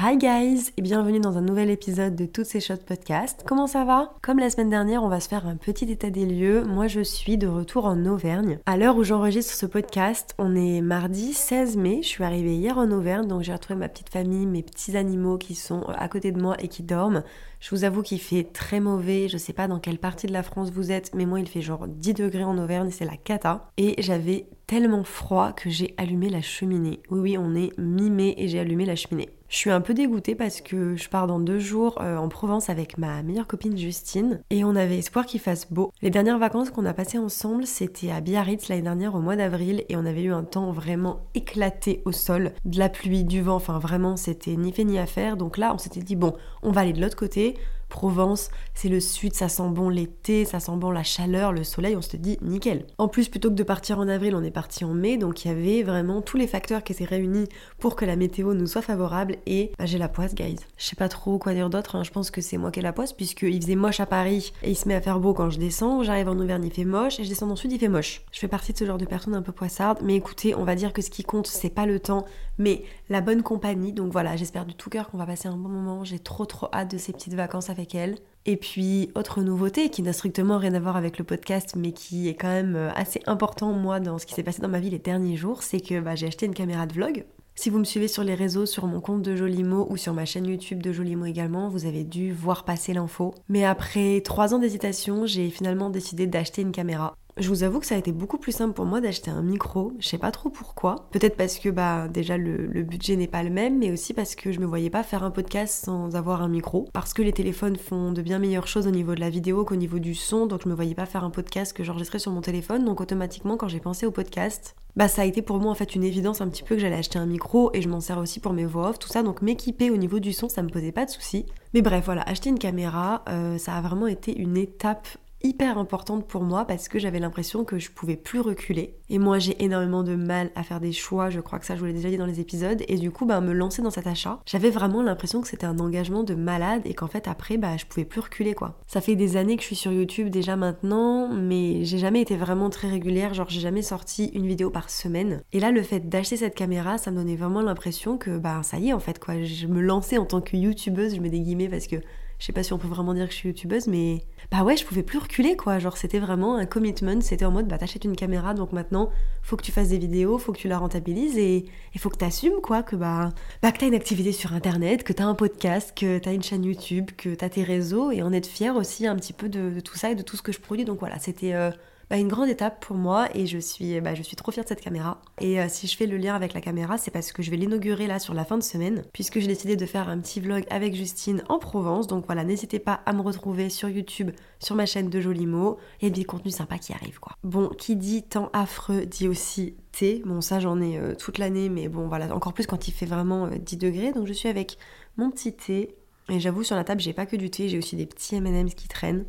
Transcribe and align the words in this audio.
Hi 0.00 0.16
guys 0.16 0.70
et 0.76 0.82
bienvenue 0.82 1.18
dans 1.18 1.38
un 1.38 1.40
nouvel 1.40 1.70
épisode 1.70 2.14
de 2.14 2.24
Toutes 2.24 2.46
ces 2.46 2.60
choses 2.60 2.78
podcast. 2.78 3.42
Comment 3.44 3.66
ça 3.66 3.84
va? 3.84 4.14
Comme 4.22 4.38
la 4.38 4.48
semaine 4.48 4.70
dernière, 4.70 5.02
on 5.02 5.08
va 5.08 5.18
se 5.18 5.28
faire 5.28 5.44
un 5.44 5.56
petit 5.56 5.90
état 5.90 6.08
des 6.08 6.24
lieux. 6.24 6.62
Moi, 6.62 6.86
je 6.86 7.00
suis 7.00 7.36
de 7.36 7.48
retour 7.48 7.84
en 7.84 8.06
Auvergne. 8.06 8.60
À 8.66 8.76
l'heure 8.76 8.96
où 8.96 9.02
j'enregistre 9.02 9.52
ce 9.52 9.66
podcast, 9.66 10.36
on 10.38 10.54
est 10.54 10.82
mardi 10.82 11.34
16 11.34 11.76
mai. 11.78 11.98
Je 12.02 12.06
suis 12.06 12.22
arrivée 12.22 12.54
hier 12.54 12.78
en 12.78 12.92
Auvergne, 12.92 13.26
donc 13.26 13.42
j'ai 13.42 13.52
retrouvé 13.52 13.76
ma 13.76 13.88
petite 13.88 14.10
famille, 14.10 14.46
mes 14.46 14.62
petits 14.62 14.96
animaux 14.96 15.36
qui 15.36 15.56
sont 15.56 15.82
à 15.88 16.06
côté 16.06 16.30
de 16.30 16.40
moi 16.40 16.54
et 16.60 16.68
qui 16.68 16.84
dorment. 16.84 17.24
Je 17.58 17.70
vous 17.70 17.82
avoue 17.82 18.02
qu'il 18.02 18.20
fait 18.20 18.44
très 18.44 18.78
mauvais. 18.78 19.26
Je 19.26 19.36
sais 19.36 19.52
pas 19.52 19.66
dans 19.66 19.80
quelle 19.80 19.98
partie 19.98 20.28
de 20.28 20.32
la 20.32 20.44
France 20.44 20.70
vous 20.70 20.92
êtes, 20.92 21.12
mais 21.12 21.26
moi, 21.26 21.40
il 21.40 21.48
fait 21.48 21.60
genre 21.60 21.88
10 21.88 22.14
degrés 22.14 22.44
en 22.44 22.56
Auvergne, 22.56 22.92
c'est 22.92 23.04
la 23.04 23.16
cata. 23.16 23.72
Et 23.78 24.00
j'avais 24.00 24.46
tellement 24.68 25.02
froid 25.02 25.52
que 25.52 25.70
j'ai 25.70 25.94
allumé 25.96 26.28
la 26.28 26.42
cheminée. 26.42 27.00
Oui, 27.10 27.18
oui, 27.18 27.38
on 27.38 27.56
est 27.56 27.76
mi-mai 27.78 28.34
et 28.36 28.46
j'ai 28.48 28.60
allumé 28.60 28.84
la 28.84 28.94
cheminée. 28.94 29.30
Je 29.48 29.56
suis 29.56 29.70
un 29.70 29.80
peu 29.80 29.94
dégoûtée 29.94 30.34
parce 30.34 30.60
que 30.60 30.94
je 30.94 31.08
pars 31.08 31.26
dans 31.26 31.40
deux 31.40 31.58
jours 31.58 31.98
euh, 32.02 32.18
en 32.18 32.28
Provence 32.28 32.68
avec 32.68 32.98
ma 32.98 33.22
meilleure 33.22 33.46
copine 33.46 33.78
Justine 33.78 34.42
et 34.50 34.64
on 34.64 34.76
avait 34.76 34.98
espoir 34.98 35.24
qu'il 35.24 35.40
fasse 35.40 35.72
beau. 35.72 35.90
Les 36.02 36.10
dernières 36.10 36.38
vacances 36.38 36.68
qu'on 36.68 36.84
a 36.84 36.92
passées 36.92 37.16
ensemble, 37.16 37.66
c'était 37.66 38.10
à 38.10 38.20
Biarritz 38.20 38.68
l'année 38.68 38.82
dernière 38.82 39.14
au 39.14 39.20
mois 39.20 39.36
d'avril 39.36 39.84
et 39.88 39.96
on 39.96 40.04
avait 40.04 40.24
eu 40.24 40.32
un 40.34 40.44
temps 40.44 40.70
vraiment 40.70 41.22
éclaté 41.34 42.02
au 42.04 42.12
sol, 42.12 42.52
de 42.66 42.78
la 42.78 42.90
pluie, 42.90 43.24
du 43.24 43.40
vent, 43.40 43.56
enfin 43.56 43.78
vraiment 43.78 44.18
c'était 44.18 44.54
ni 44.54 44.70
fait 44.70 44.84
ni 44.84 44.98
à 44.98 45.06
faire. 45.06 45.38
Donc 45.38 45.56
là, 45.56 45.72
on 45.72 45.78
s'était 45.78 46.02
dit 46.02 46.14
bon, 46.14 46.34
on 46.62 46.72
va 46.72 46.82
aller 46.82 46.92
de 46.92 47.00
l'autre 47.00 47.16
côté. 47.16 47.56
Provence, 47.88 48.50
c'est 48.74 48.88
le 48.88 49.00
sud, 49.00 49.34
ça 49.34 49.48
sent 49.48 49.68
bon 49.70 49.88
l'été, 49.88 50.44
ça 50.44 50.60
sent 50.60 50.76
bon 50.76 50.90
la 50.90 51.02
chaleur, 51.02 51.52
le 51.52 51.64
soleil, 51.64 51.96
on 51.96 52.02
se 52.02 52.16
dit 52.16 52.38
nickel. 52.42 52.86
En 52.98 53.08
plus, 53.08 53.28
plutôt 53.28 53.48
que 53.48 53.54
de 53.54 53.62
partir 53.62 53.98
en 53.98 54.08
avril, 54.08 54.34
on 54.34 54.42
est 54.42 54.50
parti 54.50 54.84
en 54.84 54.94
mai, 54.94 55.16
donc 55.16 55.44
il 55.44 55.48
y 55.48 55.50
avait 55.50 55.82
vraiment 55.82 56.20
tous 56.20 56.36
les 56.36 56.46
facteurs 56.46 56.82
qui 56.84 56.92
étaient 56.92 57.04
réunis 57.04 57.48
pour 57.78 57.96
que 57.96 58.04
la 58.04 58.16
météo 58.16 58.54
nous 58.54 58.66
soit 58.66 58.82
favorable 58.82 59.36
et 59.46 59.72
bah, 59.78 59.86
j'ai 59.86 59.98
la 59.98 60.08
poisse, 60.08 60.34
guys. 60.34 60.56
Je 60.76 60.84
sais 60.84 60.96
pas 60.96 61.08
trop 61.08 61.38
quoi 61.38 61.54
dire 61.54 61.70
d'autre, 61.70 61.96
hein. 61.96 62.04
je 62.04 62.10
pense 62.10 62.30
que 62.30 62.40
c'est 62.40 62.58
moi 62.58 62.70
qui 62.70 62.80
ai 62.80 62.82
la 62.82 62.92
poisse, 62.92 63.12
puisqu'il 63.12 63.60
faisait 63.60 63.74
moche 63.74 64.00
à 64.00 64.06
Paris 64.06 64.52
et 64.62 64.70
il 64.70 64.76
se 64.76 64.86
met 64.86 64.94
à 64.94 65.00
faire 65.00 65.18
beau 65.18 65.32
quand 65.32 65.50
je 65.50 65.58
descends, 65.58 66.02
j'arrive 66.02 66.28
en 66.28 66.38
Auvergne, 66.38 66.64
il 66.64 66.72
fait 66.72 66.84
moche, 66.84 67.18
et 67.20 67.24
je 67.24 67.28
descends 67.28 67.46
dans 67.46 67.54
le 67.54 67.58
sud, 67.58 67.72
il 67.72 67.78
fait 67.78 67.88
moche. 67.88 68.22
Je 68.32 68.38
fais 68.38 68.48
partie 68.48 68.72
de 68.72 68.78
ce 68.78 68.84
genre 68.84 68.98
de 68.98 69.06
personne 69.06 69.34
un 69.34 69.42
peu 69.42 69.52
poissarde, 69.52 69.98
mais 70.02 70.14
écoutez, 70.14 70.54
on 70.54 70.64
va 70.64 70.74
dire 70.74 70.92
que 70.92 71.02
ce 71.02 71.10
qui 71.10 71.24
compte, 71.24 71.46
c'est 71.46 71.70
pas 71.70 71.86
le 71.86 72.00
temps, 72.00 72.24
mais 72.58 72.82
la 73.08 73.20
bonne 73.20 73.42
compagnie, 73.42 73.92
donc 73.92 74.12
voilà, 74.12 74.36
j'espère 74.36 74.66
de 74.66 74.72
tout 74.72 74.90
cœur 74.90 75.10
qu'on 75.10 75.18
va 75.18 75.26
passer 75.26 75.48
un 75.48 75.56
bon 75.56 75.68
moment, 75.68 76.04
j'ai 76.04 76.18
trop 76.18 76.44
trop 76.44 76.68
hâte 76.72 76.90
de 76.90 76.98
ces 76.98 77.12
petites 77.12 77.34
vacances 77.34 77.70
elle. 77.94 78.16
Et 78.46 78.56
puis, 78.56 79.10
autre 79.14 79.42
nouveauté 79.42 79.90
qui 79.90 80.02
n'a 80.02 80.12
strictement 80.12 80.58
rien 80.58 80.74
à 80.74 80.80
voir 80.80 80.96
avec 80.96 81.18
le 81.18 81.24
podcast, 81.24 81.74
mais 81.76 81.92
qui 81.92 82.28
est 82.28 82.34
quand 82.34 82.48
même 82.48 82.76
euh, 82.76 82.90
assez 82.94 83.20
important, 83.26 83.72
moi, 83.72 84.00
dans 84.00 84.18
ce 84.18 84.26
qui 84.26 84.34
s'est 84.34 84.42
passé 84.42 84.62
dans 84.62 84.68
ma 84.68 84.80
vie 84.80 84.90
les 84.90 84.98
derniers 84.98 85.36
jours, 85.36 85.62
c'est 85.62 85.80
que 85.80 86.00
bah, 86.00 86.14
j'ai 86.14 86.28
acheté 86.28 86.46
une 86.46 86.54
caméra 86.54 86.86
de 86.86 86.94
vlog. 86.94 87.24
Si 87.56 87.70
vous 87.70 87.78
me 87.78 87.84
suivez 87.84 88.06
sur 88.06 88.22
les 88.22 88.36
réseaux, 88.36 88.66
sur 88.66 88.86
mon 88.86 89.00
compte 89.00 89.22
de 89.22 89.34
Jolimo 89.34 89.88
ou 89.90 89.96
sur 89.96 90.14
ma 90.14 90.24
chaîne 90.24 90.46
YouTube 90.46 90.80
de 90.80 90.92
Jolimo 90.92 91.24
également, 91.24 91.68
vous 91.68 91.86
avez 91.86 92.04
dû 92.04 92.32
voir 92.32 92.64
passer 92.64 92.92
l'info. 92.92 93.34
Mais 93.48 93.64
après 93.64 94.20
trois 94.20 94.54
ans 94.54 94.60
d'hésitation, 94.60 95.26
j'ai 95.26 95.50
finalement 95.50 95.90
décidé 95.90 96.28
d'acheter 96.28 96.62
une 96.62 96.70
caméra. 96.70 97.16
Je 97.40 97.48
vous 97.50 97.62
avoue 97.62 97.78
que 97.78 97.86
ça 97.86 97.94
a 97.94 97.98
été 97.98 98.10
beaucoup 98.10 98.36
plus 98.36 98.50
simple 98.50 98.74
pour 98.74 98.84
moi 98.84 99.00
d'acheter 99.00 99.30
un 99.30 99.42
micro. 99.42 99.92
Je 100.00 100.08
sais 100.08 100.18
pas 100.18 100.32
trop 100.32 100.48
pourquoi. 100.48 101.06
Peut-être 101.12 101.36
parce 101.36 101.60
que 101.60 101.68
bah 101.68 102.08
déjà 102.08 102.36
le, 102.36 102.82
budget 102.82 103.14
n'est 103.14 103.28
pas 103.28 103.44
le 103.44 103.50
même, 103.50 103.78
mais 103.78 103.92
aussi 103.92 104.12
parce 104.12 104.34
que 104.34 104.50
je 104.50 104.58
me 104.58 104.66
voyais 104.66 104.90
pas 104.90 105.04
faire 105.04 105.22
un 105.22 105.30
podcast 105.30 105.84
sans 105.84 106.16
avoir 106.16 106.42
un 106.42 106.48
micro. 106.48 106.88
Parce 106.92 107.14
que 107.14 107.22
les 107.22 107.32
téléphones 107.32 107.76
font 107.76 108.10
de 108.10 108.22
bien 108.22 108.40
meilleures 108.40 108.66
choses 108.66 108.88
au 108.88 108.90
niveau 108.90 109.14
de 109.14 109.20
la 109.20 109.30
vidéo 109.30 109.64
qu'au 109.64 109.76
niveau 109.76 110.00
du 110.00 110.16
son, 110.16 110.46
donc 110.46 110.62
je 110.64 110.68
me 110.68 110.74
voyais 110.74 110.96
pas 110.96 111.06
faire 111.06 111.22
un 111.22 111.30
podcast 111.30 111.72
que 111.72 111.84
j'enregistrais 111.84 112.18
sur 112.18 112.32
mon 112.32 112.40
téléphone. 112.40 112.84
Donc 112.84 113.00
automatiquement 113.00 113.56
quand 113.56 113.68
j'ai 113.68 113.80
pensé 113.80 114.04
au 114.04 114.10
podcast, 114.10 114.74
bah 114.96 115.06
ça 115.06 115.22
a 115.22 115.24
été 115.24 115.40
pour 115.40 115.60
moi 115.60 115.70
en 115.70 115.76
fait 115.76 115.94
une 115.94 116.02
évidence 116.02 116.40
un 116.40 116.48
petit 116.48 116.64
peu 116.64 116.74
que 116.74 116.80
j'allais 116.80 116.96
acheter 116.96 117.20
un 117.20 117.26
micro 117.26 117.70
et 117.72 117.82
je 117.82 117.88
m'en 117.88 118.00
sers 118.00 118.18
aussi 118.18 118.40
pour 118.40 118.52
mes 118.52 118.64
voix 118.64 118.90
off, 118.90 118.98
tout 118.98 119.08
ça. 119.08 119.22
Donc 119.22 119.42
m'équiper 119.42 119.92
au 119.92 119.96
niveau 119.96 120.18
du 120.18 120.32
son, 120.32 120.48
ça 120.48 120.62
me 120.62 120.70
posait 120.70 120.90
pas 120.90 121.04
de 121.04 121.10
soucis. 121.10 121.46
Mais 121.72 121.82
bref, 121.82 122.04
voilà, 122.04 122.22
acheter 122.22 122.50
une 122.50 122.58
caméra, 122.58 123.22
euh, 123.28 123.58
ça 123.58 123.76
a 123.76 123.80
vraiment 123.80 124.08
été 124.08 124.36
une 124.36 124.56
étape 124.56 125.06
hyper 125.42 125.78
importante 125.78 126.26
pour 126.26 126.42
moi 126.42 126.64
parce 126.64 126.88
que 126.88 126.98
j'avais 126.98 127.20
l'impression 127.20 127.64
que 127.64 127.78
je 127.78 127.90
pouvais 127.90 128.16
plus 128.16 128.40
reculer. 128.40 128.96
Et 129.08 129.18
moi 129.18 129.38
j'ai 129.38 129.62
énormément 129.62 130.02
de 130.02 130.14
mal 130.14 130.50
à 130.54 130.62
faire 130.62 130.80
des 130.80 130.92
choix, 130.92 131.30
je 131.30 131.40
crois 131.40 131.58
que 131.58 131.66
ça 131.66 131.74
je 131.74 131.80
vous 131.80 131.86
l'ai 131.86 131.92
déjà 131.92 132.10
dit 132.10 132.16
dans 132.16 132.26
les 132.26 132.40
épisodes, 132.40 132.82
et 132.88 132.96
du 132.96 133.10
coup 133.10 133.24
bah 133.24 133.40
me 133.40 133.52
lancer 133.52 133.82
dans 133.82 133.90
cet 133.90 134.06
achat, 134.06 134.40
j'avais 134.46 134.70
vraiment 134.70 135.02
l'impression 135.02 135.40
que 135.40 135.48
c'était 135.48 135.66
un 135.66 135.78
engagement 135.78 136.22
de 136.22 136.34
malade 136.34 136.82
et 136.84 136.94
qu'en 136.94 137.06
fait 137.06 137.28
après 137.28 137.56
bah 137.56 137.76
je 137.76 137.86
pouvais 137.86 138.04
plus 138.04 138.20
reculer 138.20 138.54
quoi. 138.54 138.78
Ça 138.86 139.00
fait 139.00 139.16
des 139.16 139.36
années 139.36 139.56
que 139.56 139.62
je 139.62 139.68
suis 139.68 139.76
sur 139.76 139.92
YouTube 139.92 140.28
déjà 140.28 140.56
maintenant, 140.56 141.28
mais 141.28 141.84
j'ai 141.84 141.98
jamais 141.98 142.20
été 142.20 142.36
vraiment 142.36 142.70
très 142.70 142.88
régulière, 142.88 143.34
genre 143.34 143.48
j'ai 143.48 143.60
jamais 143.60 143.82
sorti 143.82 144.26
une 144.34 144.46
vidéo 144.46 144.70
par 144.70 144.90
semaine. 144.90 145.42
Et 145.52 145.60
là 145.60 145.70
le 145.70 145.82
fait 145.82 146.08
d'acheter 146.08 146.36
cette 146.36 146.54
caméra, 146.54 146.98
ça 146.98 147.10
me 147.10 147.16
donnait 147.16 147.36
vraiment 147.36 147.62
l'impression 147.62 148.18
que 148.18 148.38
bah 148.38 148.62
ça 148.62 148.78
y 148.78 148.88
est 148.88 148.92
en 148.92 149.00
fait 149.00 149.18
quoi, 149.18 149.42
je 149.42 149.66
me 149.66 149.80
lançais 149.80 150.18
en 150.18 150.26
tant 150.26 150.40
que 150.40 150.56
youtubeuse, 150.56 151.14
je 151.14 151.20
mets 151.20 151.30
des 151.30 151.40
guillemets 151.40 151.68
parce 151.68 151.86
que 151.86 151.96
je 152.38 152.46
sais 152.46 152.52
pas 152.52 152.62
si 152.62 152.72
on 152.72 152.78
peut 152.78 152.86
vraiment 152.86 153.14
dire 153.14 153.26
que 153.26 153.32
je 153.32 153.36
suis 153.38 153.48
youtubeuse, 153.48 153.88
mais 153.88 154.22
bah 154.52 154.62
ouais, 154.62 154.76
je 154.76 154.84
pouvais 154.84 155.02
plus 155.02 155.18
reculer 155.18 155.56
quoi. 155.56 155.78
Genre, 155.80 155.96
c'était 155.96 156.20
vraiment 156.20 156.56
un 156.56 156.66
commitment. 156.66 157.20
C'était 157.20 157.44
en 157.44 157.50
mode, 157.50 157.66
bah 157.66 157.78
t'achètes 157.78 158.04
une 158.04 158.14
caméra, 158.14 158.54
donc 158.54 158.72
maintenant, 158.72 159.10
faut 159.42 159.56
que 159.56 159.62
tu 159.62 159.72
fasses 159.72 159.88
des 159.88 159.98
vidéos, 159.98 160.38
faut 160.38 160.52
que 160.52 160.58
tu 160.58 160.68
la 160.68 160.78
rentabilises 160.78 161.36
et 161.36 161.66
faut 161.98 162.10
que 162.10 162.16
t'assumes 162.16 162.60
quoi, 162.62 162.84
que 162.84 162.94
bah, 162.94 163.30
bah 163.60 163.72
que 163.72 163.78
t'as 163.78 163.88
une 163.88 163.94
activité 163.94 164.30
sur 164.30 164.52
internet, 164.52 165.02
que 165.02 165.12
t'as 165.12 165.24
un 165.24 165.34
podcast, 165.34 165.92
que 165.98 166.18
t'as 166.18 166.32
une 166.32 166.42
chaîne 166.42 166.64
YouTube, 166.64 167.10
que 167.16 167.34
t'as 167.34 167.48
tes 167.48 167.64
réseaux 167.64 168.12
et 168.12 168.22
en 168.22 168.32
être 168.32 168.46
fier 168.46 168.76
aussi 168.76 169.06
un 169.08 169.16
petit 169.16 169.32
peu 169.32 169.48
de, 169.48 169.70
de, 169.70 169.80
tout 169.80 169.96
ça 169.96 170.10
et 170.12 170.14
de 170.14 170.22
tout 170.22 170.36
ce 170.36 170.42
que 170.42 170.52
je 170.52 170.60
produis. 170.60 170.84
Donc 170.84 171.00
voilà, 171.00 171.18
c'était. 171.18 171.54
Euh, 171.54 171.70
bah, 172.10 172.16
une 172.16 172.28
grande 172.28 172.48
étape 172.48 172.84
pour 172.84 172.96
moi 172.96 173.28
et 173.34 173.46
je 173.46 173.58
suis, 173.58 174.00
bah, 174.00 174.14
je 174.14 174.22
suis 174.22 174.36
trop 174.36 174.50
fière 174.50 174.64
de 174.64 174.68
cette 174.68 174.80
caméra. 174.80 175.20
Et 175.40 175.60
euh, 175.60 175.66
si 175.68 175.86
je 175.86 175.96
fais 175.96 176.06
le 176.06 176.16
lien 176.16 176.34
avec 176.34 176.54
la 176.54 176.60
caméra, 176.60 176.96
c'est 176.98 177.10
parce 177.10 177.32
que 177.32 177.42
je 177.42 177.50
vais 177.50 177.56
l'inaugurer 177.56 178.06
là 178.06 178.18
sur 178.18 178.34
la 178.34 178.44
fin 178.44 178.56
de 178.56 178.62
semaine, 178.62 179.02
puisque 179.12 179.38
j'ai 179.40 179.46
décidé 179.46 179.76
de 179.76 179.86
faire 179.86 180.08
un 180.08 180.18
petit 180.18 180.40
vlog 180.40 180.64
avec 180.70 180.94
Justine 180.94 181.42
en 181.48 181.58
Provence. 181.58 182.06
Donc 182.06 182.26
voilà, 182.26 182.44
n'hésitez 182.44 182.78
pas 182.78 183.00
à 183.04 183.12
me 183.12 183.20
retrouver 183.20 183.68
sur 183.68 183.88
YouTube, 183.88 184.30
sur 184.58 184.74
ma 184.74 184.86
chaîne 184.86 185.10
de 185.10 185.20
jolis 185.20 185.46
mots. 185.46 185.78
A 186.02 186.08
des 186.08 186.24
contenus 186.24 186.54
sympas 186.54 186.78
qui 186.78 186.92
arrivent 186.92 187.20
quoi. 187.20 187.32
Bon, 187.44 187.68
qui 187.68 187.96
dit 187.96 188.22
temps 188.22 188.50
affreux 188.52 189.04
dit 189.04 189.28
aussi 189.28 189.74
thé. 189.92 190.22
Bon, 190.24 190.40
ça 190.40 190.60
j'en 190.60 190.80
ai 190.80 190.98
euh, 190.98 191.14
toute 191.14 191.38
l'année, 191.38 191.68
mais 191.68 191.88
bon 191.88 192.08
voilà, 192.08 192.34
encore 192.34 192.54
plus 192.54 192.66
quand 192.66 192.88
il 192.88 192.92
fait 192.92 193.06
vraiment 193.06 193.46
euh, 193.46 193.58
10 193.58 193.76
degrés. 193.76 194.12
Donc 194.12 194.26
je 194.26 194.32
suis 194.32 194.48
avec 194.48 194.78
mon 195.16 195.30
petit 195.30 195.54
thé. 195.54 195.94
Et 196.30 196.40
j'avoue, 196.40 196.62
sur 196.62 196.76
la 196.76 196.84
table, 196.84 197.00
j'ai 197.00 197.14
pas 197.14 197.24
que 197.24 197.36
du 197.36 197.48
thé, 197.50 197.70
j'ai 197.70 197.78
aussi 197.78 197.96
des 197.96 198.04
petits 198.04 198.38
MM's 198.38 198.74
qui 198.74 198.86
traînent. 198.86 199.24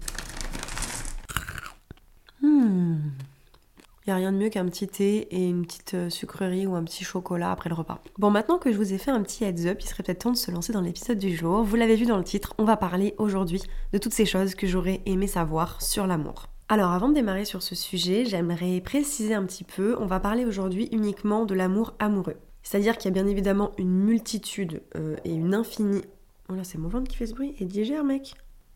Hmm. 2.42 2.98
Il 4.06 4.10
n'y 4.10 4.14
a 4.14 4.16
rien 4.16 4.32
de 4.32 4.38
mieux 4.38 4.50
qu'un 4.50 4.66
petit 4.66 4.88
thé 4.88 5.28
et 5.30 5.48
une 5.48 5.66
petite 5.66 5.94
euh, 5.94 6.10
sucrerie 6.10 6.66
ou 6.66 6.74
un 6.76 6.84
petit 6.84 7.04
chocolat 7.04 7.52
après 7.52 7.70
le 7.70 7.76
repas. 7.76 8.02
Bon, 8.18 8.32
maintenant 8.32 8.58
que 8.58 8.72
je 8.72 8.78
vous 8.78 8.92
ai 8.92 8.98
fait 8.98 9.12
un 9.12 9.22
petit 9.22 9.44
heads 9.44 9.68
up, 9.68 9.78
il 9.82 9.88
serait 9.88 10.02
peut-être 10.02 10.24
temps 10.24 10.32
de 10.32 10.38
se 10.38 10.50
lancer 10.50 10.74
dans 10.74 10.82
l'épisode 10.82 11.20
du 11.20 11.36
jour. 11.36 11.64
Vous 11.64 11.76
l'avez 11.76 11.96
vu 11.96 12.06
dans 12.06 12.18
le 12.18 12.24
titre, 12.24 12.56
on 12.58 12.64
va 12.64 12.76
parler 12.76 13.14
aujourd'hui 13.20 13.62
de 13.94 13.98
toutes 14.00 14.14
ces 14.14 14.26
choses 14.26 14.56
que 14.56 14.66
j'aurais 14.66 15.02
aimé 15.06 15.28
savoir 15.28 15.80
sur 15.82 16.08
l'amour. 16.08 16.48
Alors 16.70 16.92
avant 16.92 17.10
de 17.10 17.14
démarrer 17.14 17.46
sur 17.46 17.62
ce 17.62 17.76
sujet, 17.76 18.26
j'aimerais 18.26 18.80
préciser 18.82 19.34
un 19.34 19.44
petit 19.44 19.64
peu, 19.64 19.96
on 20.00 20.06
va 20.06 20.20
parler 20.20 20.46
aujourd'hui 20.46 20.90
uniquement 20.92 21.46
de 21.46 21.54
l'amour 21.54 21.94
amoureux. 22.00 22.38
C'est-à-dire 22.64 22.98
qu'il 22.98 23.06
y 23.06 23.14
a 23.14 23.22
bien 23.22 23.28
évidemment 23.28 23.72
une 23.78 23.92
multitude 23.92 24.82
euh, 24.96 25.18
et 25.24 25.34
une 25.34 25.54
infinie... 25.54 26.02
Oh 26.50 26.56
là, 26.56 26.64
c'est 26.64 26.78
mon 26.78 26.90
ventre 26.90 27.08
qui 27.08 27.18
fait 27.18 27.28
ce 27.28 27.34
bruit 27.34 27.54
et 27.60 27.66
digère 27.66 28.04
mec 28.04 28.34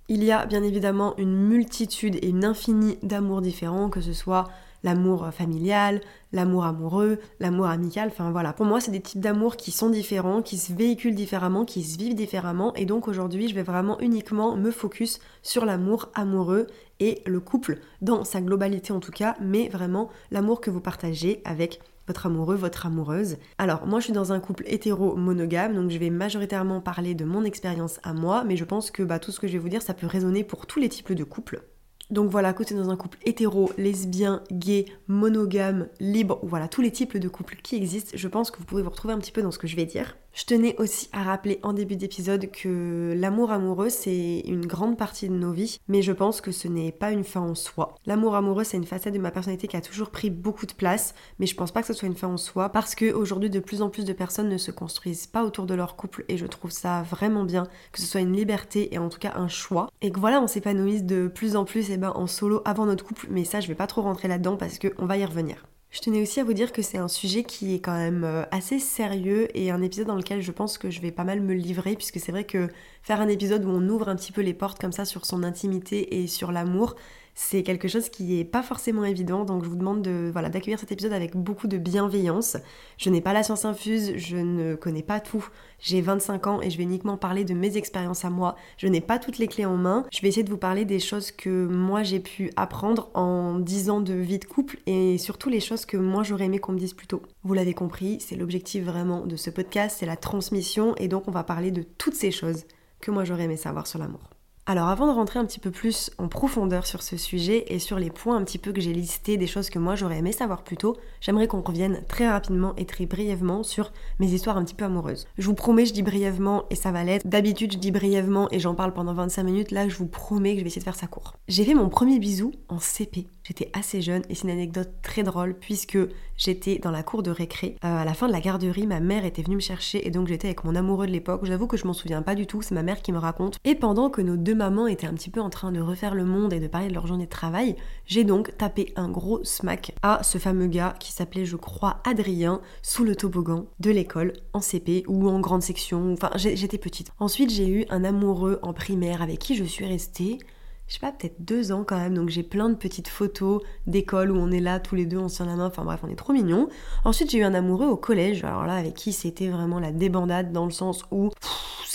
il 0.09 0.23
y 0.23 0.31
a 0.31 0.45
bien 0.45 0.63
évidemment 0.63 1.15
une 1.17 1.35
multitude 1.35 2.17
et 2.21 2.29
une 2.29 2.45
infinie 2.45 2.97
d'amours 3.03 3.41
différents, 3.41 3.89
que 3.89 4.01
ce 4.01 4.13
soit 4.13 4.49
l'amour 4.83 5.29
familial, 5.31 6.01
l'amour 6.33 6.65
amoureux, 6.65 7.19
l'amour 7.39 7.67
amical, 7.67 8.09
enfin 8.09 8.31
voilà. 8.31 8.53
Pour 8.53 8.65
moi, 8.65 8.81
c'est 8.81 8.91
des 8.91 8.99
types 8.99 9.21
d'amour 9.21 9.55
qui 9.55 9.71
sont 9.71 9.89
différents, 9.89 10.41
qui 10.41 10.57
se 10.57 10.73
véhiculent 10.73 11.15
différemment, 11.15 11.63
qui 11.63 11.83
se 11.83 11.97
vivent 11.97 12.15
différemment, 12.15 12.73
et 12.75 12.85
donc 12.85 13.07
aujourd'hui, 13.07 13.47
je 13.47 13.55
vais 13.55 13.63
vraiment 13.63 13.99
uniquement 14.01 14.55
me 14.57 14.71
focus 14.71 15.19
sur 15.41 15.65
l'amour 15.65 16.09
amoureux 16.15 16.67
et 16.99 17.21
le 17.25 17.39
couple, 17.39 17.79
dans 18.01 18.23
sa 18.23 18.41
globalité 18.41 18.93
en 18.93 18.99
tout 18.99 19.11
cas, 19.11 19.35
mais 19.41 19.69
vraiment 19.69 20.09
l'amour 20.31 20.61
que 20.61 20.69
vous 20.69 20.81
partagez 20.81 21.41
avec 21.45 21.79
votre 22.07 22.25
amoureux, 22.25 22.55
votre 22.55 22.85
amoureuse. 22.85 23.37
Alors 23.57 23.85
moi 23.87 23.99
je 23.99 24.05
suis 24.05 24.13
dans 24.13 24.33
un 24.33 24.39
couple 24.39 24.63
hétéro 24.67 25.15
monogame, 25.15 25.75
donc 25.75 25.89
je 25.91 25.97
vais 25.97 26.09
majoritairement 26.09 26.81
parler 26.81 27.15
de 27.15 27.25
mon 27.25 27.43
expérience 27.43 27.99
à 28.03 28.13
moi, 28.13 28.43
mais 28.45 28.57
je 28.57 28.65
pense 28.65 28.91
que 28.91 29.03
bah, 29.03 29.19
tout 29.19 29.31
ce 29.31 29.39
que 29.39 29.47
je 29.47 29.53
vais 29.53 29.59
vous 29.59 29.69
dire, 29.69 29.81
ça 29.81 29.93
peut 29.93 30.07
résonner 30.07 30.43
pour 30.43 30.65
tous 30.65 30.79
les 30.79 30.89
types 30.89 31.13
de 31.13 31.23
couples. 31.23 31.63
Donc 32.09 32.29
voilà, 32.29 32.53
côté 32.53 32.75
dans 32.75 32.89
un 32.89 32.97
couple 32.97 33.17
hétéro, 33.23 33.71
lesbien, 33.77 34.43
gay, 34.51 34.85
monogame, 35.07 35.87
libre, 35.99 36.39
voilà, 36.43 36.67
tous 36.67 36.81
les 36.81 36.91
types 36.91 37.17
de 37.17 37.29
couples 37.29 37.55
qui 37.63 37.75
existent, 37.75 38.11
je 38.13 38.27
pense 38.27 38.51
que 38.51 38.59
vous 38.59 38.65
pouvez 38.65 38.83
vous 38.83 38.89
retrouver 38.89 39.13
un 39.13 39.19
petit 39.19 39.31
peu 39.31 39.41
dans 39.41 39.51
ce 39.51 39.57
que 39.57 39.67
je 39.67 39.75
vais 39.75 39.85
dire. 39.85 40.15
Je 40.35 40.45
tenais 40.45 40.75
aussi 40.79 41.09
à 41.13 41.21
rappeler 41.21 41.59
en 41.61 41.73
début 41.73 41.95
d'épisode 41.95 42.49
que 42.49 43.13
l'amour 43.15 43.51
amoureux, 43.51 43.89
c'est 43.89 44.39
une 44.47 44.65
grande 44.65 44.97
partie 44.97 45.29
de 45.29 45.35
nos 45.35 45.51
vies, 45.51 45.79
mais 45.87 46.01
je 46.01 46.11
pense 46.11 46.41
que 46.41 46.51
ce 46.51 46.67
n'est 46.67 46.91
pas 46.91 47.11
une 47.11 47.23
fin 47.23 47.41
en 47.41 47.53
soi. 47.53 47.93
L'amour 48.07 48.35
amoureux, 48.35 48.63
c'est 48.63 48.77
une 48.77 48.87
facette 48.87 49.13
de 49.13 49.19
ma 49.19 49.29
personnalité 49.29 49.67
qui 49.67 49.77
a 49.77 49.81
toujours 49.81 50.09
pris 50.09 50.31
beaucoup 50.31 50.65
de 50.65 50.73
place, 50.73 51.13
mais 51.37 51.45
je 51.45 51.55
pense 51.55 51.71
pas 51.71 51.81
que 51.81 51.87
ce 51.87 51.93
soit 51.93 52.07
une 52.07 52.15
fin 52.15 52.29
en 52.29 52.37
soi, 52.37 52.69
parce 52.69 52.95
que 52.95 53.13
aujourd'hui, 53.13 53.51
de 53.51 53.59
plus 53.59 53.83
en 53.83 53.91
plus 53.91 54.05
de 54.05 54.13
personnes 54.13 54.49
ne 54.49 54.57
se 54.57 54.71
construisent 54.71 55.27
pas 55.27 55.43
autour 55.43 55.67
de 55.67 55.75
leur 55.75 55.95
couple, 55.95 56.25
et 56.29 56.37
je 56.37 56.47
trouve 56.47 56.71
ça 56.71 57.03
vraiment 57.03 57.43
bien, 57.43 57.67
que 57.91 58.01
ce 58.01 58.07
soit 58.07 58.21
une 58.21 58.35
liberté 58.35 58.91
et 58.91 58.97
en 58.97 59.09
tout 59.09 59.19
cas 59.19 59.33
un 59.35 59.47
choix, 59.47 59.91
et 60.01 60.11
que 60.11 60.19
voilà, 60.19 60.41
on 60.41 60.47
s'épanouisse 60.47 61.03
de 61.03 61.27
plus 61.27 61.55
en 61.55 61.63
plus 61.63 61.91
et 61.91 61.97
ben, 61.97 62.11
en 62.15 62.25
solo 62.25 62.63
avant 62.65 62.87
notre 62.87 63.05
couple, 63.05 63.27
mais 63.29 63.45
ça, 63.45 63.59
je 63.59 63.67
vais 63.67 63.75
pas 63.75 63.85
trop 63.85 64.01
rentrer 64.01 64.27
là-dedans 64.27 64.57
parce 64.57 64.79
qu'on 64.79 65.05
va 65.05 65.15
y 65.15 65.25
revenir. 65.25 65.63
Je 65.93 65.99
tenais 65.99 66.23
aussi 66.23 66.39
à 66.39 66.43
vous 66.43 66.53
dire 66.53 66.71
que 66.71 66.81
c'est 66.81 66.97
un 66.97 67.07
sujet 67.07 67.43
qui 67.43 67.75
est 67.75 67.79
quand 67.79 67.95
même 67.95 68.23
euh, 68.23 68.45
assez 68.49 68.79
sérieux 68.79 69.47
et 69.55 69.69
un 69.69 69.83
épisode 69.83 70.07
dans 70.07 70.15
lequel 70.15 70.41
je 70.41 70.51
pense 70.51 70.79
que 70.79 70.89
je 70.89 70.99
vais 70.99 71.11
pas 71.11 71.23
mal 71.23 71.39
me 71.39 71.53
livrer 71.53 71.95
puisque 71.95 72.19
c'est 72.19 72.31
vrai 72.31 72.45
que 72.45 72.67
faire 73.03 73.21
un 73.21 73.27
épisode 73.27 73.63
où 73.63 73.69
on 73.69 73.87
ouvre 73.89 74.09
un 74.09 74.15
petit 74.15 74.31
peu 74.31 74.41
les 74.41 74.55
portes 74.55 74.81
comme 74.81 74.91
ça 74.91 75.05
sur 75.05 75.27
son 75.27 75.43
intimité 75.43 76.19
et 76.19 76.25
sur 76.25 76.51
l'amour, 76.51 76.95
c'est 77.35 77.63
quelque 77.63 77.87
chose 77.87 78.09
qui 78.09 78.39
est 78.39 78.43
pas 78.43 78.61
forcément 78.61 79.03
évident, 79.03 79.43
donc 79.43 79.63
je 79.63 79.69
vous 79.69 79.75
demande 79.75 80.01
de 80.01 80.29
voilà 80.31 80.49
d'accueillir 80.49 80.79
cet 80.79 80.91
épisode 80.91 81.13
avec 81.13 81.35
beaucoup 81.35 81.67
de 81.67 81.77
bienveillance. 81.77 82.57
Je 82.97 83.09
n'ai 83.09 83.21
pas 83.21 83.33
la 83.33 83.43
science 83.43 83.65
infuse, 83.65 84.13
je 84.17 84.37
ne 84.37 84.75
connais 84.75 85.01
pas 85.01 85.19
tout. 85.19 85.47
J'ai 85.79 86.01
25 86.01 86.47
ans 86.47 86.61
et 86.61 86.69
je 86.69 86.77
vais 86.77 86.83
uniquement 86.83 87.17
parler 87.17 87.43
de 87.43 87.53
mes 87.53 87.75
expériences 87.75 88.23
à 88.23 88.29
moi. 88.29 88.55
Je 88.77 88.87
n'ai 88.87 89.01
pas 89.01 89.19
toutes 89.19 89.37
les 89.37 89.47
clés 89.47 89.65
en 89.65 89.77
main. 89.77 90.05
Je 90.11 90.21
vais 90.21 90.27
essayer 90.27 90.43
de 90.43 90.49
vous 90.49 90.57
parler 90.57 90.85
des 90.85 90.99
choses 90.99 91.31
que 91.31 91.65
moi 91.65 92.03
j'ai 92.03 92.19
pu 92.19 92.51
apprendre 92.55 93.09
en 93.15 93.59
10 93.59 93.89
ans 93.89 94.01
de 94.01 94.13
vie 94.13 94.39
de 94.39 94.45
couple 94.45 94.77
et 94.85 95.17
surtout 95.17 95.49
les 95.49 95.59
choses 95.59 95.85
que 95.85 95.97
moi 95.97 96.23
j'aurais 96.23 96.45
aimé 96.45 96.59
qu'on 96.59 96.73
me 96.73 96.79
dise 96.79 96.93
plus 96.93 97.07
tôt. 97.07 97.23
Vous 97.43 97.53
l'avez 97.53 97.73
compris, 97.73 98.19
c'est 98.19 98.35
l'objectif 98.35 98.83
vraiment 98.83 99.25
de 99.25 99.35
ce 99.35 99.49
podcast, 99.49 99.97
c'est 99.99 100.05
la 100.05 100.17
transmission 100.17 100.95
et 100.97 101.07
donc 101.07 101.27
on 101.27 101.31
va 101.31 101.43
parler 101.43 101.71
de 101.71 101.81
toutes 101.81 102.15
ces 102.15 102.31
choses 102.31 102.65
que 103.01 103.11
moi 103.11 103.25
j'aurais 103.25 103.43
aimé 103.43 103.57
savoir 103.57 103.87
sur 103.87 103.99
l'amour. 103.99 104.32
Alors 104.65 104.87
avant 104.87 105.07
de 105.07 105.11
rentrer 105.11 105.39
un 105.39 105.45
petit 105.45 105.59
peu 105.59 105.71
plus 105.71 106.09
en 106.17 106.29
profondeur 106.29 106.85
sur 106.85 107.03
ce 107.03 107.17
sujet 107.17 107.65
et 107.67 107.79
sur 107.79 107.99
les 107.99 108.09
points 108.09 108.37
un 108.37 108.45
petit 108.45 108.57
peu 108.57 108.71
que 108.71 108.79
j'ai 108.79 108.93
listés, 108.93 109.35
des 109.35 109.45
choses 109.45 109.69
que 109.69 109.77
moi 109.77 109.95
j'aurais 109.95 110.19
aimé 110.19 110.31
savoir 110.31 110.63
plus 110.63 110.77
tôt, 110.77 110.95
j'aimerais 111.19 111.47
qu'on 111.47 111.59
revienne 111.59 112.01
très 112.07 112.29
rapidement 112.29 112.73
et 112.77 112.85
très 112.85 113.05
brièvement 113.05 113.63
sur 113.63 113.91
mes 114.19 114.27
histoires 114.27 114.55
un 114.55 114.63
petit 114.63 114.73
peu 114.73 114.85
amoureuses. 114.85 115.27
Je 115.37 115.45
vous 115.47 115.53
promets, 115.53 115.85
je 115.85 115.91
dis 115.91 116.01
brièvement 116.01 116.63
et 116.69 116.75
ça 116.75 116.93
va 116.93 117.03
l'être. 117.03 117.27
D'habitude, 117.27 117.73
je 117.73 117.77
dis 117.77 117.91
brièvement 117.91 118.47
et 118.51 118.59
j'en 118.59 118.73
parle 118.73 118.93
pendant 118.93 119.13
25 119.13 119.43
minutes. 119.43 119.71
Là, 119.71 119.89
je 119.89 119.97
vous 119.97 120.07
promets 120.07 120.53
que 120.53 120.59
je 120.59 120.63
vais 120.63 120.67
essayer 120.67 120.79
de 120.79 120.85
faire 120.85 120.95
ça 120.95 121.07
court. 121.07 121.33
J'ai 121.49 121.65
fait 121.65 121.73
mon 121.73 121.89
premier 121.89 122.17
bisou 122.19 122.53
en 122.69 122.79
CP. 122.79 123.27
J'étais 123.43 123.69
assez 123.73 124.01
jeune 124.01 124.21
et 124.29 124.35
c'est 124.35 124.43
une 124.43 124.51
anecdote 124.51 124.93
très 125.01 125.23
drôle 125.23 125.55
puisque 125.55 125.97
j'étais 126.37 126.79
dans 126.79 126.91
la 126.91 127.03
cour 127.03 127.21
de 127.21 127.31
récré. 127.31 127.75
Euh, 127.83 127.97
à 127.97 128.05
la 128.05 128.13
fin 128.13 128.27
de 128.27 128.31
la 128.31 128.39
garderie, 128.39 128.87
ma 128.87 129.01
mère 129.01 129.25
était 129.25 129.41
venue 129.41 129.55
me 129.55 129.61
chercher 129.61 130.07
et 130.07 130.11
donc 130.11 130.29
j'étais 130.29 130.47
avec 130.47 130.63
mon 130.63 130.73
amoureux 130.75 131.05
de 131.05 131.11
l'époque. 131.11 131.41
J'avoue 131.43 131.67
que 131.67 131.75
je 131.75 131.85
m'en 131.85 131.91
souviens 131.91 132.21
pas 132.21 132.35
du 132.35 132.47
tout, 132.47 132.61
c'est 132.61 132.75
ma 132.75 132.83
mère 132.83 133.01
qui 133.01 133.11
me 133.11 133.17
raconte. 133.17 133.57
Et 133.65 133.75
pendant 133.75 134.09
que 134.09 134.21
nos 134.21 134.37
deux 134.37 134.52
mamans 134.53 134.87
étaient 134.87 135.07
un 135.07 135.13
petit 135.13 135.29
peu 135.29 135.41
en 135.41 135.49
train 135.49 135.71
de 135.71 135.79
refaire 135.79 136.15
le 136.15 136.25
monde 136.25 136.53
et 136.53 136.59
de 136.59 136.67
parler 136.67 136.87
de 136.87 136.93
leur 136.93 137.07
journée 137.07 137.25
de 137.25 137.29
travail, 137.29 137.75
j'ai 138.05 138.23
donc 138.23 138.55
tapé 138.57 138.93
un 138.95 139.09
gros 139.09 139.43
smack 139.43 139.93
à 140.01 140.23
ce 140.23 140.37
fameux 140.37 140.67
gars 140.67 140.95
qui 140.99 141.11
s'appelait, 141.11 141.45
je 141.45 141.55
crois, 141.55 142.01
Adrien, 142.03 142.61
sous 142.81 143.03
le 143.03 143.15
toboggan 143.15 143.65
de 143.79 143.91
l'école, 143.91 144.33
en 144.53 144.61
CP 144.61 145.03
ou 145.07 145.29
en 145.29 145.39
grande 145.39 145.61
section. 145.61 146.13
Enfin, 146.13 146.31
j'étais 146.35 146.77
petite. 146.77 147.11
Ensuite, 147.19 147.49
j'ai 147.49 147.67
eu 147.67 147.85
un 147.89 148.03
amoureux 148.03 148.59
en 148.61 148.73
primaire 148.73 149.21
avec 149.21 149.39
qui 149.39 149.55
je 149.55 149.63
suis 149.63 149.85
restée 149.85 150.39
je 150.87 150.95
sais 150.95 150.99
pas, 150.99 151.11
peut-être 151.11 151.43
deux 151.43 151.71
ans 151.71 151.83
quand 151.87 151.97
même, 151.97 152.13
donc 152.13 152.29
j'ai 152.29 152.43
plein 152.43 152.69
de 152.69 152.75
petites 152.75 153.07
photos 153.07 153.61
d'école 153.87 154.31
où 154.31 154.37
on 154.37 154.51
est 154.51 154.59
là 154.59 154.79
tous 154.79 154.95
les 154.95 155.05
deux, 155.05 155.17
on 155.17 155.29
se 155.29 155.37
tient 155.37 155.45
la 155.45 155.55
main, 155.55 155.67
enfin 155.67 155.83
bref, 155.83 156.01
on 156.03 156.07
est 156.07 156.15
trop 156.15 156.33
mignons. 156.33 156.67
Ensuite, 157.05 157.31
j'ai 157.31 157.39
eu 157.39 157.43
un 157.43 157.53
amoureux 157.53 157.87
au 157.87 157.95
collège, 157.95 158.43
alors 158.43 158.65
là, 158.65 158.75
avec 158.75 158.93
qui 158.93 159.13
c'était 159.13 159.47
vraiment 159.47 159.79
la 159.79 159.91
débandade 159.91 160.51
dans 160.51 160.65
le 160.65 160.71
sens 160.71 161.05
où 161.09 161.31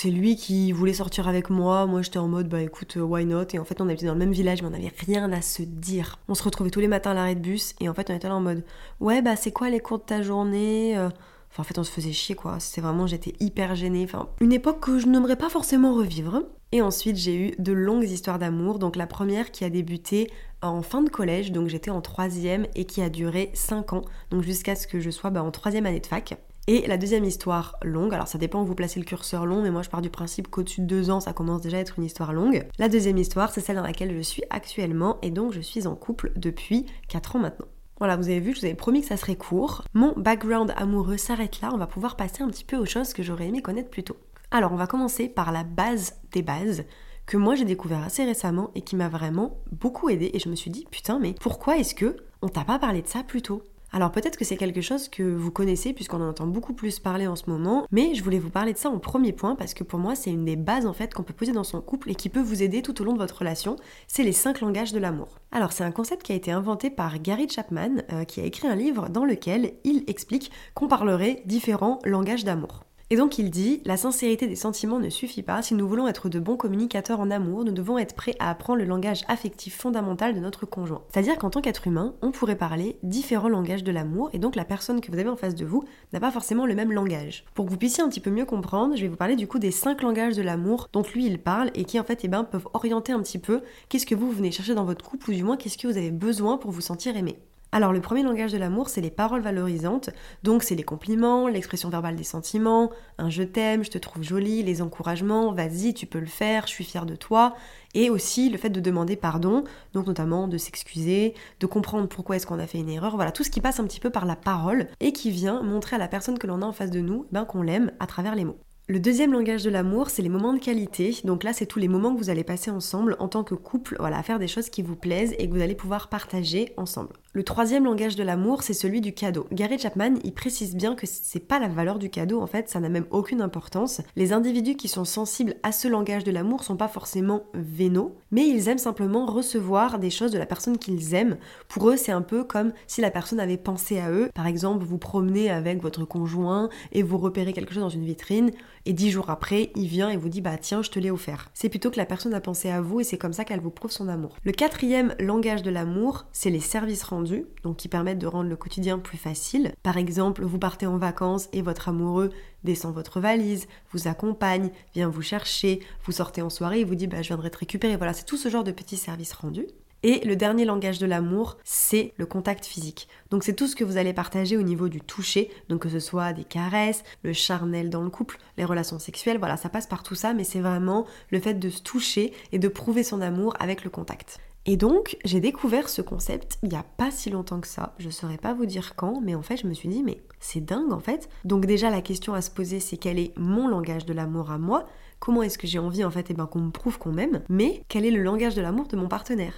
c'est 0.01 0.11
lui 0.13 0.37
qui 0.37 0.71
voulait 0.71 0.93
sortir 0.93 1.27
avec 1.27 1.51
moi, 1.51 1.85
moi 1.87 2.03
j'étais 2.03 2.21
en 2.21 2.29
mode 2.29 2.49
bah 2.49 2.63
écoute, 2.63 2.97
euh, 2.97 3.03
why 3.03 3.27
not, 3.27 3.47
et 3.53 3.59
en 3.59 3.65
fait 3.65 3.81
on 3.81 3.89
habitait 3.89 4.07
dans 4.07 4.13
le 4.13 4.21
même 4.21 4.31
village, 4.31 4.63
mais 4.63 4.69
on 4.69 4.71
n'avait 4.71 4.93
rien 5.05 5.33
à 5.33 5.43
se 5.43 5.63
dire. 5.63 6.21
On 6.29 6.37
se 6.37 6.45
retrouvait 6.45 6.71
tous 6.71 6.79
les 6.79 6.87
matins 6.87 7.11
à 7.11 7.15
l'arrêt 7.15 7.35
de 7.35 7.41
bus, 7.41 7.75
et 7.81 7.89
en 7.89 7.95
fait 7.95 8.09
on 8.09 8.15
était 8.15 8.29
là 8.29 8.37
en 8.37 8.41
mode 8.41 8.63
ouais, 9.01 9.23
bah 9.23 9.35
c'est 9.35 9.51
quoi 9.51 9.71
les 9.71 9.81
cours 9.81 9.99
de 9.99 10.05
ta 10.05 10.23
journée 10.23 10.97
euh, 10.97 11.09
Enfin, 11.51 11.63
en 11.63 11.65
fait, 11.65 11.79
on 11.79 11.83
se 11.83 11.91
faisait 11.91 12.13
chier, 12.13 12.35
quoi. 12.35 12.61
C'était 12.61 12.83
vraiment, 12.83 13.07
j'étais 13.07 13.33
hyper 13.41 13.75
gênée. 13.75 14.05
Enfin, 14.05 14.29
une 14.43 14.53
époque 14.53 14.81
que 14.81 14.99
je 14.99 15.07
n'aimerais 15.07 15.35
pas 15.35 15.49
forcément 15.49 15.95
revivre. 15.95 16.43
Et 16.73 16.83
ensuite, 16.83 17.17
j'ai 17.17 17.35
eu 17.35 17.55
de 17.59 17.73
longues 17.73 18.05
histoires 18.05 18.39
d'amour. 18.39 18.79
Donc, 18.79 18.97
la 18.97 19.07
première 19.07 19.51
qui 19.51 19.65
a 19.65 19.71
débuté 19.71 20.31
en 20.61 20.83
fin 20.83 21.01
de 21.01 21.09
collège, 21.09 21.51
donc 21.51 21.69
j'étais 21.69 21.91
en 21.91 22.03
troisième, 22.03 22.67
et 22.75 22.85
qui 22.85 23.01
a 23.01 23.09
duré 23.09 23.51
5 23.55 23.95
ans, 23.95 24.03
donc 24.31 24.43
jusqu'à 24.43 24.77
ce 24.77 24.87
que 24.87 25.01
je 25.01 25.09
sois 25.09 25.31
bah, 25.31 25.43
en 25.43 25.51
troisième 25.51 25.87
année 25.87 26.01
de 26.01 26.07
fac. 26.07 26.37
Et 26.71 26.87
la 26.87 26.99
deuxième 26.99 27.25
histoire 27.25 27.79
longue, 27.83 28.13
alors 28.13 28.29
ça 28.29 28.37
dépend 28.37 28.61
où 28.61 28.67
vous 28.67 28.75
placez 28.75 29.01
le 29.01 29.07
curseur 29.07 29.47
long, 29.47 29.63
mais 29.63 29.71
moi 29.71 29.81
je 29.81 29.89
pars 29.89 30.03
du 30.03 30.11
principe 30.11 30.49
qu'au-dessus 30.49 30.83
de 30.83 30.87
deux 30.87 31.09
ans, 31.09 31.19
ça 31.19 31.33
commence 31.33 31.63
déjà 31.63 31.79
à 31.79 31.81
être 31.81 31.99
une 31.99 32.05
histoire 32.05 32.35
longue. 32.35 32.67
La 32.79 32.91
deuxième 32.91 33.17
histoire, 33.17 33.51
c'est 33.51 33.63
celle 33.63 33.77
dans 33.77 33.83
laquelle 33.83 34.15
je 34.15 34.21
suis 34.21 34.43
actuellement, 34.51 35.17
et 35.23 35.31
donc 35.31 35.55
je 35.55 35.63
suis 35.63 35.87
en 35.87 35.97
couple 35.97 36.31
depuis 36.37 36.85
4 37.09 37.37
ans 37.37 37.39
maintenant. 37.39 37.65
Voilà, 37.97 38.17
vous 38.17 38.29
avez 38.29 38.41
vu, 38.41 38.53
je 38.53 38.61
vous 38.61 38.67
avais 38.67 38.75
promis 38.75 39.01
que 39.01 39.07
ça 39.07 39.17
serait 39.17 39.35
court. 39.35 39.83
Mon 39.95 40.13
background 40.13 40.75
amoureux 40.77 41.17
s'arrête 41.17 41.63
là, 41.63 41.71
on 41.73 41.79
va 41.79 41.87
pouvoir 41.87 42.17
passer 42.17 42.43
un 42.43 42.49
petit 42.49 42.67
peu 42.67 42.77
aux 42.77 42.85
choses 42.85 43.15
que 43.15 43.23
j'aurais 43.23 43.47
aimé 43.47 43.63
connaître 43.63 43.89
plus 43.89 44.05
tôt. 44.05 44.19
Alors, 44.51 44.71
on 44.71 44.77
va 44.77 44.87
commencer 44.87 45.31
par 45.31 45.53
la 45.53 45.65
base 45.65 46.17
des 46.33 46.43
bases 46.43 46.85
que 47.25 47.39
moi 47.39 47.55
j'ai 47.55 47.65
découvert 47.65 48.05
assez 48.05 48.27
récemment 48.27 48.73
et 48.75 48.83
qui 48.83 48.95
m'a 48.95 49.09
vraiment 49.09 49.63
beaucoup 49.73 50.11
aidé 50.11 50.33
et 50.35 50.39
je 50.39 50.51
me 50.51 50.57
suis 50.57 50.71
dit 50.71 50.87
putain 50.91 51.19
mais 51.19 51.35
pourquoi 51.41 51.79
est-ce 51.79 51.95
que 51.95 52.17
on 52.43 52.49
t'a 52.49 52.65
pas 52.65 52.79
parlé 52.79 53.01
de 53.01 53.07
ça 53.07 53.23
plus 53.23 53.43
tôt? 53.43 53.63
Alors 53.93 54.13
peut-être 54.13 54.37
que 54.37 54.45
c'est 54.45 54.57
quelque 54.57 54.81
chose 54.81 55.09
que 55.09 55.23
vous 55.23 55.51
connaissez 55.51 55.93
puisqu'on 55.93 56.21
en 56.21 56.29
entend 56.29 56.47
beaucoup 56.47 56.75
plus 56.75 56.99
parler 56.99 57.27
en 57.27 57.37
ce 57.37 57.49
moment, 57.49 57.87
mais 57.91 58.15
je 58.15 58.23
voulais 58.23 58.39
vous 58.39 58.51
parler 58.51 58.73
de 58.73 58.79
ça 58.79 58.91
en 58.91 58.99
premier 58.99 59.33
point 59.33 59.55
parce 59.55 59.75
que 59.75 59.85
pour 59.85 59.99
moi 59.99 60.15
c'est 60.15 60.31
une 60.31 60.45
des 60.45 60.57
bases 60.57 60.87
en 60.87 60.93
fait 60.93 61.15
qu'on 61.15 61.23
peut 61.23 61.33
poser 61.33 61.53
dans 61.53 61.65
son 61.65 61.81
couple 61.81 62.11
et 62.11 62.15
qui 62.15 62.29
peut 62.29 62.43
vous 62.43 62.63
aider 62.63 62.83
tout 62.83 63.01
au 63.01 63.05
long 63.05 63.15
de 63.15 63.19
votre 63.19 63.39
relation, 63.39 63.77
c'est 64.07 64.25
les 64.25 64.33
cinq 64.33 64.61
langages 64.61 64.93
de 64.93 64.99
l'amour. 64.99 65.39
Alors 65.53 65.73
c'est 65.73 65.85
un 65.85 65.91
concept 65.91 66.23
qui 66.23 66.33
a 66.33 66.37
été 66.37 66.53
inventé 66.53 66.91
par 66.91 67.19
Gary 67.19 67.49
Chapman 67.49 68.03
euh, 68.13 68.25
qui 68.25 68.41
a 68.41 68.45
écrit 68.45 68.69
un 68.69 68.77
livre 68.77 69.09
dans 69.09 69.25
lequel 69.25 69.73
il 69.85 70.05
explique 70.07 70.51
qu'on 70.75 70.89
parlerait 70.89 71.43
différents 71.47 71.99
langages 72.05 72.45
d'amour. 72.45 72.88
Et 73.11 73.17
donc 73.17 73.39
il 73.39 73.51
dit, 73.51 73.81
la 73.87 73.97
sincérité 73.97 74.47
des 74.47 74.55
sentiments 74.55 74.99
ne 74.99 75.09
suffit 75.09 75.43
pas. 75.43 75.63
Si 75.63 75.73
nous 75.75 75.89
voulons 75.89 76.09
être 76.09 76.29
de 76.29 76.39
bons 76.39 76.59
communicateurs 76.59 77.21
en 77.21 77.31
amour, 77.31 77.65
nous 77.65 77.73
devons 77.73 77.97
être 77.97 78.15
prêts 78.15 78.35
à 78.39 78.51
apprendre 78.51 78.81
le 78.81 78.85
langage 78.85 79.23
affectif 79.29 79.79
fondamental 79.79 80.35
de 80.35 80.41
notre 80.41 80.67
conjoint. 80.67 81.03
C'est-à-dire 81.09 81.39
qu'en 81.39 81.49
tant 81.49 81.63
qu'être 81.63 81.87
humain, 81.87 82.15
on 82.21 82.33
pourrait 82.33 82.59
parler 82.59 82.99
différents 83.03 83.49
langages 83.49 83.83
de 83.83 83.93
l'amour, 83.93 84.29
et 84.35 84.39
donc 84.39 84.57
la 84.57 84.67
personne 84.67 85.01
que 85.01 85.11
vous 85.11 85.19
avez 85.19 85.31
en 85.31 85.37
face 85.37 85.55
de 85.55 85.65
vous 85.65 85.85
n'a 86.13 86.21
pas 86.21 86.31
forcément 86.31 86.67
le 86.67 86.75
même 86.75 86.93
langage. 86.93 87.47
Pour 87.55 87.65
que 87.65 87.71
vous 87.71 87.79
puissiez 87.79 88.05
un 88.05 88.11
petit 88.11 88.21
peu 88.21 88.31
mieux 88.31 88.45
comprendre, 88.45 88.95
je 88.95 89.01
vais 89.01 89.09
vous 89.09 89.17
parler 89.17 89.37
du 89.37 89.47
coup 89.47 89.59
des 89.59 89.71
cinq 89.71 90.03
langages 90.03 90.37
de 90.37 90.43
l'amour 90.43 90.91
dont 90.93 91.03
lui 91.15 91.25
il 91.25 91.39
parle, 91.39 91.71
et 91.75 91.85
qui 91.85 91.99
en 91.99 92.05
fait 92.05 92.21
eh 92.25 92.29
ben, 92.29 92.45
peuvent 92.45 92.69
orienter 92.75 93.13
un 93.13 93.23
petit 93.23 93.39
peu 93.39 93.63
qu'est-ce 93.89 94.05
que 94.05 94.15
vous 94.15 94.31
venez 94.31 94.51
chercher 94.51 94.75
dans 94.75 94.85
votre 94.85 95.03
couple, 95.03 95.31
ou 95.31 95.35
du 95.35 95.45
moins 95.45 95.57
qu'est-ce 95.57 95.79
que 95.79 95.87
vous 95.87 95.97
avez 95.97 96.11
besoin 96.11 96.59
pour 96.59 96.73
vous 96.73 96.83
sentir 96.83 97.17
aimé. 97.17 97.39
Alors 97.71 97.93
le 97.93 98.01
premier 98.01 98.23
langage 98.23 98.53
de 98.53 98.57
l'amour, 98.57 98.89
c'est 98.89 99.03
les 99.03 99.11
paroles 99.11 99.43
valorisantes, 99.43 100.09
donc 100.43 100.63
c'est 100.63 100.75
les 100.75 100.83
compliments, 100.83 101.49
l'expression 101.49 101.91
verbale 101.91 102.17
des 102.17 102.25
sentiments, 102.25 102.91
un 103.19 103.29
je 103.29 103.43
t'aime, 103.43 103.85
je 103.85 103.91
te 103.91 103.99
trouve 103.99 104.23
jolie, 104.23 104.63
les 104.63 104.81
encouragements, 104.81 105.53
vas-y, 105.53 105.93
tu 105.93 106.07
peux 106.07 106.19
le 106.19 106.27
faire, 106.27 106.67
je 106.67 106.73
suis 106.73 106.85
fière 106.85 107.05
de 107.05 107.15
toi, 107.15 107.55
et 107.93 108.09
aussi 108.09 108.49
le 108.49 108.57
fait 108.57 108.71
de 108.71 108.81
demander 108.81 109.17
pardon, 109.17 109.65
donc 109.93 110.07
notamment 110.07 110.49
de 110.49 110.57
s'excuser, 110.57 111.35
de 111.61 111.67
comprendre 111.67 112.09
pourquoi 112.09 112.37
est-ce 112.37 112.47
qu'on 112.47 112.59
a 112.59 112.67
fait 112.67 112.79
une 112.79 112.89
erreur, 112.89 113.17
voilà, 113.17 113.33
tout 113.33 113.45
ce 113.45 113.51
qui 113.51 113.61
passe 113.61 113.81
un 113.81 113.85
petit 113.85 114.01
peu 114.01 114.09
par 114.09 114.25
la 114.25 114.37
parole 114.37 114.89
et 115.01 115.13
qui 115.13 115.31
vient 115.31 115.63
montrer 115.63 115.97
à 115.97 115.99
la 115.99 116.09
personne 116.09 116.39
que 116.39 116.47
l'on 116.47 116.63
a 116.63 116.67
en 116.67 116.73
face 116.73 116.91
de 116.91 117.01
nous 117.01 117.27
ben, 117.33 117.45
qu'on 117.45 117.61
l'aime 117.61 117.93
à 118.01 118.07
travers 118.07 118.35
les 118.35 118.47
mots. 118.47 118.59
Le 118.91 119.01
deuxième 119.01 119.35
langage 119.35 119.65
de 119.65 119.69
l'amour, 119.69 120.09
c'est 120.09 120.23
les 120.23 120.31
moments 120.31 120.55
de 120.55 120.59
qualité. 120.59 121.15
Donc 121.25 121.45
là, 121.45 121.53
c'est 121.53 121.67
tous 121.67 121.79
les 121.79 121.89
moments 121.89 122.15
que 122.15 122.19
vous 122.19 122.31
allez 122.31 122.43
passer 122.43 122.71
ensemble 122.71 123.17
en 123.19 123.29
tant 123.29 123.45
que 123.45 123.55
couple, 123.55 123.97
voilà, 123.99 124.17
à 124.17 124.23
faire 124.23 124.39
des 124.39 124.49
choses 124.49 124.71
qui 124.71 124.81
vous 124.81 124.97
plaisent 124.97 125.35
et 125.39 125.47
que 125.47 125.53
vous 125.53 125.61
allez 125.61 125.75
pouvoir 125.75 126.09
partager 126.09 126.73
ensemble. 126.79 127.13
Le 127.35 127.45
troisième 127.45 127.85
langage 127.85 128.17
de 128.17 128.23
l'amour, 128.23 128.63
c'est 128.63 128.73
celui 128.73 129.03
du 129.03 129.13
cadeau. 129.13 129.47
Gary 129.53 129.79
Chapman, 129.79 130.15
il 130.25 130.33
précise 130.33 130.75
bien 130.75 130.95
que 130.95 131.07
c'est 131.07 131.47
pas 131.47 131.59
la 131.59 131.69
valeur 131.69 131.99
du 131.99 132.09
cadeau, 132.09 132.41
en 132.41 132.47
fait, 132.47 132.71
ça 132.71 132.81
n'a 132.81 132.89
même 132.89 133.05
aucune 133.11 133.43
importance. 133.43 134.01
Les 134.17 134.33
individus 134.33 134.77
qui 134.77 134.89
sont 134.89 135.05
sensibles 135.05 135.57
à 135.63 135.71
ce 135.71 135.87
langage 135.87 136.25
de 136.25 136.33
l'amour 136.33 136.65
sont 136.65 136.79
pas 136.79 136.89
forcément 136.89 137.45
vénaux, 137.53 138.17
mais 138.31 138.49
ils 138.49 138.71
aiment 138.71 138.79
simplement 138.79 139.27
recevoir 139.27 139.99
des 139.99 140.09
choses 140.09 140.33
de 140.33 140.39
la 140.39 140.47
personne 140.47 140.79
qu'ils 140.79 141.15
aiment. 141.15 141.37
Pour 141.69 141.91
eux, 141.91 141.97
c'est 141.99 142.11
un 142.11 142.23
peu 142.23 142.43
comme 142.43 142.73
si 142.87 143.03
la 143.03 143.11
personne 143.11 143.39
avait 143.39 143.59
pensé 143.59 144.01
à 144.01 144.11
eux. 144.11 144.31
Par 144.35 144.47
exemple, 144.47 144.87
vous 144.87 144.99
promenez 144.99 145.51
avec 145.51 145.83
votre 145.83 146.07
conjoint 146.07 146.71
et 146.93 147.03
vous 147.03 147.19
repérez 147.19 147.53
quelque 147.53 147.75
chose 147.75 147.83
dans 147.83 147.89
une 147.91 148.07
vitrine 148.07 148.51
et 148.87 148.93
dix 148.93 149.11
jours 149.11 149.31
après, 149.31 149.71
il 149.75 149.87
vient 149.87 150.11
et 150.11 150.17
vous 150.17 150.29
dit 150.29 150.41
bah 150.41 150.59
tiens, 150.59 150.83
je 150.83 150.91
te 150.91 150.99
l'ai 150.99 151.11
offert. 151.11 151.51
C'est 151.55 151.69
plutôt 151.69 151.91
que 151.91 151.97
la 151.97 152.07
personne 152.07 152.35
a 152.35 152.41
pensé 152.41 152.71
à 152.71 152.81
vous 152.81 153.01
et 153.01 153.05
c'est 153.05 153.19
comme 153.19 153.33
ça 153.33 153.45
qu'elle 153.45 153.61
vous 153.61 153.71
prouve 153.71 153.91
son 153.91 154.09
amour. 154.09 154.37
Le 154.45 154.53
quatrième 154.53 155.15
langage 155.19 155.63
de 155.63 155.71
l'amour, 155.71 156.27
c'est 156.33 156.51
les 156.51 156.61
services 156.61 157.03
rendus, 157.03 157.47
donc 157.63 157.77
qui 157.77 157.89
permettent 157.89 158.19
de 158.19 158.27
rendre 158.27 158.49
le 158.49 158.57
quotidien 158.57 158.99
plus 158.99 159.19
facile. 159.19 159.73
Par 159.83 159.97
exemple, 159.97 160.45
vous 160.45 160.59
partez 160.59 160.87
en 160.87 160.99
vacances 160.99 161.49
et 161.53 161.63
votre 161.63 161.89
amoureux 161.89 162.31
descend 162.65 162.95
votre 162.95 163.21
valise, 163.21 163.67
vous 163.93 164.09
accompagne, 164.09 164.71
vient 164.95 165.09
vous 165.09 165.23
chercher, 165.23 165.81
vous 166.05 166.13
sortez 166.13 166.43
en 166.43 166.51
soirée 166.51 166.81
et 166.81 166.85
vous 166.85 166.95
dit 166.95 167.07
bah 167.07 167.23
je 167.23 167.29
viendrai 167.29 167.51
te 167.51 167.59
récupérer. 167.59 167.97
Voilà, 167.97 168.13
c'est 168.13 168.25
tout 168.25 168.37
ce 168.37 168.49
genre 168.49 168.65
de 168.65 168.73
petits 168.73 168.97
services 168.97 169.33
rendus. 169.33 169.67
Et 170.03 170.25
le 170.25 170.37
dernier 170.37 170.65
langage 170.65 170.99
de 170.99 171.07
l'amour, 171.07 171.57
c'est 171.65 172.13
le 172.17 172.27
contact 172.27 172.65
physique. 172.65 173.09
Donc 173.31 173.43
c'est 173.43 173.55
tout 173.55 173.67
ce 173.67 173.75
que 173.75 173.83
vous 173.83 173.97
allez 173.97 174.13
partager 174.13 174.57
au 174.57 174.63
niveau 174.63 174.89
du 174.89 175.01
toucher, 175.01 175.51
donc 175.69 175.83
que 175.83 175.89
ce 175.89 175.99
soit 175.99 176.33
des 176.33 176.45
caresses, 176.45 177.03
le 177.25 177.33
charnel 177.33 177.91
dans 177.91 178.03
le 178.03 178.11
couple, 178.11 178.39
les 178.57 178.65
relations 178.65 178.99
sexuelles, 178.99 179.39
voilà, 179.39 179.57
ça 179.57 179.69
passe 179.69 179.87
par 179.87 180.03
tout 180.05 180.15
ça, 180.15 180.35
mais 180.35 180.45
c'est 180.45 180.61
vraiment 180.61 181.05
le 181.31 181.41
fait 181.41 181.55
de 181.55 181.69
se 181.69 181.83
toucher 181.83 182.33
et 182.53 182.59
de 182.59 182.69
prouver 182.69 183.03
son 183.03 183.21
amour 183.21 183.55
avec 183.59 183.83
le 183.83 183.91
contact. 183.91 184.39
Et 184.67 184.77
donc, 184.77 185.17
j'ai 185.25 185.41
découvert 185.41 185.89
ce 185.89 186.03
concept 186.03 186.59
il 186.63 186.69
n'y 186.69 186.77
a 186.77 186.83
pas 186.83 187.11
si 187.11 187.31
longtemps 187.31 187.61
que 187.61 187.67
ça. 187.67 187.95
Je 187.99 188.07
ne 188.07 188.13
saurais 188.13 188.37
pas 188.37 188.53
vous 188.53 188.67
dire 188.67 188.95
quand, 188.97 189.21
mais 189.23 189.35
en 189.35 189.41
fait, 189.41 189.57
je 189.57 189.67
me 189.67 189.73
suis 189.73 189.89
dit, 189.89 190.03
mais 190.03 190.21
c'est 190.41 190.61
dingue 190.61 190.93
en 190.93 191.01
fait. 191.01 191.31
Donc, 191.45 191.65
déjà, 191.65 191.89
la 191.89 192.03
question 192.03 192.35
à 192.35 192.43
se 192.43 192.51
poser, 192.51 192.79
c'est 192.79 192.99
quel 192.99 193.19
est 193.19 193.33
mon 193.39 193.67
langage 193.67 194.05
de 194.05 194.13
l'amour 194.13 194.51
à 194.51 194.59
moi? 194.59 194.87
Comment 195.21 195.43
est-ce 195.43 195.57
que 195.57 195.67
j'ai 195.67 195.79
envie 195.79 196.05
en 196.05 196.11
fait 196.11 196.27
eh 196.29 196.35
ben, 196.35 196.47
qu'on 196.47 196.61
me 196.61 196.71
prouve 196.71 196.99
qu'on 196.99 197.13
m'aime? 197.13 197.43
Mais 197.49 197.83
quel 197.89 198.05
est 198.05 198.11
le 198.11 198.23
langage 198.23 198.55
de 198.55 198.61
l'amour 198.61 198.89
de 198.89 198.97
mon 198.97 199.09
partenaire? 199.09 199.55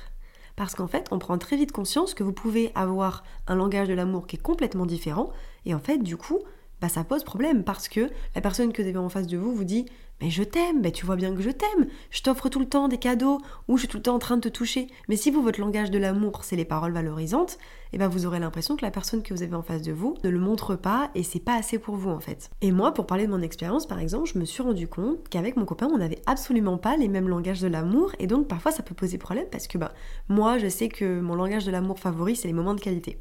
Parce 0.60 0.74
qu'en 0.74 0.88
fait, 0.88 1.06
on 1.10 1.18
prend 1.18 1.38
très 1.38 1.56
vite 1.56 1.72
conscience 1.72 2.12
que 2.12 2.22
vous 2.22 2.34
pouvez 2.34 2.70
avoir 2.74 3.24
un 3.46 3.54
langage 3.54 3.88
de 3.88 3.94
l'amour 3.94 4.26
qui 4.26 4.36
est 4.36 4.42
complètement 4.42 4.84
différent, 4.84 5.30
et 5.64 5.72
en 5.72 5.78
fait, 5.78 5.96
du 5.96 6.18
coup, 6.18 6.38
bah, 6.80 6.88
ça 6.88 7.04
pose 7.04 7.24
problème 7.24 7.64
parce 7.64 7.88
que 7.88 8.10
la 8.34 8.40
personne 8.40 8.72
que 8.72 8.82
vous 8.82 8.88
avez 8.88 8.98
en 8.98 9.08
face 9.08 9.26
de 9.26 9.36
vous 9.36 9.54
vous 9.54 9.64
dit 9.64 9.86
mais 10.20 10.28
je 10.28 10.42
t'aime, 10.42 10.80
mais 10.82 10.92
tu 10.92 11.06
vois 11.06 11.16
bien 11.16 11.34
que 11.34 11.40
je 11.40 11.50
t'aime, 11.50 11.86
je 12.10 12.20
t'offre 12.22 12.50
tout 12.50 12.60
le 12.60 12.68
temps 12.68 12.88
des 12.88 12.98
cadeaux 12.98 13.40
ou 13.68 13.76
je 13.76 13.82
suis 13.82 13.88
tout 13.88 13.96
le 13.96 14.02
temps 14.02 14.14
en 14.14 14.18
train 14.18 14.36
de 14.36 14.42
te 14.42 14.48
toucher. 14.48 14.88
Mais 15.08 15.16
si 15.16 15.30
vous, 15.30 15.42
votre 15.42 15.60
langage 15.60 15.90
de 15.90 15.98
l'amour, 15.98 16.44
c'est 16.44 16.56
les 16.56 16.66
paroles 16.66 16.92
valorisantes, 16.92 17.52
et 17.92 17.96
eh 17.96 17.98
ben 17.98 18.06
vous 18.06 18.26
aurez 18.26 18.38
l'impression 18.38 18.76
que 18.76 18.84
la 18.84 18.90
personne 18.90 19.22
que 19.22 19.32
vous 19.34 19.42
avez 19.42 19.54
en 19.54 19.62
face 19.62 19.82
de 19.82 19.92
vous 19.92 20.14
ne 20.22 20.28
le 20.28 20.38
montre 20.38 20.76
pas 20.76 21.10
et 21.14 21.24
c'est 21.24 21.40
pas 21.40 21.56
assez 21.56 21.78
pour 21.78 21.96
vous 21.96 22.10
en 22.10 22.20
fait. 22.20 22.50
Et 22.60 22.70
moi, 22.70 22.92
pour 22.92 23.06
parler 23.06 23.26
de 23.26 23.30
mon 23.32 23.40
expérience 23.40 23.86
par 23.86 23.98
exemple, 23.98 24.30
je 24.32 24.38
me 24.38 24.44
suis 24.44 24.62
rendu 24.62 24.86
compte 24.86 25.28
qu'avec 25.28 25.56
mon 25.56 25.64
copain, 25.64 25.88
on 25.92 25.98
n'avait 25.98 26.20
absolument 26.26 26.78
pas 26.78 26.96
les 26.96 27.08
mêmes 27.08 27.28
langages 27.28 27.60
de 27.60 27.68
l'amour 27.68 28.12
et 28.18 28.26
donc 28.26 28.46
parfois 28.46 28.70
ça 28.70 28.82
peut 28.82 28.94
poser 28.94 29.18
problème 29.18 29.46
parce 29.50 29.66
que 29.66 29.78
bah 29.78 29.92
moi, 30.28 30.58
je 30.58 30.68
sais 30.68 30.88
que 30.88 31.20
mon 31.20 31.34
langage 31.34 31.64
de 31.64 31.72
l'amour 31.72 31.98
favori, 31.98 32.36
c'est 32.36 32.46
les 32.46 32.54
moments 32.54 32.74
de 32.74 32.80
qualité. 32.80 33.18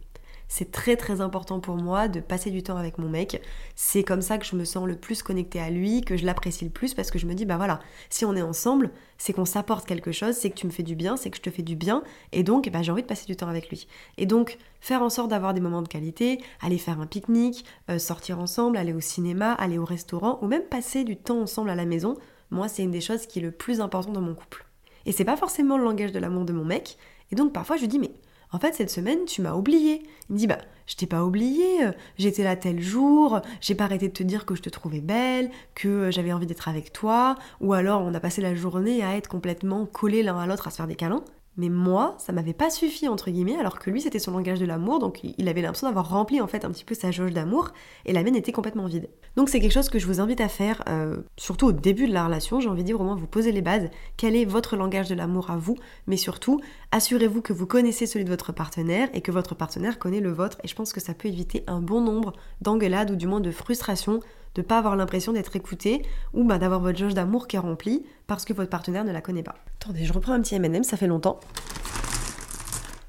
C'est 0.52 0.72
très 0.72 0.98
très 0.98 1.22
important 1.22 1.60
pour 1.60 1.76
moi 1.76 2.08
de 2.08 2.20
passer 2.20 2.50
du 2.50 2.64
temps 2.64 2.76
avec 2.76 2.98
mon 2.98 3.08
mec. 3.08 3.40
C'est 3.76 4.04
comme 4.04 4.24
ça 4.24 4.40
que 4.40 4.46
je 4.46 4.56
me 4.56 4.66
sens 4.66 4.88
le 4.88 4.96
plus 4.96 5.22
connectée 5.22 5.62
à 5.62 5.70
lui, 5.70 6.02
que 6.02 6.18
je 6.18 6.26
l'apprécie 6.26 6.66
le 6.66 6.72
plus 6.72 6.96
parce 6.96 7.12
que 7.12 7.20
je 7.20 7.28
me 7.28 7.36
dis 7.36 7.46
bah 7.46 7.58
voilà, 7.58 7.80
si 8.10 8.26
on 8.26 8.36
est 8.36 8.42
ensemble, 8.42 8.90
c'est 9.20 9.32
qu'on 9.32 9.46
s'apporte 9.46 9.86
quelque 9.86 10.12
chose, 10.12 10.36
c'est 10.36 10.50
que 10.50 10.56
tu 10.56 10.66
me 10.66 10.72
fais 10.72 10.82
du 10.82 10.96
bien, 10.96 11.18
c'est 11.18 11.30
que 11.30 11.38
je 11.38 11.44
te 11.44 11.52
fais 11.52 11.62
du 11.62 11.76
bien 11.76 12.04
et 12.32 12.42
donc 12.42 12.68
bah, 12.72 12.82
j'ai 12.82 12.92
envie 12.92 13.04
de 13.04 13.08
passer 13.08 13.28
du 13.28 13.36
temps 13.36 13.48
avec 13.48 13.70
lui. 13.70 13.88
Et 14.18 14.26
donc 14.26 14.58
faire 14.82 15.04
en 15.04 15.10
sorte 15.10 15.30
d'avoir 15.30 15.54
des 15.54 15.62
moments 15.62 15.84
de 15.84 15.88
qualité, 15.88 16.42
aller 16.62 16.80
faire 16.80 17.00
un 17.00 17.06
pique-nique, 17.06 17.64
euh, 17.92 18.00
sortir 18.00 18.40
ensemble, 18.40 18.78
aller 18.78 18.94
au 18.94 19.02
cinéma, 19.02 19.54
aller 19.54 19.78
au 19.78 19.86
restaurant 19.86 20.40
ou 20.42 20.48
même 20.48 20.64
passer 20.64 21.04
du 21.04 21.16
temps 21.16 21.42
ensemble 21.42 21.70
à 21.70 21.76
la 21.76 21.86
maison, 21.86 22.18
moi 22.50 22.68
c'est 22.68 22.82
une 22.82 22.92
des 22.92 23.02
choses 23.02 23.28
qui 23.28 23.38
est 23.38 23.44
le 23.44 23.52
plus 23.52 23.82
important 23.82 24.14
dans 24.14 24.22
mon 24.22 24.34
couple. 24.34 24.66
Et 25.06 25.12
c'est 25.12 25.26
pas 25.26 25.38
forcément 25.38 25.78
le 25.78 25.84
langage 25.84 26.12
de 26.12 26.20
l'amour 26.20 26.46
de 26.46 26.54
mon 26.54 26.66
mec, 26.66 26.98
et 27.32 27.36
donc 27.36 27.54
parfois 27.54 27.78
je 27.78 27.86
dis 27.86 28.00
mais 28.00 28.12
en 28.52 28.60
fait, 28.60 28.74
cette 28.74 28.90
semaine, 28.90 29.26
tu 29.26 29.42
m'as 29.42 29.54
oublié. 29.54 30.04
Il 30.30 30.34
me 30.34 30.38
dit, 30.38 30.48
bah, 30.48 30.58
je 30.88 30.96
t'ai 30.96 31.06
pas 31.06 31.24
oublié, 31.24 31.86
euh, 31.86 31.92
j'étais 32.18 32.44
là 32.44 32.56
tel 32.56 32.82
jour, 32.82 33.42
j'ai 33.62 33.76
pas 33.76 33.84
arrêté 33.84 34.08
de 34.08 34.14
te 34.14 34.24
dire 34.24 34.46
que 34.46 34.56
je 34.56 34.62
te 34.62 34.70
trouvais 34.70 35.02
belle, 35.02 35.52
que 35.76 35.88
euh, 35.88 36.12
j'avais 36.12 36.34
envie 36.34 36.48
d'être 36.48 36.68
avec 36.68 36.92
toi, 36.92 37.36
ou 37.62 37.74
alors 37.74 38.02
on 38.02 38.14
a 38.14 38.20
passé 38.20 38.42
la 38.42 38.56
journée 38.56 39.04
à 39.04 39.16
être 39.16 39.28
complètement 39.28 39.86
collés 39.86 40.24
l'un 40.24 40.40
à 40.40 40.48
l'autre 40.48 40.68
à 40.68 40.72
se 40.72 40.78
faire 40.78 40.88
des 40.88 40.96
câlins. 40.96 41.24
Mais 41.60 41.68
moi, 41.68 42.16
ça 42.20 42.32
m'avait 42.32 42.54
pas 42.54 42.70
suffi, 42.70 43.10
entre 43.10 43.30
guillemets, 43.30 43.58
alors 43.58 43.80
que 43.80 43.90
lui, 43.90 44.00
c'était 44.00 44.18
son 44.18 44.32
langage 44.32 44.62
de 44.62 44.66
l'amour, 44.66 45.00
donc 45.00 45.20
il 45.24 45.50
avait 45.50 45.62
l'impression 45.62 45.88
d'avoir 45.88 46.10
rempli 46.10 46.40
en 46.40 46.48
fait 46.48 46.64
un 46.64 46.72
petit 46.72 46.86
peu 46.86 46.96
sa 46.96 47.12
jauge 47.12 47.34
d'amour, 47.34 47.72
et 48.06 48.14
la 48.14 48.24
mienne 48.24 48.38
était 48.38 48.54
complètement 48.54 48.86
vide. 48.86 49.10
Donc 49.36 49.50
c'est 49.50 49.60
quelque 49.60 49.74
chose 49.74 49.90
que 49.90 50.00
je 50.00 50.08
vous 50.08 50.22
invite 50.22 50.40
à 50.40 50.48
faire, 50.48 50.82
euh, 50.88 51.18
surtout 51.36 51.68
au 51.68 51.72
début 51.74 52.08
de 52.08 52.14
la 52.14 52.24
relation, 52.24 52.62
j'ai 52.62 52.70
envie 52.70 52.84
de 52.84 52.88
dire 52.88 53.02
au 53.02 53.04
moins 53.04 53.16
vous 53.16 53.28
posez 53.28 53.52
les 53.52 53.62
bases, 53.62 53.90
quel 54.16 54.38
est 54.38 54.46
votre 54.46 54.78
langage 54.78 55.10
de 55.10 55.16
l'amour 55.16 55.52
à 55.52 55.58
vous, 55.58 55.76
mais 56.08 56.16
surtout, 56.16 56.62
assurez-vous 56.94 57.42
que 57.42 57.52
vous 57.52 57.68
connaissez 57.68 58.06
celui 58.06 58.24
de 58.24 58.30
votre 58.30 58.54
partenaire 58.54 59.10
et 59.14 59.20
que 59.20 59.34
votre 59.34 59.54
partenaire 59.54 60.00
connaît 60.00 60.22
le 60.22 60.32
vôtre, 60.32 60.60
et 60.64 60.70
je 60.70 60.76
pense 60.76 60.94
que 60.94 61.02
ça 61.02 61.14
peut 61.14 61.28
éviter 61.28 61.66
un 61.68 61.82
bon 61.82 62.00
nombre 62.00 62.32
d'engueulades 62.62 63.12
ou 63.12 63.18
du 63.18 63.28
moins 63.28 63.42
de 63.42 63.52
frustrations 63.52 64.22
de 64.56 64.62
pas 64.62 64.78
avoir 64.78 64.96
l'impression 64.96 65.34
d'être 65.34 65.56
écouté 65.56 66.04
ou 66.34 66.44
bah, 66.44 66.58
d'avoir 66.58 66.80
votre 66.80 66.98
jauge 66.98 67.14
d'amour 67.14 67.48
qui 67.48 67.56
est 67.56 67.60
remplie 67.60 68.06
parce 68.28 68.46
que 68.46 68.54
votre 68.54 68.70
partenaire 68.70 69.04
ne 69.04 69.12
la 69.12 69.22
connaît 69.22 69.44
pas. 69.44 69.56
Attendez, 69.82 70.06
je 70.06 70.14
reprends 70.14 70.34
un 70.34 70.42
petit 70.42 70.56
M&M, 70.56 70.84
ça 70.84 70.98
fait 70.98 71.08
longtemps. 71.08 71.40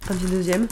Un 0.09 0.15
petit 0.15 0.31
deuxième. 0.31 0.67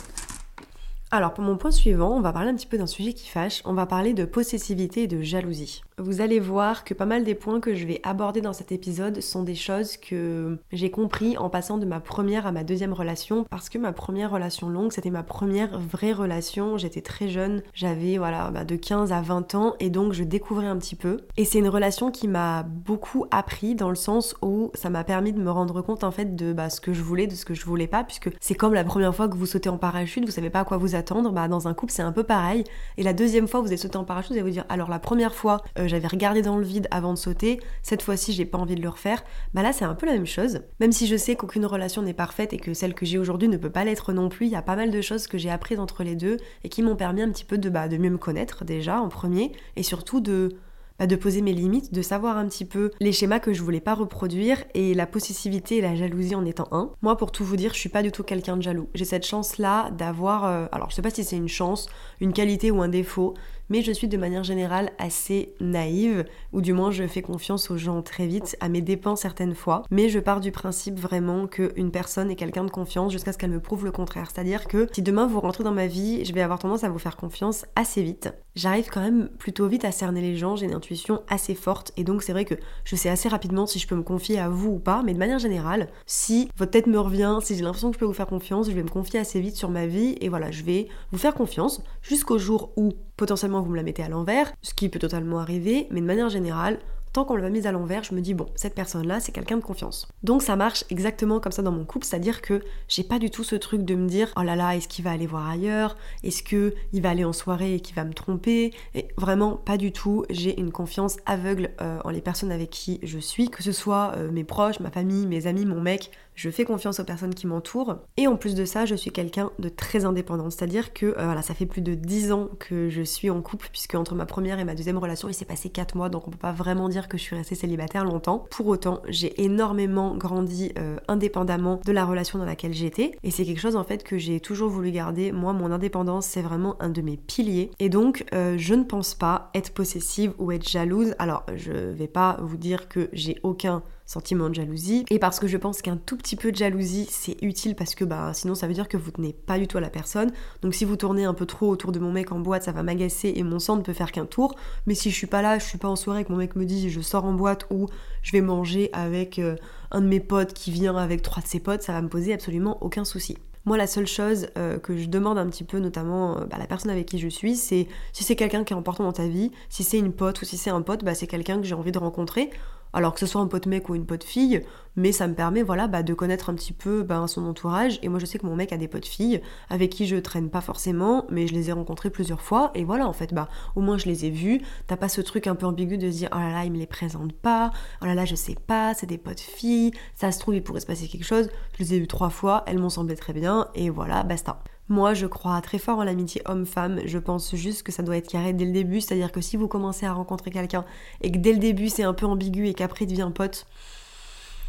Alors 1.11 1.33
pour 1.33 1.45
mon 1.45 1.57
point 1.57 1.71
suivant, 1.71 2.17
on 2.17 2.21
va 2.21 2.33
parler 2.33 2.51
un 2.51 2.55
petit 2.55 2.67
peu 2.67 2.77
d'un 2.77 2.87
sujet 2.87 3.15
qui 3.15 3.29
fâche, 3.29 3.63
on 3.65 3.73
va 3.73 3.87
parler 3.87 4.13
de 4.13 4.25
possessivité 4.25 5.05
et 5.05 5.07
de 5.07 5.23
jalousie. 5.23 5.83
Vous 5.99 6.21
allez 6.21 6.39
voir 6.39 6.85
que 6.85 6.95
pas 6.95 7.07
mal 7.07 7.25
des 7.25 7.35
points 7.35 7.59
que 7.59 7.75
je 7.75 7.85
vais 7.85 8.01
aborder 8.05 8.41
dans 8.41 8.53
cet 8.53 8.71
épisode 8.71 9.21
sont 9.21 9.43
des 9.43 9.57
choses 9.57 9.97
que 9.97 10.57
j'ai 10.71 10.93
compris 10.93 11.37
en 11.37 11.51
passant 11.51 11.77
de 11.77 11.87
ma 11.87 11.99
première 11.99 12.47
à 12.47 12.53
ma 12.53 12.63
deuxième 12.63 12.93
relation 12.93 13.45
parce 13.51 13.69
que 13.69 13.79
ma 13.79 13.93
première 13.93 14.31
relation 14.31 14.69
longue, 14.69 14.93
c'était 14.93 15.11
ma 15.11 15.25
première 15.25 15.81
vraie 15.81 16.13
relation, 16.13 16.79
j'étais 16.79 17.01
très 17.01 17.29
jeune, 17.29 17.63
j'avais 17.75 18.17
voilà 18.17 18.53
bah, 18.53 18.65
de 18.65 18.77
15 18.77 19.13
à 19.13 19.21
20 19.21 19.57
ans 19.57 19.75
et 19.81 19.91
donc 19.91 20.13
je 20.13 20.23
découvrais 20.23 20.69
un 20.69 20.77
petit 20.77 20.95
peu. 20.95 21.23
Et 21.37 21.45
c'est 21.45 21.59
une 21.59 21.69
relation 21.69 22.13
qui 22.13 22.29
m'a 22.29 22.63
beaucoup 22.63 23.27
appris 23.33 23.75
dans 23.75 23.91
le 23.91 23.97
sens 23.97 24.37
où 24.41 24.71
ça 24.75 24.91
m'a 24.91 25.03
permis 25.03 25.33
de 25.33 25.41
me 25.41 25.51
rendre 25.51 25.83
compte 25.83 26.05
en 26.05 26.13
fait 26.13 26.37
de 26.37 26.53
bah, 26.53 26.71
ce 26.71 26.81
que 26.81 26.93
je 26.93 27.03
voulais, 27.03 27.27
de 27.27 27.35
ce 27.35 27.45
que 27.45 27.55
je 27.55 27.65
voulais 27.65 27.89
pas 27.89 28.05
puisque 28.05 28.31
c'est 28.41 28.55
comme 28.55 28.73
la 28.73 28.85
première 28.85 29.15
fois 29.17 29.29
que 29.29 29.37
vous 29.37 29.47
sautez 29.47 29.69
en 29.69 29.79
parachute, 29.79 30.25
vous 30.25 30.31
savez 30.31 30.51
pas 30.51 30.61
à 30.61 30.65
quoi 30.65 30.77
vous 30.77 30.95
attendre, 30.95 31.33
bah, 31.33 31.49
dans 31.49 31.67
un 31.67 31.75
couple 31.75 31.93
c'est 31.93 32.03
un 32.03 32.13
peu 32.13 32.23
pareil. 32.23 32.63
Et 32.99 33.03
la 33.03 33.15
deuxième 33.15 33.49
fois 33.49 33.61
vous 33.63 33.73
êtes 33.73 33.81
sauté 33.81 33.97
en 33.97 34.05
parachute, 34.05 34.31
vous 34.31 34.39
allez 34.39 34.49
vous 34.49 34.55
dire 34.55 34.65
alors 34.69 34.91
la 34.91 35.01
première 35.01 35.35
fois 35.35 35.63
euh, 35.77 35.88
j'avais 35.89 36.07
regardé 36.07 36.43
dans 36.43 36.57
le 36.57 36.65
vide 36.65 36.89
avant 36.91 37.13
de 37.13 37.19
sauter, 37.19 37.61
cette 37.83 38.03
fois-ci 38.03 38.33
j'ai 38.33 38.45
pas 38.45 38.59
envie 38.59 38.75
de 38.75 38.83
le 38.83 38.89
refaire. 38.89 39.25
Bah 39.55 39.63
là 39.63 39.73
c'est 39.73 39.85
un 39.85 39.95
peu 39.95 40.07
la 40.07 40.13
même 40.13 40.27
chose. 40.27 40.61
Même 40.81 40.93
si 40.93 41.07
je 41.07 41.17
sais 41.17 41.37
qu'aucune 41.37 41.67
relation 41.67 42.03
n'est 42.03 42.15
parfaite 42.15 42.53
et 42.53 42.59
que 42.59 42.75
celle 42.75 42.95
que 42.95 43.07
j'ai 43.07 43.19
aujourd'hui 43.19 43.49
ne 43.49 43.57
peut 43.57 43.71
pas 43.71 43.85
l'être 43.85 44.13
non 44.13 44.29
plus, 44.29 44.47
il 44.47 44.53
y 44.53 44.57
a 44.57 44.63
pas 44.63 44.77
mal 44.77 44.91
de 44.91 45.01
choses 45.01 45.27
que 45.27 45.39
j'ai 45.39 45.51
apprises 45.51 45.81
entre 45.81 46.03
les 46.05 46.15
deux 46.15 46.37
et 46.65 46.69
qui 46.69 46.83
m'ont 46.83 46.97
permis 46.97 47.23
un 47.23 47.31
petit 47.31 47.45
peu 47.45 47.59
de, 47.59 47.69
bah, 47.71 47.89
de 47.89 47.97
mieux 47.97 48.11
me 48.11 48.19
connaître 48.19 48.65
déjà 48.65 49.01
en 49.01 49.09
premier 49.09 49.53
et 49.77 49.83
surtout 49.83 50.21
de 50.21 50.57
bah, 50.99 51.07
de 51.07 51.15
poser 51.15 51.43
mes 51.43 51.53
limites, 51.53 51.95
de 51.95 52.03
savoir 52.03 52.37
un 52.39 52.49
petit 52.49 52.65
peu 52.65 52.91
les 52.99 53.13
schémas 53.13 53.39
que 53.39 53.53
je 53.53 53.63
voulais 53.63 53.81
pas 53.81 53.95
reproduire 53.95 54.65
et 54.75 54.95
la 54.95 55.07
possessivité 55.07 55.77
et 55.77 55.81
la 55.81 55.95
jalousie 55.95 56.35
en 56.35 56.45
étant 56.45 56.67
un. 56.73 56.91
Moi, 57.03 57.17
pour 57.17 57.31
tout 57.31 57.45
vous 57.45 57.57
dire, 57.57 57.73
je 57.73 57.79
suis 57.79 57.89
pas 57.89 58.03
du 58.03 58.11
tout 58.11 58.25
quelqu'un 58.25 58.57
de 58.57 58.63
jaloux. 58.63 58.89
J'ai 58.95 59.05
cette 59.05 59.25
chance-là 59.25 59.91
d'avoir, 59.93 60.45
euh, 60.45 60.67
alors 60.73 60.91
je 60.91 60.97
sais 60.97 61.03
pas 61.03 61.11
si 61.11 61.23
c'est 61.23 61.37
une 61.37 61.49
chance, 61.49 61.89
une 62.21 62.33
qualité 62.33 62.73
ou 62.73 62.83
un 62.83 62.89
défaut, 62.89 63.35
mais 63.69 63.83
je 63.83 63.93
suis 63.93 64.09
de 64.09 64.17
manière 64.17 64.45
générale 64.45 64.91
assez 64.99 65.55
naïve, 65.61 66.25
ou 66.53 66.61
du 66.61 66.73
moins 66.73 66.91
je 66.91 67.07
fais 67.07 67.23
confiance 67.23 67.71
aux 67.71 67.77
gens 67.77 68.03
très 68.03 68.27
vite, 68.27 68.57
à 68.61 68.69
mes 68.69 68.81
dépens 68.81 69.17
certaines 69.17 69.55
fois, 69.55 69.83
mais 69.91 70.09
je 70.09 70.19
pars 70.19 70.41
du 70.41 70.53
principe 70.53 70.99
vraiment 70.99 71.47
qu'une 71.47 71.91
personne 71.91 72.31
est 72.31 72.37
quelqu'un 72.37 72.65
de 72.65 72.71
confiance 72.71 73.13
jusqu'à 73.13 73.33
ce 73.33 73.39
qu'elle 73.39 73.51
me 73.51 73.61
prouve 73.61 73.85
le 73.85 73.93
contraire. 73.93 74.31
C'est-à-dire 74.33 74.67
que 74.67 74.89
si 74.93 75.03
demain 75.03 75.27
vous 75.27 75.41
rentrez 75.41 75.65
dans 75.65 75.73
ma 75.73 75.87
vie, 75.87 76.25
je 76.25 76.33
vais 76.33 76.43
avoir 76.43 76.59
tendance 76.59 76.85
à 76.85 76.89
vous 76.89 76.99
faire 76.99 77.17
confiance 77.17 77.67
assez 77.77 78.03
vite. 78.03 78.33
J'arrive 78.55 78.89
quand 78.91 79.01
même 79.01 79.29
plutôt 79.39 79.69
vite 79.69 79.85
à 79.85 79.93
cerner 79.93 80.21
les 80.21 80.37
gens, 80.37 80.57
j'ai 80.57 80.67
une 80.67 80.75
intuition 80.75 81.23
assez 81.29 81.55
forte, 81.55 81.93
et 81.97 82.05
donc 82.05 82.23
c'est 82.23 82.33
vrai 82.33 82.45
que 82.45 82.55
je 82.85 82.97
sais 82.97 83.09
assez 83.09 83.29
rapidement 83.29 83.67
si 83.67 83.79
je 83.79 83.87
peux 83.87 83.95
me 83.95 84.03
confier 84.03 84.39
à 84.39 84.49
vous 84.49 84.71
ou 84.71 84.79
pas, 84.79 85.03
mais 85.05 85.15
de 85.15 85.19
manière 85.19 85.39
générale, 85.39 85.89
si 86.07 86.49
votre 86.57 86.73
tête 86.73 86.87
me 86.87 86.99
revient, 86.99 87.39
si 87.43 87.55
j'ai 87.55 87.63
l'impression 87.63 87.91
que 87.91 87.95
je 87.95 88.01
peux 88.01 88.07
vous 88.07 88.13
faire 88.13 88.27
confiance, 88.27 88.67
je 88.67 88.73
vais 88.73 88.83
me 88.83 88.89
confier 88.89 89.21
assez 89.21 89.41
vite 89.41 89.57
sur 89.57 89.71
ma 89.71 89.87
vie, 89.87 90.17
et 90.21 90.29
voilà, 90.29 90.51
je 90.51 90.65
vais 90.65 90.89
vous 91.13 91.19
faire 91.19 91.35
confiance 91.35 91.83
jusqu'au 92.03 92.39
jour 92.39 92.73
où 92.77 92.95
potentiellement 93.19 93.61
vous 93.61 93.71
me 93.71 93.77
la 93.77 93.83
mettez 93.83 94.03
à 94.03 94.09
l'envers, 94.09 94.51
ce 94.63 94.73
qui 94.73 94.89
peut 94.89 94.99
totalement 94.99 95.41
arriver, 95.41 95.89
mais 95.91 96.01
de 96.01 96.07
manière 96.07 96.31
générale, 96.31 96.79
tant 97.19 97.25
qu'on 97.25 97.35
l'a 97.35 97.51
mise 97.51 97.67
à 97.67 97.73
l'envers, 97.73 98.05
je 98.05 98.15
me 98.15 98.21
dis 98.21 98.33
bon, 98.33 98.47
cette 98.55 98.77
personne-là, 98.77 99.19
c'est 99.19 99.33
quelqu'un 99.33 99.57
de 99.57 99.63
confiance. 99.63 100.07
Donc 100.23 100.41
ça 100.41 100.55
marche 100.55 100.85
exactement 100.89 101.41
comme 101.41 101.51
ça 101.51 101.63
dans 101.63 101.73
mon 101.73 101.85
couple, 101.85 102.07
c'est-à-dire 102.07 102.43
que 102.43 102.63
j'ai 102.87 103.03
pas 103.03 103.19
du 103.19 103.29
tout 103.29 103.43
ce 103.43 103.57
truc 103.57 103.83
de 103.83 103.97
me 103.97 104.07
dire 104.07 104.33
oh 104.37 104.43
là 104.43 104.55
là, 104.55 104.77
est-ce 104.77 104.87
qu'il 104.87 105.05
va 105.05 105.11
aller 105.11 105.27
voir 105.27 105.49
ailleurs? 105.49 105.97
Est-ce 106.23 106.45
que 106.45 106.75
il 106.93 107.03
va 107.03 107.11
aller 107.11 107.25
en 107.25 107.33
soirée 107.33 107.75
et 107.75 107.81
qu'il 107.81 107.97
va 107.97 108.05
me 108.05 108.13
tromper? 108.13 108.73
Et 108.95 109.09
vraiment 109.17 109.57
pas 109.57 109.79
du 109.79 109.91
tout. 109.91 110.27
J'ai 110.31 110.61
une 110.61 110.71
confiance 110.71 111.17
aveugle 111.27 111.71
euh, 111.81 111.99
en 112.05 112.11
les 112.11 112.21
personnes 112.21 112.53
avec 112.53 112.71
qui 112.71 113.01
je 113.03 113.19
suis, 113.19 113.51
que 113.51 113.65
ce 113.65 113.73
soit 113.73 114.13
euh, 114.15 114.31
mes 114.31 114.45
proches, 114.45 114.79
ma 114.79 114.93
famille, 114.93 115.27
mes 115.27 115.49
amis, 115.49 115.67
mon 115.67 115.81
mec 115.81 116.13
je 116.39 116.51
fais 116.51 116.65
confiance 116.65 117.01
aux 117.01 117.05
personnes 117.05 117.35
qui 117.35 117.49
m'entourent. 117.49 117.97
Et 118.17 118.29
en 118.29 118.37
plus 118.37 118.55
de 118.55 118.65
ça, 118.65 118.87
je 118.87 118.95
suis 118.95 119.11
quelqu'un 119.11 119.51
de 119.59 119.69
très 119.69 120.05
indépendant. 120.05 120.51
C'est-à-dire 120.51 120.93
que 120.93 121.07
euh, 121.07 121.25
voilà, 121.25 121.43
ça 121.43 121.53
fait 121.53 121.67
plus 121.67 121.81
de 121.81 121.95
10 121.95 122.31
ans 122.31 122.49
que 122.61 122.89
je 122.89 123.03
suis 123.03 123.29
en 123.29 123.43
couple, 123.43 123.69
puisque 123.73 123.97
entre 123.97 124.15
ma 124.15 124.25
première 124.25 124.61
et 124.61 124.65
ma 124.65 124.77
deuxième 124.77 124.99
relation, 124.99 125.29
il 125.29 125.35
s'est 125.35 125.45
passé 125.45 125.69
4 125.69 125.97
mois, 125.97 126.09
donc 126.09 126.29
on 126.29 126.31
peut 126.31 126.39
pas 126.39 126.53
vraiment 126.53 126.89
dire 126.89 127.08
que 127.09 127.19
je 127.19 127.23
suis 127.23 127.37
restée 127.37 127.55
célibataire 127.55 128.05
longtemps. 128.05 128.47
Pour 128.51 128.67
autant, 128.69 129.03
j'ai 129.09 129.43
énormément 129.43 130.17
grandi 130.17 130.73
euh, 130.79 130.97
indépendamment 131.09 131.81
de 131.85 131.93
la 131.93 132.05
relation 132.05 132.39
dans 132.39 132.45
laquelle 132.45 132.75
j'étais. 132.75 133.13
Et 133.23 133.31
c'est 133.31 133.45
quelque 133.45 133.61
chose 133.61 133.77
en 133.77 133.85
fait 133.85 134.05
que 134.05 134.19
j'ai 134.19 134.41
toujours 134.41 134.71
voulu 134.71 134.91
garder. 134.91 135.33
Moi, 135.33 135.53
mon 135.53 135.73
indépendance, 135.73 136.27
c'est 136.27 136.43
vraiment 136.43 136.77
un 136.81 136.91
de 136.91 137.03
mes 137.03 137.17
piliers. 137.17 137.71
Et 137.79 137.89
donc, 137.89 138.25
euh, 138.35 138.57
je 138.59 138.75
ne 138.75 138.85
pense 138.85 139.15
pas 139.15 139.51
être 139.55 139.73
possessive 139.73 140.33
ou 140.39 140.53
être 140.53 140.69
jalouse. 140.69 141.15
Alors, 141.19 141.45
je 141.55 141.73
vais 141.73 142.09
pas 142.09 142.39
vous 142.41 142.57
dire 142.57 142.89
que 142.89 143.09
j'ai 143.13 143.39
aucun 143.43 143.83
sentiment 144.09 144.49
de 144.49 144.55
jalousie 144.55 145.05
et 145.11 145.19
parce 145.19 145.39
que 145.39 145.47
je 145.47 145.59
pense 145.59 145.83
qu'un 145.83 145.99
tout 145.99 146.17
petit 146.17 146.35
peu 146.35 146.51
de 146.51 146.57
jalousie 146.57 147.07
c'est 147.11 147.37
utile 147.43 147.77
parce 147.77 147.95
que 147.95 148.07
bah 148.07 148.33
sinon 148.33 148.55
ça 148.55 148.67
veut 148.67 148.73
dire 148.73 148.89
que 148.89 148.97
vous 148.97 149.11
tenez 149.11 149.35
pas 149.35 149.59
du 149.59 149.69
tout 149.69 149.77
à 149.77 149.83
la 149.83 149.91
personne. 149.91 150.33
Donc 150.63 150.75
si 150.75 150.87
vous 150.87 150.97
tournez 150.97 151.25
un 151.25 151.35
peu 151.35 151.45
trop 151.45 151.69
autour 151.69 151.93
de 151.93 151.99
mon 151.99 152.11
mec 152.11 152.33
en 152.33 152.41
boîte, 152.41 152.63
ça 152.65 152.73
va 152.73 152.83
m'agacer 152.83 153.35
et 153.37 153.43
mon 153.43 153.59
sang 153.59 153.77
ne 153.77 153.83
peut 153.83 153.93
faire 153.93 154.11
qu'un 154.11 154.25
tour. 154.25 154.57
Mais 154.87 154.95
si 154.95 155.11
je 155.11 155.15
suis 155.15 155.27
pas 155.27 155.43
là, 155.43 155.59
je 155.59 155.65
suis 155.65 155.77
pas 155.77 155.89
en 155.89 155.97
soirée 155.97 156.25
que 156.25 156.33
mon 156.33 156.39
mec 156.39 156.57
me 156.57 156.65
dit 156.65 156.89
je 156.89 157.01
sors 157.03 157.27
en 157.27 157.35
boîte 157.35 157.67
ou 157.71 157.87
je 158.23 158.33
vais 158.33 158.41
manger 158.41 158.89
avec 158.95 159.39
euh, 159.39 159.57
un 159.91 160.01
de 160.01 160.07
mes 160.07 160.21
potes 160.21 160.55
qui 160.55 160.71
vient 160.71 160.97
avec 160.97 161.21
trois 161.21 161.43
de 161.43 161.47
ses 161.47 161.61
potes, 161.61 161.83
ça 161.83 161.93
va 161.93 162.01
me 162.01 162.09
poser 162.09 162.33
absolument 162.33 162.79
aucun 162.83 163.05
souci. 163.05 163.37
Moi, 163.67 163.77
la 163.77 163.87
seule 163.87 164.07
chose 164.07 164.47
euh, 164.57 164.79
que 164.79 164.97
je 164.97 165.09
demande 165.09 165.37
un 165.37 165.47
petit 165.47 165.65
peu, 165.65 165.79
notamment 165.79 166.39
à 166.39 166.45
bah, 166.47 166.57
la 166.59 166.67
personne 166.67 166.91
avec 166.91 167.05
qui 167.05 167.19
je 167.19 167.29
suis, 167.29 167.55
c'est 167.55 167.87
si 168.15 168.25
c'est 168.25 168.35
quelqu'un 168.35 168.65
qui 168.65 168.73
est 168.73 168.77
important 168.77 169.05
dans 169.05 169.13
ta 169.13 169.27
vie, 169.27 169.53
si 169.69 169.85
c'est 169.85 169.99
une 169.99 170.15
pote 170.15 170.41
ou 170.41 170.47
si 170.47 170.57
c'est 170.57 170.71
un 170.71 170.81
pote, 170.81 171.05
bah, 171.05 171.15
c'est 171.15 171.27
quelqu'un 171.27 171.59
que 171.59 171.65
j'ai 171.65 171.75
envie 171.75 171.93
de 171.93 171.99
rencontrer 171.99 172.49
alors 172.93 173.15
que 173.15 173.21
ce 173.21 173.27
soit 173.27 173.41
un 173.41 173.47
pote 173.47 173.67
mec 173.67 173.89
ou 173.89 173.95
une 173.95 174.07
pote 174.07 174.25
fille, 174.25 174.63
mais 174.97 175.13
ça 175.13 175.29
me 175.29 175.35
permet 175.35 175.63
voilà 175.63 175.87
bah, 175.87 176.03
de 176.03 176.15
connaître 176.15 176.51
un 176.51 176.55
petit 176.55 176.73
peu 176.73 177.03
bah, 177.03 177.25
son 177.29 177.45
entourage. 177.47 177.99
Et 178.03 178.09
moi 178.09 178.19
je 178.19 178.27
sais 178.27 178.39
que 178.39 178.47
mon 178.47 178.57
mec 178.57 178.73
a 178.73 178.77
des 178.77 178.89
potes 178.89 179.07
filles 179.07 179.41
avec 179.71 179.91
qui 179.91 180.07
je 180.07 180.17
traîne 180.17 180.51
pas 180.51 180.61
forcément, 180.61 181.27
mais 181.31 181.47
je 181.47 181.55
les 181.55 181.71
ai 181.71 181.73
rencontrés 181.73 182.11
plusieurs 182.11 182.43
fois. 182.43 182.71
Et 182.75 182.85
voilà 182.85 183.07
en 183.07 183.13
fait, 183.13 183.33
bah 183.35 183.49
au 183.77 183.81
moins 183.81 183.99
je 183.99 184.07
les 184.07 184.25
ai 184.27 184.31
vus. 184.31 184.61
T'as 184.87 184.97
pas 184.97 185.09
ce 185.09 185.21
truc 185.21 185.47
un 185.47 185.55
peu 185.55 185.67
ambigu 185.67 185.99
de 185.99 186.11
se 186.11 186.17
dire 186.17 186.29
oh 186.33 186.39
là 186.39 186.51
là 186.51 186.65
il 186.65 186.73
me 186.73 186.79
les 186.79 186.87
présente 186.87 187.33
pas, 187.33 187.71
oh 188.03 188.07
là 188.07 188.15
là 188.15 188.25
je 188.25 188.35
sais 188.35 188.57
pas, 188.67 188.95
c'est 188.95 189.07
des 189.07 189.19
potes 189.19 189.41
filles, 189.41 189.93
ça 190.15 190.33
se 190.33 190.39
trouve 190.39 190.55
il 190.55 190.63
pourrait 190.63 190.81
se 190.81 190.87
passer 190.87 191.09
quelque 191.09 191.25
chose. 191.25 191.49
Je 191.75 191.85
les 191.85 191.95
ai 191.95 192.01
vus 192.01 192.09
trois 192.09 192.31
fois, 192.31 192.65
elles 192.67 192.79
m'ont 192.79 192.91
semblé 192.91 193.15
très 193.15 193.33
bien 193.33 193.69
et 193.75 193.91
voilà 193.91 194.23
basta. 194.23 194.63
Moi, 194.89 195.13
je 195.13 195.27
crois 195.27 195.61
très 195.61 195.79
fort 195.79 195.99
en 195.99 196.05
l'amitié 196.05 196.41
homme-femme. 196.47 197.01
Je 197.05 197.19
pense 197.19 197.55
juste 197.55 197.83
que 197.83 197.93
ça 197.93 198.03
doit 198.03 198.17
être 198.17 198.29
carré 198.29 198.55
dès 198.55 198.65
le 198.65 198.73
début. 198.73 199.01
C'est-à-dire 199.01 199.33
que 199.33 199.43
si 199.43 199.57
vous 199.57 199.69
commencez 199.69 200.07
à 200.07 200.13
rencontrer 200.13 200.51
quelqu'un 200.51 200.85
et 201.21 201.31
que 201.31 201.39
dès 201.39 201.53
le 201.53 201.59
début 201.59 201.89
c'est 201.89 202.05
un 202.05 202.15
peu 202.15 202.25
ambigu 202.25 202.69
et 202.69 202.75
qu'après 202.75 203.05
il 203.05 203.09
devient 203.09 203.31
pote, 203.35 203.67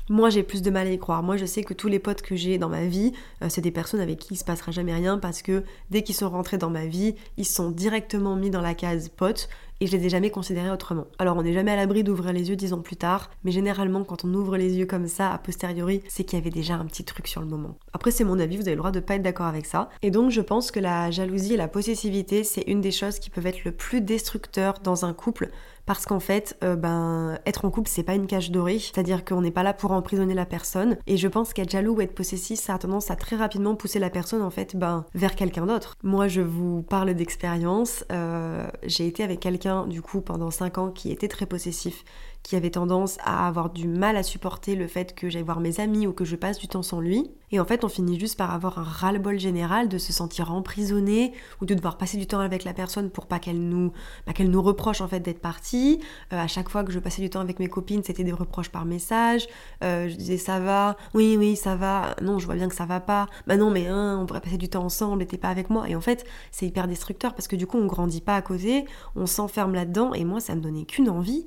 moi 0.09 0.29
j'ai 0.29 0.43
plus 0.43 0.61
de 0.61 0.69
mal 0.71 0.87
à 0.87 0.91
y 0.91 0.99
croire. 0.99 1.23
Moi 1.23 1.37
je 1.37 1.45
sais 1.45 1.63
que 1.63 1.73
tous 1.73 1.87
les 1.87 1.99
potes 1.99 2.21
que 2.21 2.35
j'ai 2.35 2.57
dans 2.57 2.67
ma 2.67 2.85
vie, 2.85 3.13
euh, 3.41 3.47
c'est 3.49 3.61
des 3.61 3.71
personnes 3.71 4.01
avec 4.01 4.19
qui 4.19 4.33
il 4.33 4.37
se 4.37 4.43
passera 4.43 4.71
jamais 4.71 4.93
rien 4.93 5.19
parce 5.19 5.41
que 5.41 5.63
dès 5.89 6.03
qu'ils 6.03 6.15
sont 6.15 6.29
rentrés 6.29 6.57
dans 6.57 6.69
ma 6.69 6.85
vie, 6.85 7.15
ils 7.37 7.45
sont 7.45 7.71
directement 7.71 8.35
mis 8.35 8.49
dans 8.49 8.61
la 8.61 8.73
case 8.73 9.07
pote 9.07 9.47
et 9.81 9.87
je 9.87 9.95
les 9.95 10.05
ai 10.05 10.09
jamais 10.09 10.29
considérés 10.29 10.71
autrement. 10.71 11.07
Alors 11.17 11.37
on 11.37 11.43
n'est 11.43 11.53
jamais 11.53 11.71
à 11.71 11.75
l'abri 11.75 12.03
d'ouvrir 12.03 12.33
les 12.33 12.49
yeux 12.49 12.55
dix 12.55 12.73
ans 12.73 12.81
plus 12.81 12.95
tard, 12.95 13.29
mais 13.43 13.51
généralement 13.51 14.03
quand 14.03 14.25
on 14.25 14.33
ouvre 14.33 14.57
les 14.57 14.77
yeux 14.77 14.85
comme 14.85 15.07
ça 15.07 15.31
a 15.31 15.37
posteriori, 15.37 16.01
c'est 16.07 16.23
qu'il 16.23 16.37
y 16.37 16.41
avait 16.41 16.49
déjà 16.49 16.75
un 16.75 16.85
petit 16.85 17.03
truc 17.03 17.27
sur 17.27 17.41
le 17.41 17.47
moment. 17.47 17.77
Après 17.93 18.11
c'est 18.11 18.23
mon 18.23 18.39
avis, 18.39 18.57
vous 18.57 18.63
avez 18.63 18.71
le 18.71 18.77
droit 18.77 18.91
de 18.91 18.99
pas 18.99 19.15
être 19.15 19.21
d'accord 19.21 19.47
avec 19.47 19.65
ça. 19.65 19.89
Et 20.01 20.11
donc 20.11 20.31
je 20.31 20.41
pense 20.41 20.71
que 20.71 20.79
la 20.79 21.11
jalousie 21.11 21.53
et 21.53 21.57
la 21.57 21.67
possessivité, 21.67 22.43
c'est 22.43 22.63
une 22.67 22.81
des 22.81 22.91
choses 22.91 23.19
qui 23.19 23.29
peuvent 23.29 23.47
être 23.47 23.63
le 23.63 23.71
plus 23.71 24.01
destructeur 24.01 24.79
dans 24.83 25.05
un 25.05 25.13
couple 25.13 25.49
parce 25.89 26.05
qu'en 26.05 26.19
fait, 26.19 26.55
euh, 26.63 26.75
ben, 26.75 27.39
être 27.47 27.65
en 27.65 27.71
couple, 27.71 27.89
c'est 27.89 28.03
pas 28.03 28.13
une 28.13 28.27
cage 28.27 28.51
dorée, 28.51 28.77
c'est-à-dire 28.77 29.25
qu'on 29.25 29.41
n'est 29.41 29.49
pas 29.49 29.63
là 29.63 29.73
pour 29.73 29.91
emprisonner 29.91 30.35
la 30.35 30.45
personne. 30.45 30.97
Et 31.07 31.17
je 31.17 31.27
pense 31.27 31.51
qu'être 31.51 31.71
jaloux 31.71 31.95
ou 31.95 32.01
être 32.01 32.13
possessif, 32.13 32.59
ça 32.59 32.75
a 32.75 32.77
tendance 32.77 33.09
à 33.09 33.15
très 33.15 33.35
rapidement 33.35 33.73
pousser 33.73 33.97
la 33.97 34.11
personne 34.11 34.43
en 34.43 34.51
fait, 34.51 34.75
ben, 34.75 35.05
vers 35.15 35.35
quelqu'un 35.35 35.65
d'autre. 35.65 35.97
Moi, 36.03 36.27
je 36.27 36.41
vous 36.41 36.83
parle 36.83 37.15
d'expérience. 37.15 38.05
Euh, 38.11 38.67
j'ai 38.83 39.07
été 39.07 39.23
avec 39.23 39.39
quelqu'un 39.39 39.68
du 39.87 40.01
coup 40.01 40.21
pendant 40.21 40.51
5 40.51 40.77
ans 40.77 40.91
qui 40.91 41.11
était 41.11 41.27
très 41.27 41.45
possessif 41.45 42.03
qui 42.43 42.55
avait 42.55 42.71
tendance 42.71 43.17
à 43.23 43.47
avoir 43.47 43.69
du 43.69 43.87
mal 43.87 44.17
à 44.17 44.23
supporter 44.23 44.75
le 44.75 44.87
fait 44.87 45.13
que 45.13 45.29
j'aille 45.29 45.43
voir 45.43 45.59
mes 45.59 45.79
amis 45.79 46.07
ou 46.07 46.13
que 46.13 46.25
je 46.25 46.35
passe 46.35 46.57
du 46.57 46.67
temps 46.67 46.81
sans 46.81 46.99
lui. 46.99 47.31
Et 47.51 47.59
en 47.59 47.65
fait, 47.65 47.83
on 47.83 47.89
finit 47.89 48.19
juste 48.19 48.37
par 48.37 48.53
avoir 48.53 48.77
un 48.77 48.83
ras-le-bol 48.83 49.39
général 49.39 49.89
de 49.89 49.97
se 49.97 50.13
sentir 50.13 50.51
emprisonné 50.51 51.33
ou 51.61 51.65
de 51.65 51.73
devoir 51.73 51.97
passer 51.97 52.17
du 52.17 52.27
temps 52.27 52.39
avec 52.39 52.63
la 52.63 52.73
personne 52.73 53.09
pour 53.09 53.25
pas 53.25 53.39
qu'elle 53.39 53.59
nous, 53.59 53.91
bah, 54.27 54.33
qu'elle 54.33 54.51
nous 54.51 54.61
reproche 54.61 55.01
en 55.01 55.07
fait 55.07 55.19
d'être 55.19 55.41
partie. 55.41 55.99
Euh, 56.31 56.39
à 56.39 56.47
chaque 56.47 56.69
fois 56.69 56.83
que 56.83 56.91
je 56.91 56.99
passais 56.99 57.21
du 57.21 57.29
temps 57.29 57.39
avec 57.39 57.59
mes 57.59 57.67
copines, 57.67 58.03
c'était 58.03 58.23
des 58.23 58.31
reproches 58.31 58.69
par 58.69 58.85
message. 58.85 59.47
Euh, 59.83 60.07
je 60.07 60.15
disais 60.15 60.37
ça 60.37 60.59
va, 60.59 60.95
oui 61.13 61.37
oui 61.37 61.55
ça 61.55 61.75
va, 61.75 62.15
non 62.21 62.39
je 62.39 62.45
vois 62.45 62.55
bien 62.55 62.67
que 62.67 62.75
ça 62.75 62.85
va 62.85 62.99
pas. 62.99 63.27
Bah 63.47 63.57
non 63.57 63.71
mais 63.71 63.87
hein, 63.87 64.19
on 64.21 64.25
pourrait 64.25 64.41
passer 64.41 64.57
du 64.57 64.69
temps 64.69 64.83
ensemble, 64.83 65.25
t'es 65.25 65.37
pas 65.37 65.49
avec 65.49 65.69
moi. 65.69 65.89
Et 65.89 65.95
en 65.95 66.01
fait, 66.01 66.25
c'est 66.51 66.67
hyper 66.67 66.87
destructeur 66.87 67.33
parce 67.33 67.47
que 67.47 67.55
du 67.55 67.65
coup 67.65 67.77
on 67.77 67.87
grandit 67.87 68.21
pas 68.21 68.35
à 68.35 68.41
côté, 68.41 68.85
on 69.15 69.25
s'enferme 69.25 69.73
là-dedans 69.73 70.13
et 70.13 70.23
moi 70.23 70.39
ça 70.39 70.55
me 70.55 70.61
donnait 70.61 70.85
qu'une 70.85 71.09
envie, 71.09 71.45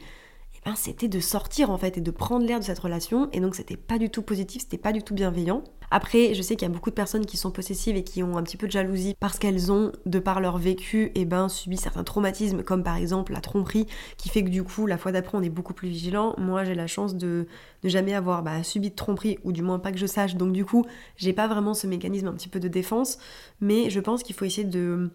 ben, 0.64 0.74
c'était 0.76 1.08
de 1.08 1.18
sortir 1.18 1.70
en 1.70 1.78
fait 1.78 1.98
et 1.98 2.00
de 2.00 2.10
prendre 2.10 2.46
l'air 2.46 2.60
de 2.60 2.64
cette 2.64 2.78
relation 2.78 3.28
et 3.32 3.40
donc 3.40 3.56
c'était 3.56 3.76
pas 3.76 3.98
du 3.98 4.10
tout 4.10 4.22
positif, 4.22 4.62
c'était 4.62 4.78
pas 4.78 4.92
du 4.92 5.02
tout 5.02 5.14
bienveillant. 5.14 5.64
Après, 5.90 6.32
je 6.32 6.40
sais 6.40 6.56
qu'il 6.56 6.66
y 6.66 6.70
a 6.70 6.72
beaucoup 6.72 6.88
de 6.88 6.94
personnes 6.94 7.26
qui 7.26 7.36
sont 7.36 7.50
possessives 7.50 7.96
et 7.96 8.02
qui 8.02 8.22
ont 8.22 8.38
un 8.38 8.42
petit 8.42 8.56
peu 8.56 8.66
de 8.66 8.72
jalousie 8.72 9.14
parce 9.20 9.38
qu'elles 9.38 9.70
ont, 9.70 9.92
de 10.06 10.18
par 10.18 10.40
leur 10.40 10.56
vécu, 10.56 11.06
et 11.08 11.20
eh 11.20 11.24
ben, 11.26 11.50
subi 11.50 11.76
certains 11.76 12.02
traumatismes, 12.02 12.62
comme 12.62 12.82
par 12.82 12.96
exemple 12.96 13.34
la 13.34 13.42
tromperie, 13.42 13.86
qui 14.16 14.30
fait 14.30 14.42
que 14.42 14.48
du 14.48 14.62
coup, 14.62 14.86
la 14.86 14.96
fois 14.96 15.12
d'après, 15.12 15.36
on 15.36 15.42
est 15.42 15.50
beaucoup 15.50 15.74
plus 15.74 15.90
vigilant. 15.90 16.34
Moi, 16.38 16.64
j'ai 16.64 16.74
la 16.74 16.86
chance 16.86 17.14
de 17.14 17.46
ne 17.84 17.88
jamais 17.90 18.14
avoir 18.14 18.42
bah, 18.42 18.62
subi 18.62 18.88
de 18.88 18.94
tromperie, 18.94 19.38
ou 19.44 19.52
du 19.52 19.60
moins 19.60 19.78
pas 19.78 19.92
que 19.92 19.98
je 19.98 20.06
sache, 20.06 20.36
donc 20.36 20.52
du 20.52 20.64
coup, 20.64 20.86
j'ai 21.16 21.34
pas 21.34 21.46
vraiment 21.46 21.74
ce 21.74 21.86
mécanisme 21.86 22.28
un 22.28 22.32
petit 22.32 22.48
peu 22.48 22.58
de 22.58 22.68
défense, 22.68 23.18
mais 23.60 23.90
je 23.90 24.00
pense 24.00 24.22
qu'il 24.22 24.34
faut 24.34 24.46
essayer 24.46 24.66
de, 24.66 25.10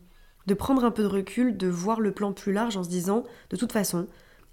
de 0.45 0.53
prendre 0.53 0.83
un 0.83 0.91
peu 0.91 1.01
de 1.01 1.07
recul, 1.07 1.57
de 1.57 1.67
voir 1.67 1.99
le 1.99 2.11
plan 2.11 2.33
plus 2.33 2.53
large 2.53 2.77
en 2.77 2.83
se 2.83 2.89
disant, 2.89 3.23
de 3.49 3.57
toute 3.57 3.71
façon, 3.71 4.05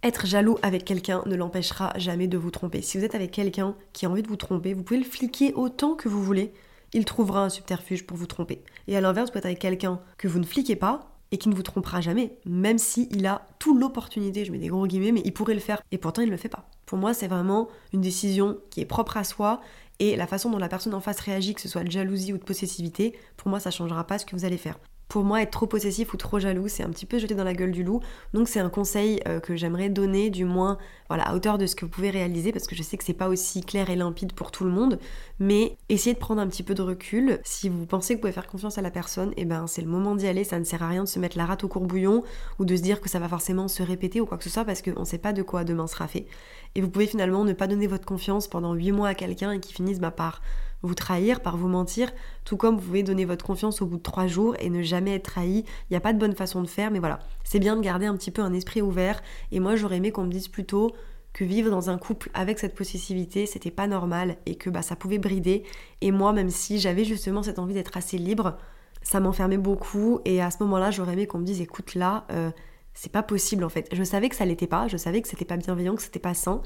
être 0.04 0.26
jaloux 0.26 0.58
avec 0.62 0.84
quelqu'un 0.84 1.22
ne 1.26 1.34
l'empêchera 1.34 1.92
jamais 1.96 2.28
de 2.28 2.36
vous 2.36 2.50
tromper. 2.50 2.82
Si 2.82 2.98
vous 2.98 3.04
êtes 3.04 3.14
avec 3.14 3.30
quelqu'un 3.30 3.74
qui 3.92 4.06
a 4.06 4.10
envie 4.10 4.22
de 4.22 4.28
vous 4.28 4.36
tromper, 4.36 4.74
vous 4.74 4.82
pouvez 4.82 5.00
le 5.00 5.06
fliquer 5.06 5.52
autant 5.54 5.94
que 5.94 6.08
vous 6.08 6.22
voulez. 6.22 6.52
Il 6.92 7.04
trouvera 7.04 7.44
un 7.44 7.48
subterfuge 7.48 8.06
pour 8.06 8.16
vous 8.16 8.26
tromper. 8.26 8.62
Et 8.86 8.96
à 8.96 9.00
l'inverse, 9.00 9.28
vous 9.28 9.32
pouvez 9.32 9.40
être 9.40 9.46
avec 9.46 9.58
quelqu'un 9.58 10.00
que 10.18 10.28
vous 10.28 10.38
ne 10.38 10.44
fliquez 10.44 10.76
pas 10.76 11.10
et 11.32 11.38
qui 11.38 11.48
ne 11.48 11.54
vous 11.54 11.62
trompera 11.62 12.00
jamais, 12.00 12.36
même 12.46 12.78
s'il 12.78 13.08
il 13.10 13.26
a 13.26 13.48
toute 13.58 13.80
l'opportunité, 13.80 14.44
je 14.44 14.52
mets 14.52 14.58
des 14.58 14.68
gros 14.68 14.86
guillemets, 14.86 15.10
mais 15.10 15.22
il 15.24 15.32
pourrait 15.32 15.54
le 15.54 15.60
faire 15.60 15.82
et 15.90 15.98
pourtant 15.98 16.22
il 16.22 16.26
ne 16.26 16.30
le 16.30 16.36
fait 16.36 16.48
pas. 16.48 16.68
Pour 16.86 16.98
moi, 16.98 17.12
c'est 17.12 17.26
vraiment 17.26 17.68
une 17.92 18.02
décision 18.02 18.58
qui 18.70 18.82
est 18.82 18.86
propre 18.86 19.16
à 19.16 19.24
soi 19.24 19.60
et 19.98 20.14
la 20.14 20.28
façon 20.28 20.50
dont 20.50 20.58
la 20.58 20.68
personne 20.68 20.94
en 20.94 21.00
face 21.00 21.18
réagit, 21.18 21.54
que 21.54 21.60
ce 21.60 21.68
soit 21.68 21.82
de 21.82 21.90
jalousie 21.90 22.32
ou 22.32 22.38
de 22.38 22.44
possessivité, 22.44 23.14
pour 23.36 23.48
moi, 23.48 23.58
ça 23.58 23.72
changera 23.72 24.06
pas 24.06 24.18
ce 24.18 24.26
que 24.26 24.36
vous 24.36 24.44
allez 24.44 24.58
faire 24.58 24.78
pour 25.14 25.22
moi, 25.22 25.42
être 25.42 25.52
trop 25.52 25.68
possessif 25.68 26.12
ou 26.12 26.16
trop 26.16 26.40
jaloux, 26.40 26.66
c'est 26.66 26.82
un 26.82 26.88
petit 26.88 27.06
peu 27.06 27.20
jeter 27.20 27.36
dans 27.36 27.44
la 27.44 27.54
gueule 27.54 27.70
du 27.70 27.84
loup. 27.84 28.00
Donc 28.32 28.48
c'est 28.48 28.58
un 28.58 28.68
conseil 28.68 29.20
euh, 29.28 29.38
que 29.38 29.54
j'aimerais 29.54 29.88
donner, 29.88 30.28
du 30.28 30.44
moins 30.44 30.76
voilà, 31.08 31.28
à 31.28 31.36
hauteur 31.36 31.56
de 31.56 31.66
ce 31.66 31.76
que 31.76 31.84
vous 31.84 31.90
pouvez 31.92 32.10
réaliser, 32.10 32.50
parce 32.50 32.66
que 32.66 32.74
je 32.74 32.82
sais 32.82 32.96
que 32.96 33.04
c'est 33.04 33.12
pas 33.12 33.28
aussi 33.28 33.60
clair 33.60 33.90
et 33.90 33.94
limpide 33.94 34.32
pour 34.32 34.50
tout 34.50 34.64
le 34.64 34.70
monde. 34.70 34.98
Mais 35.38 35.76
essayez 35.88 36.14
de 36.14 36.18
prendre 36.18 36.40
un 36.40 36.48
petit 36.48 36.64
peu 36.64 36.74
de 36.74 36.82
recul. 36.82 37.38
Si 37.44 37.68
vous 37.68 37.86
pensez 37.86 38.14
que 38.14 38.18
vous 38.18 38.22
pouvez 38.22 38.32
faire 38.32 38.48
confiance 38.48 38.76
à 38.76 38.82
la 38.82 38.90
personne, 38.90 39.30
et 39.36 39.42
eh 39.42 39.44
ben 39.44 39.68
c'est 39.68 39.82
le 39.82 39.88
moment 39.88 40.16
d'y 40.16 40.26
aller. 40.26 40.42
Ça 40.42 40.58
ne 40.58 40.64
sert 40.64 40.82
à 40.82 40.88
rien 40.88 41.04
de 41.04 41.08
se 41.08 41.20
mettre 41.20 41.38
la 41.38 41.46
rate 41.46 41.62
au 41.62 41.68
courbouillon 41.68 42.24
ou 42.58 42.64
de 42.64 42.74
se 42.74 42.82
dire 42.82 43.00
que 43.00 43.08
ça 43.08 43.20
va 43.20 43.28
forcément 43.28 43.68
se 43.68 43.84
répéter 43.84 44.20
ou 44.20 44.26
quoi 44.26 44.36
que 44.36 44.42
ce 44.42 44.50
soit, 44.50 44.64
parce 44.64 44.82
qu'on 44.82 44.98
ne 44.98 45.04
sait 45.04 45.18
pas 45.18 45.32
de 45.32 45.42
quoi 45.42 45.62
demain 45.62 45.86
sera 45.86 46.08
fait. 46.08 46.26
Et 46.74 46.80
vous 46.80 46.90
pouvez 46.90 47.06
finalement 47.06 47.44
ne 47.44 47.52
pas 47.52 47.68
donner 47.68 47.86
votre 47.86 48.04
confiance 48.04 48.48
pendant 48.48 48.74
8 48.74 48.90
mois 48.90 49.10
à 49.10 49.14
quelqu'un 49.14 49.52
et 49.52 49.60
qui 49.60 49.72
finisse 49.72 50.00
ma 50.00 50.10
par 50.10 50.42
vous 50.86 50.94
trahir, 50.94 51.40
par 51.40 51.56
vous 51.56 51.68
mentir, 51.68 52.12
tout 52.44 52.56
comme 52.56 52.76
vous 52.76 52.82
pouvez 52.82 53.02
donner 53.02 53.24
votre 53.24 53.44
confiance 53.44 53.82
au 53.82 53.86
bout 53.86 53.96
de 53.96 54.02
trois 54.02 54.26
jours 54.26 54.54
et 54.58 54.70
ne 54.70 54.82
jamais 54.82 55.14
être 55.14 55.24
trahi. 55.24 55.58
Il 55.58 55.92
n'y 55.92 55.96
a 55.96 56.00
pas 56.00 56.12
de 56.12 56.18
bonne 56.18 56.34
façon 56.34 56.62
de 56.62 56.66
faire, 56.66 56.90
mais 56.90 56.98
voilà, 56.98 57.20
c'est 57.44 57.58
bien 57.58 57.76
de 57.76 57.80
garder 57.80 58.06
un 58.06 58.16
petit 58.16 58.30
peu 58.30 58.42
un 58.42 58.52
esprit 58.52 58.82
ouvert. 58.82 59.22
Et 59.52 59.60
moi, 59.60 59.76
j'aurais 59.76 59.96
aimé 59.96 60.12
qu'on 60.12 60.24
me 60.24 60.30
dise 60.30 60.48
plutôt 60.48 60.92
que 61.32 61.44
vivre 61.44 61.70
dans 61.70 61.90
un 61.90 61.98
couple 61.98 62.30
avec 62.32 62.58
cette 62.58 62.74
possessivité, 62.74 63.46
c'était 63.46 63.72
pas 63.72 63.88
normal 63.88 64.36
et 64.46 64.54
que 64.54 64.70
bah, 64.70 64.82
ça 64.82 64.94
pouvait 64.94 65.18
brider. 65.18 65.64
Et 66.00 66.12
moi, 66.12 66.32
même 66.32 66.50
si 66.50 66.78
j'avais 66.78 67.04
justement 67.04 67.42
cette 67.42 67.58
envie 67.58 67.74
d'être 67.74 67.96
assez 67.96 68.18
libre, 68.18 68.56
ça 69.02 69.18
m'enfermait 69.20 69.58
beaucoup. 69.58 70.20
Et 70.24 70.40
à 70.40 70.50
ce 70.50 70.62
moment-là, 70.62 70.92
j'aurais 70.92 71.14
aimé 71.14 71.26
qu'on 71.26 71.38
me 71.38 71.44
dise 71.44 71.60
écoute, 71.60 71.96
là, 71.96 72.24
euh, 72.30 72.50
c'est 72.94 73.10
pas 73.10 73.24
possible 73.24 73.64
en 73.64 73.68
fait. 73.68 73.88
Je 73.92 74.04
savais 74.04 74.28
que 74.28 74.36
ça 74.36 74.44
l'était 74.44 74.68
pas, 74.68 74.86
je 74.86 74.96
savais 74.96 75.20
que 75.22 75.28
c'était 75.28 75.44
pas 75.44 75.56
bienveillant, 75.56 75.96
que 75.96 76.02
c'était 76.02 76.20
pas 76.20 76.34
sain 76.34 76.62